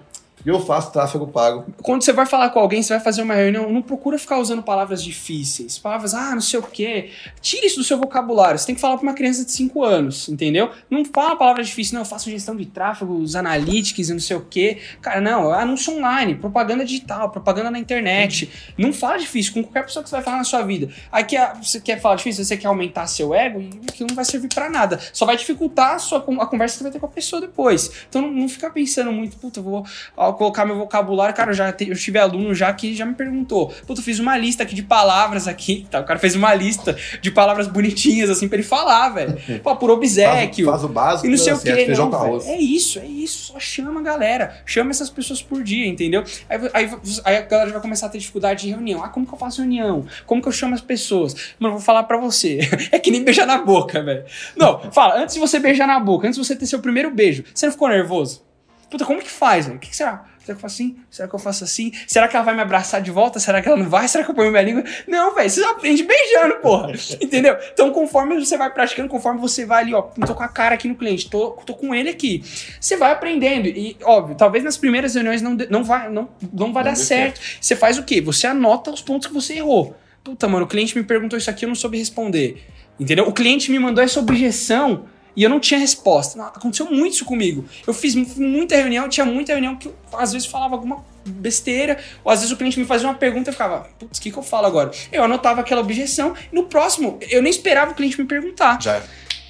eu 0.50 0.60
faço 0.60 0.92
tráfego 0.92 1.28
pago. 1.28 1.66
Quando 1.82 2.04
você 2.04 2.12
vai 2.12 2.26
falar 2.26 2.50
com 2.50 2.60
alguém, 2.60 2.84
você 2.84 2.94
vai 2.94 3.04
fazer 3.04 3.22
uma 3.22 3.34
reunião, 3.34 3.72
não 3.72 3.82
procura 3.82 4.18
ficar 4.18 4.40
usando 4.40 4.62
palavras 4.62 5.04
difíceis. 5.04 5.78
Palavras, 5.78 6.14
ah, 6.14 6.32
não 6.34 6.42
sei 6.42 6.60
o 6.60 6.64
quê. 6.64 7.12
Tire 7.42 7.66
isso 7.66 7.78
do 7.78 7.84
seu 7.84 7.98
vocabulário. 7.98 8.60
Você 8.60 8.66
tem 8.66 8.76
que 8.76 8.82
falar 8.82 8.98
para 8.98 9.04
uma 9.04 9.14
criança 9.14 9.46
de 9.46 9.52
5 9.52 9.84
anos, 9.84 10.28
entendeu? 10.28 10.72
Não 10.90 11.06
fala 11.06 11.36
palavra 11.36 11.64
difícil, 11.64 11.96
não, 11.96 12.02
eu 12.02 12.06
faço 12.06 12.30
gestão 12.30 12.56
de 12.56 12.66
tráfego, 12.66 13.16
os 13.16 13.36
analytics 13.36 14.10
e 14.10 14.14
não 14.14 14.20
sei 14.20 14.36
o 14.36 14.42
quê. 14.42 14.80
Cara, 15.02 15.22
não, 15.22 15.54
é 15.54 15.62
anúncio 15.62 15.94
online, 15.94 16.36
propaganda 16.36 16.84
digital, 16.84 17.30
propaganda 17.30 17.72
na 17.72 17.80
internet. 17.80 18.52
Não 18.78 18.92
fala 18.92 19.18
difícil 19.18 19.54
com 19.54 19.64
qualquer 19.64 19.84
pessoa 19.84 20.04
que 20.04 20.10
você 20.10 20.16
vai 20.16 20.24
falar 20.24 20.38
na 20.38 20.44
sua 20.44 20.62
vida. 20.62 20.90
Aí 21.12 21.26
você 21.62 21.80
quer 21.80 22.02
falar 22.02 22.16
difícil, 22.16 22.44
você 22.44 22.58
quer 22.58 22.68
aumentar 22.68 23.08
seu 23.08 23.34
ego, 23.34 23.62
e 23.62 23.70
aquilo 23.90 24.10
não 24.10 24.16
vai 24.16 24.26
servir 24.26 24.50
para 24.54 24.70
nada. 24.70 25.00
Só 25.14 25.26
vai 25.26 25.38
dificultar 25.38 25.96
a, 25.96 26.00
sua, 26.00 26.20
a 26.20 26.46
conversa 26.46 26.74
que 26.74 26.78
você 26.80 26.84
vai 26.84 26.92
ter 26.92 27.00
com 27.00 27.06
a 27.06 27.10
pessoa 27.10 27.42
depois. 27.42 27.92
Então 28.10 28.22
não, 28.22 28.32
não 28.32 28.50
fica 28.50 28.70
pensando 28.70 29.12
muito, 29.12 29.38
puta, 29.38 29.60
eu 29.60 30.33
colocar 30.34 30.66
meu 30.66 30.78
vocabulário, 30.78 31.36
cara, 31.36 31.52
eu 31.52 31.56
já 31.56 31.72
te, 31.72 31.90
eu 31.90 31.96
tive 31.96 32.20
aluno 32.20 32.54
já 32.54 32.72
que 32.74 32.94
já 32.96 33.06
me 33.06 33.14
perguntou, 33.14 33.74
puta, 33.86 34.00
eu 34.00 34.04
fiz 34.04 34.20
uma 34.20 34.38
lista 34.38 34.64
aqui 34.64 34.76
de 34.76 34.84
palavras 34.84 35.48
aqui, 35.48 35.88
tá? 35.92 36.00
O 36.00 36.06
cara 36.06 36.20
fez 36.20 36.36
uma 36.36 36.54
lista 36.54 36.96
de 37.22 37.32
palavras 37.32 37.68
bonitinhas, 37.68 38.30
assim, 38.30 38.48
pra 38.48 38.58
ele 38.58 38.68
falar, 38.68 39.10
velho. 39.10 39.38
Pô, 39.64 39.76
por 39.76 39.90
obsequio. 39.90 40.66
Faz, 40.66 40.82
faz, 40.82 40.84
o 40.84 40.94
básico, 40.94 41.28
e 41.28 41.30
não 41.30 41.38
sei 41.38 41.54
o 41.54 41.60
quê. 41.60 41.88
Não, 41.88 42.40
é 42.46 42.58
isso, 42.58 43.00
é 43.00 43.06
isso. 43.06 43.54
Só 43.54 43.60
chama 43.60 44.00
a 44.00 44.04
galera. 44.04 44.62
Chama 44.66 44.92
essas 44.92 45.10
pessoas 45.10 45.42
por 45.42 45.64
dia, 45.64 45.88
entendeu? 45.88 46.24
Aí, 46.50 46.60
aí, 46.74 46.92
aí, 47.26 47.38
a 47.38 47.42
galera 47.42 47.72
vai 47.72 47.82
começar 47.82 48.08
a 48.08 48.10
ter 48.10 48.18
dificuldade 48.18 48.64
de 48.64 48.70
reunião. 48.70 49.04
Ah, 49.04 49.10
como 49.10 49.26
que 49.26 49.34
eu 49.34 49.38
faço 49.38 49.62
reunião? 49.62 50.06
Como 50.26 50.42
que 50.42 50.48
eu 50.48 50.52
chamo 50.52 50.74
as 50.74 50.82
pessoas? 50.82 51.54
Mano, 51.60 51.76
eu 51.76 51.78
vou 51.78 51.86
falar 51.86 52.04
pra 52.04 52.18
você. 52.18 52.60
é 52.92 53.00
que 53.00 53.12
nem 53.12 53.24
beijar 53.24 53.46
na 53.46 53.60
boca, 53.60 54.02
velho. 54.02 54.24
Não, 54.56 54.92
fala, 54.92 55.22
antes 55.22 55.36
de 55.36 55.40
você 55.40 55.60
beijar 55.60 55.88
na 55.88 56.00
boca, 56.00 56.28
antes 56.28 56.40
de 56.40 56.46
você 56.46 56.56
ter 56.56 56.66
seu 56.66 56.80
primeiro 56.80 57.12
beijo, 57.12 57.44
você 57.54 57.66
não 57.66 57.74
ficou 57.74 57.90
nervoso? 57.90 58.44
Puta, 58.90 59.06
como 59.06 59.22
que 59.22 59.30
faz, 59.30 59.66
velho? 59.66 59.78
O 59.78 59.80
que, 59.80 59.90
que 59.90 59.96
será? 59.96 60.26
Será 60.44 60.46
que 60.46 60.52
eu 60.52 60.56
faço 60.58 60.84
assim? 60.84 60.98
Será 61.10 61.28
que 61.28 61.36
eu 61.36 61.40
faço 61.40 61.64
assim? 61.64 61.92
Será 62.06 62.28
que 62.28 62.36
ela 62.36 62.44
vai 62.44 62.54
me 62.54 62.62
abraçar 62.62 63.02
de 63.02 63.10
volta? 63.10 63.40
Será 63.40 63.62
que 63.62 63.68
ela 63.68 63.78
não 63.78 63.90
vai? 63.90 64.08
Será 64.08 64.26
que 64.26 64.32
eu 64.32 64.36
ponho 64.36 64.52
minha 64.52 64.62
língua? 64.62 64.84
Não, 65.08 65.34
velho, 65.34 65.50
você 65.50 65.64
aprende 65.64 66.04
beijando, 66.04 66.56
porra. 66.56 66.92
Entendeu? 67.22 67.58
Então, 67.72 67.92
conforme 67.92 68.38
você 68.38 68.58
vai 68.58 68.70
praticando, 68.72 69.08
conforme 69.08 69.40
você 69.40 69.66
vai 69.66 69.84
ali, 69.84 69.94
ó, 69.94 70.02
tô 70.02 70.36
com 70.36 70.44
a 70.44 70.48
cara 70.50 70.76
aqui 70.76 70.88
no 70.88 70.96
cliente, 70.96 71.30
tô, 71.30 71.52
tô 71.66 71.74
com 71.74 71.96
ele 71.96 72.10
aqui. 72.10 72.44
Você 72.80 72.98
vai 72.98 73.12
aprendendo. 73.14 73.68
E, 73.68 73.96
óbvio, 74.04 74.36
talvez 74.36 74.64
nas 74.64 74.76
primeiras 74.76 75.16
reuniões 75.16 75.42
não, 75.42 75.56
não 75.70 75.84
vai, 75.84 76.10
não, 76.10 76.28
não 76.52 76.74
vai 76.74 76.84
não 76.84 76.92
dar 76.92 76.96
certo. 76.96 77.40
certo. 77.40 77.58
Você 77.62 77.76
faz 77.76 77.98
o 77.98 78.04
quê? 78.04 78.20
Você 78.20 78.46
anota 78.46 78.92
os 78.92 79.02
pontos 79.02 79.28
que 79.28 79.34
você 79.34 79.56
errou. 79.56 79.96
Puta, 80.24 80.48
mano, 80.48 80.66
o 80.66 80.68
cliente 80.68 80.98
me 80.98 81.04
perguntou 81.04 81.38
isso 81.38 81.50
aqui, 81.50 81.64
eu 81.64 81.70
não 81.70 81.76
soube 81.76 81.98
responder. 81.98 82.64
Entendeu? 83.00 83.28
O 83.28 83.34
cliente 83.34 83.72
me 83.72 83.80
mandou 83.80 84.04
essa 84.04 84.20
objeção 84.20 85.06
e 85.36 85.44
eu 85.44 85.50
não 85.50 85.60
tinha 85.60 85.80
resposta. 85.80 86.38
Não, 86.38 86.46
aconteceu 86.46 86.90
muito 86.90 87.14
isso 87.14 87.26
comigo. 87.26 87.66
Eu 87.86 87.94
fiz 87.94 88.16
muita 88.16 88.76
reunião, 88.76 89.08
tinha 89.10 89.26
muita 89.26 89.54
reunião 89.54 89.76
que 89.76 89.88
eu, 89.88 89.96
às 90.14 90.34
vezes 90.34 90.48
falava 90.48 90.76
alguma 90.76 91.04
besteira, 91.26 91.98
ou 92.24 92.32
às 92.32 92.40
vezes 92.40 92.54
o 92.54 92.58
cliente 92.58 92.80
me 92.80 92.86
fazia 92.86 93.08
uma 93.08 93.16
pergunta 93.16 93.50
e 93.50 93.52
eu 93.52 93.54
ficava, 93.54 93.88
putz, 93.98 94.20
o 94.20 94.22
que, 94.22 94.32
que 94.32 94.38
eu 94.38 94.44
falo 94.44 94.68
agora? 94.68 94.92
Eu 95.12 95.24
anotava 95.24 95.62
aquela 95.62 95.82
objeção, 95.82 96.34
e 96.52 96.56
no 96.56 96.64
próximo, 96.64 97.18
eu 97.30 97.42
nem 97.42 97.50
esperava 97.50 97.92
o 97.92 97.96
cliente 97.96 98.20
me 98.20 98.28
perguntar. 98.28 98.82
Já 98.82 99.02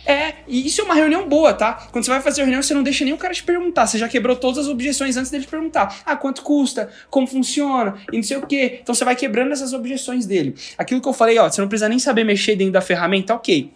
é, 0.06 0.34
e 0.48 0.66
isso 0.68 0.82
é 0.82 0.84
uma 0.84 0.94
reunião 0.94 1.28
boa, 1.30 1.54
tá? 1.54 1.88
Quando 1.92 2.04
você 2.04 2.12
vai 2.12 2.22
fazer 2.22 2.42
a 2.42 2.44
reunião, 2.44 2.62
você 2.62 2.74
não 2.74 2.84
deixa 2.84 3.06
nem 3.06 3.14
o 3.14 3.18
cara 3.18 3.34
te 3.34 3.44
perguntar. 3.44 3.88
Você 3.88 3.98
já 3.98 4.08
quebrou 4.08 4.36
todas 4.36 4.66
as 4.66 4.68
objeções 4.68 5.16
antes 5.16 5.32
dele 5.32 5.46
te 5.46 5.50
perguntar. 5.50 6.02
Ah, 6.06 6.16
quanto 6.16 6.42
custa? 6.42 6.90
Como 7.10 7.26
funciona? 7.26 7.96
E 8.12 8.18
não 8.18 8.24
sei 8.24 8.38
o 8.38 8.46
quê. 8.46 8.80
Então 8.82 8.94
você 8.94 9.06
vai 9.06 9.16
quebrando 9.16 9.54
essas 9.54 9.72
objeções 9.72 10.26
dele. 10.26 10.56
Aquilo 10.78 11.02
que 11.02 11.08
eu 11.08 11.14
falei, 11.14 11.38
ó, 11.40 11.50
você 11.50 11.62
não 11.62 11.70
precisa 11.70 11.88
nem 11.88 12.00
saber 12.00 12.26
mexer 12.26 12.56
dentro 12.56 12.74
da 12.74 12.82
ferramenta, 12.82 13.34
ok. 13.34 13.72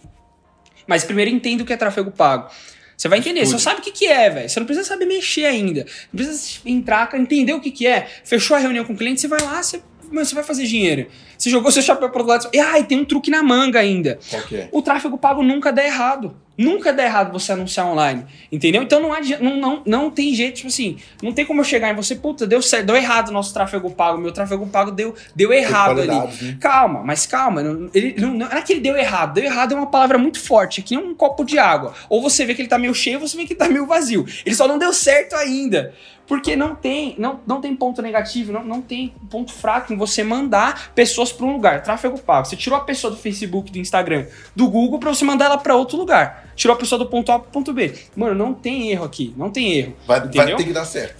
Mas 0.87 1.03
primeiro 1.03 1.29
entenda 1.29 1.63
o 1.63 1.65
que 1.65 1.73
é 1.73 1.77
tráfego 1.77 2.11
pago. 2.11 2.49
Você 2.97 3.07
vai 3.07 3.19
entender, 3.19 3.45
você 3.45 3.59
sabe 3.59 3.79
o 3.79 3.83
que, 3.83 3.91
que 3.91 4.07
é, 4.07 4.27
velho. 4.27 4.49
Você 4.49 4.59
não 4.59 4.65
precisa 4.65 4.87
saber 4.87 5.05
mexer 5.05 5.45
ainda. 5.45 5.85
Não 6.11 6.17
precisa 6.17 6.61
entrar, 6.65 7.13
entender 7.13 7.53
o 7.53 7.61
que, 7.61 7.69
que 7.69 7.85
é. 7.85 8.07
Fechou 8.23 8.57
a 8.57 8.59
reunião 8.59 8.83
com 8.83 8.93
o 8.93 8.97
cliente, 8.97 9.21
você 9.21 9.27
vai 9.27 9.39
lá, 9.39 9.61
você, 9.61 9.79
você 10.11 10.35
vai 10.35 10.43
fazer 10.43 10.65
dinheiro. 10.65 11.07
Você 11.37 11.49
jogou 11.49 11.71
seu 11.71 11.81
chapéu 11.81 12.09
pro 12.09 12.19
outro 12.19 12.47
lado 12.47 12.49
e 12.53 12.59
ai, 12.59 12.83
tem 12.83 12.99
um 12.99 13.05
truque 13.05 13.29
na 13.29 13.43
manga 13.43 13.79
ainda. 13.79 14.19
Qual 14.29 14.41
que 14.43 14.55
é? 14.55 14.69
O 14.71 14.81
tráfego 14.81 15.17
pago 15.17 15.43
nunca 15.43 15.71
dá 15.71 15.83
errado. 15.83 16.35
Nunca 16.57 16.91
dá 16.91 17.03
errado 17.03 17.31
você 17.31 17.51
anunciar 17.51 17.85
online. 17.85 18.25
Entendeu? 18.51 18.81
Então 18.81 18.99
não, 18.99 19.11
não, 19.39 19.57
não, 19.57 19.83
não 19.85 20.09
tem 20.09 20.33
jeito, 20.33 20.55
tipo 20.55 20.69
assim, 20.69 20.97
não 21.21 21.31
tem 21.31 21.45
como 21.45 21.61
eu 21.61 21.63
chegar 21.63 21.91
em 21.91 21.95
você, 21.95 22.15
puta, 22.15 22.47
deu 22.47 22.61
certo, 22.63 22.87
deu 22.87 22.95
errado 22.95 23.29
o 23.29 23.31
nosso 23.31 23.53
tráfego 23.53 23.91
pago, 23.91 24.17
meu 24.17 24.31
tráfego 24.31 24.65
pago 24.65 24.89
deu, 24.89 25.13
deu 25.35 25.53
errado 25.53 26.01
ali. 26.01 26.07
Né? 26.07 26.57
Calma, 26.59 27.03
mas 27.03 27.27
calma, 27.27 27.61
ele, 27.93 28.15
não, 28.17 28.33
não, 28.33 28.47
é 28.47 28.61
que 28.63 28.73
ele 28.73 28.79
deu 28.79 28.97
errado. 28.97 29.35
Deu 29.35 29.43
errado 29.43 29.73
é 29.73 29.75
uma 29.75 29.85
palavra 29.85 30.17
muito 30.17 30.39
forte, 30.39 30.79
aqui 30.79 30.95
é 30.95 30.99
um 30.99 31.13
copo 31.13 31.43
de 31.43 31.59
água. 31.59 31.93
Ou 32.09 32.23
você 32.23 32.43
vê 32.43 32.55
que 32.55 32.61
ele 32.63 32.69
tá 32.69 32.79
meio 32.79 32.95
cheio, 32.95 33.19
ou 33.19 33.27
você 33.27 33.37
vê 33.37 33.45
que 33.45 33.53
ele 33.53 33.59
tá 33.59 33.69
meio 33.69 33.85
vazio. 33.85 34.25
Ele 34.43 34.55
só 34.55 34.67
não 34.67 34.79
deu 34.79 34.91
certo 34.91 35.35
ainda. 35.35 35.93
Porque 36.27 36.55
não 36.55 36.75
tem, 36.75 37.15
não, 37.17 37.39
não 37.47 37.61
tem 37.61 37.75
ponto 37.75 38.01
negativo, 38.01 38.51
não, 38.51 38.63
não 38.63 38.81
tem 38.81 39.13
ponto 39.29 39.53
fraco 39.53 39.93
em 39.93 39.97
você 39.97 40.23
mandar 40.23 40.91
pessoas 40.93 41.31
para 41.31 41.45
um 41.45 41.53
lugar. 41.53 41.81
Tráfego 41.81 42.19
pago. 42.19 42.45
Você 42.45 42.55
tirou 42.55 42.77
a 42.77 42.81
pessoa 42.81 43.11
do 43.11 43.17
Facebook, 43.17 43.71
do 43.71 43.79
Instagram, 43.79 44.25
do 44.55 44.67
Google 44.67 44.99
para 44.99 45.13
você 45.13 45.23
mandar 45.23 45.45
ela 45.45 45.57
para 45.57 45.75
outro 45.75 45.97
lugar. 45.97 46.49
Tirou 46.55 46.75
a 46.75 46.77
pessoa 46.77 46.99
do 46.99 47.05
ponto 47.05 47.31
A 47.31 47.39
pro 47.39 47.51
ponto 47.51 47.71
B. 47.71 47.93
Mano, 48.15 48.35
não 48.35 48.53
tem 48.53 48.91
erro 48.91 49.05
aqui. 49.05 49.33
Não 49.37 49.49
tem 49.49 49.73
erro. 49.73 49.95
Vai, 50.05 50.19
vai 50.19 50.55
ter 50.55 50.63
que 50.65 50.73
dar 50.73 50.85
certo. 50.85 51.15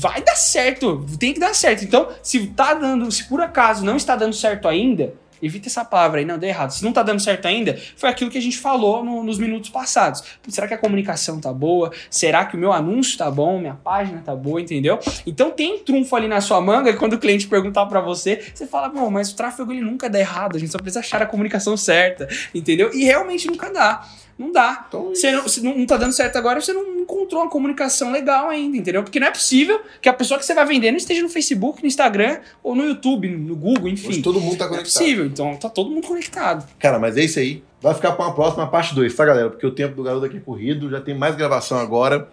Vai 0.00 0.22
dar 0.22 0.34
certo. 0.34 1.06
Tem 1.18 1.34
que 1.34 1.40
dar 1.40 1.54
certo. 1.54 1.84
Então, 1.84 2.08
se 2.22 2.46
tá 2.48 2.74
dando, 2.74 3.10
se 3.12 3.28
por 3.28 3.40
acaso 3.40 3.84
não 3.84 3.96
está 3.96 4.16
dando 4.16 4.34
certo 4.34 4.66
ainda, 4.66 5.14
Evita 5.42 5.68
essa 5.68 5.84
palavra 5.84 6.20
aí, 6.20 6.24
não, 6.24 6.38
deu 6.38 6.48
errado. 6.48 6.70
Se 6.70 6.84
não 6.84 6.92
tá 6.92 7.02
dando 7.02 7.20
certo 7.20 7.46
ainda, 7.46 7.78
foi 7.96 8.08
aquilo 8.08 8.30
que 8.30 8.38
a 8.38 8.42
gente 8.42 8.58
falou 8.58 9.04
no, 9.04 9.22
nos 9.22 9.38
minutos 9.38 9.70
passados. 9.70 10.22
Será 10.48 10.66
que 10.66 10.74
a 10.74 10.78
comunicação 10.78 11.40
tá 11.40 11.52
boa? 11.52 11.92
Será 12.10 12.44
que 12.44 12.56
o 12.56 12.58
meu 12.58 12.72
anúncio 12.72 13.18
tá 13.18 13.30
bom? 13.30 13.58
Minha 13.58 13.74
página 13.74 14.22
tá 14.24 14.34
boa, 14.34 14.60
entendeu? 14.60 14.98
Então 15.26 15.50
tem 15.50 15.78
trunfo 15.78 16.14
ali 16.16 16.28
na 16.28 16.40
sua 16.40 16.60
manga 16.60 16.90
e 16.90 16.96
quando 16.96 17.14
o 17.14 17.18
cliente 17.18 17.46
perguntar 17.46 17.86
para 17.86 18.00
você, 18.00 18.42
você 18.54 18.66
fala, 18.66 18.88
bom, 18.88 19.10
mas 19.10 19.30
o 19.30 19.36
tráfego 19.36 19.72
ele 19.72 19.82
nunca 19.82 20.08
dá 20.08 20.18
errado, 20.18 20.56
a 20.56 20.58
gente 20.58 20.72
só 20.72 20.78
precisa 20.78 21.00
achar 21.00 21.22
a 21.22 21.26
comunicação 21.26 21.76
certa, 21.76 22.28
entendeu? 22.54 22.90
E 22.92 23.04
realmente 23.04 23.46
nunca 23.46 23.70
dá. 23.70 24.06
Não 24.38 24.52
dá. 24.52 24.84
Então, 24.86 25.08
você 25.08 25.32
não, 25.32 25.48
se 25.48 25.60
não 25.60 25.84
tá 25.84 25.96
dando 25.96 26.12
certo 26.12 26.36
agora, 26.36 26.60
você 26.60 26.72
não 26.72 27.00
encontrou 27.00 27.42
uma 27.42 27.50
comunicação 27.50 28.12
legal 28.12 28.48
ainda, 28.48 28.76
entendeu? 28.76 29.02
Porque 29.02 29.18
não 29.18 29.26
é 29.26 29.30
possível 29.32 29.80
que 30.00 30.08
a 30.08 30.12
pessoa 30.12 30.38
que 30.38 30.46
você 30.46 30.54
vai 30.54 30.64
vender 30.64 30.92
não 30.92 30.98
esteja 30.98 31.22
no 31.22 31.28
Facebook, 31.28 31.82
no 31.82 31.88
Instagram 31.88 32.38
ou 32.62 32.76
no 32.76 32.84
YouTube, 32.84 33.28
no 33.28 33.56
Google, 33.56 33.88
enfim. 33.88 34.08
Hoje 34.08 34.22
todo 34.22 34.40
mundo 34.40 34.56
tá 34.56 34.68
conectado. 34.68 34.70
Não 34.70 34.78
é 34.78 34.84
possível, 34.84 35.26
então 35.26 35.56
tá 35.56 35.68
todo 35.68 35.90
mundo 35.90 36.06
conectado. 36.06 36.68
Cara, 36.78 37.00
mas 37.00 37.16
é 37.16 37.24
isso 37.24 37.40
aí. 37.40 37.64
Vai 37.80 37.94
ficar 37.94 38.12
para 38.12 38.26
uma 38.26 38.34
próxima 38.34 38.66
parte 38.68 38.94
2, 38.94 39.12
tá, 39.14 39.24
galera? 39.24 39.50
Porque 39.50 39.66
o 39.66 39.72
tempo 39.72 39.96
do 39.96 40.04
garoto 40.04 40.24
aqui 40.26 40.36
é 40.36 40.40
corrido, 40.40 40.88
já 40.88 41.00
tem 41.00 41.16
mais 41.16 41.34
gravação 41.34 41.78
agora. 41.78 42.28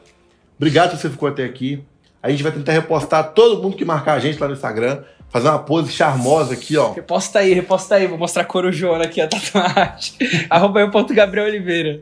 Obrigado 0.58 0.91
se 0.91 1.02
você 1.02 1.10
ficou 1.10 1.28
até 1.28 1.44
aqui. 1.44 1.84
A 2.22 2.30
gente 2.30 2.44
vai 2.44 2.52
tentar 2.52 2.72
repostar 2.72 3.34
todo 3.34 3.62
mundo 3.62 3.76
que 3.78 3.86
marcar 3.86 4.13
a 4.13 4.20
gente 4.20 4.39
lá 4.39 4.48
no 4.48 4.54
Instagram. 4.54 5.04
Fazer 5.30 5.50
uma 5.50 5.60
pose 5.60 5.92
charmosa 5.92 6.54
aqui, 6.54 6.78
ó. 6.78 6.94
Reposta 6.94 7.40
aí, 7.40 7.54
reposta 7.54 7.96
aí. 7.96 8.08
Vou 8.08 8.18
mostrar 8.18 8.44
a 8.44 8.46
corujona 8.46 9.04
aqui, 9.04 9.20
a 9.20 9.28
tatuagem. 9.28 10.14
Arroba 10.50 10.80
aí 10.80 10.86
o 10.86 10.92
ponto 10.92 11.14
Gabriel 11.14 11.48
Oliveira. 11.48 12.02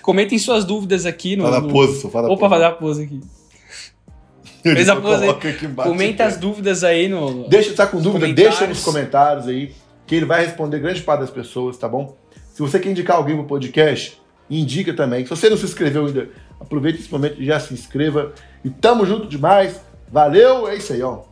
Comentem 0.00 0.38
suas 0.38 0.64
dúvidas 0.64 1.04
aqui 1.04 1.36
no. 1.36 1.44
Fala 1.44 1.58
a 1.58 1.62
pose, 1.62 2.00
só 2.00 2.08
fala 2.08 2.30
Opa, 2.30 2.48
fazer 2.48 2.64
a 2.64 2.72
pose 2.72 3.02
aqui. 3.04 3.20
Fez 4.62 4.88
a 4.88 4.96
pose 4.96 5.24
aí. 5.24 5.68
Comenta 5.74 6.24
as 6.24 6.38
dúvidas 6.38 6.82
aí 6.82 7.08
no. 7.08 7.48
Deixa, 7.48 7.74
tá 7.74 7.86
com 7.86 8.00
dúvida? 8.00 8.32
Deixa 8.32 8.66
nos 8.66 8.82
comentários 8.82 9.46
aí, 9.46 9.74
que 10.06 10.14
ele 10.14 10.24
vai 10.24 10.44
responder 10.44 10.78
grande 10.78 11.02
parte 11.02 11.20
das 11.20 11.30
pessoas, 11.30 11.76
tá 11.76 11.88
bom? 11.88 12.16
Se 12.54 12.62
você 12.62 12.78
quer 12.78 12.90
indicar 12.90 13.16
alguém 13.16 13.36
pro 13.36 13.44
podcast, 13.44 14.20
indica 14.48 14.92
também. 14.92 15.24
Se 15.24 15.30
você 15.30 15.48
não 15.48 15.56
se 15.56 15.64
inscreveu 15.64 16.06
ainda, 16.06 16.28
aproveita 16.58 16.98
esse 16.98 17.10
momento 17.10 17.40
e 17.40 17.46
já 17.46 17.60
se 17.60 17.72
inscreva. 17.72 18.32
E 18.64 18.70
tamo 18.70 19.06
junto 19.06 19.26
demais. 19.26 19.80
Valeu, 20.12 20.68
é 20.68 20.76
isso 20.76 20.92
aí, 20.92 21.02
ó. 21.02 21.29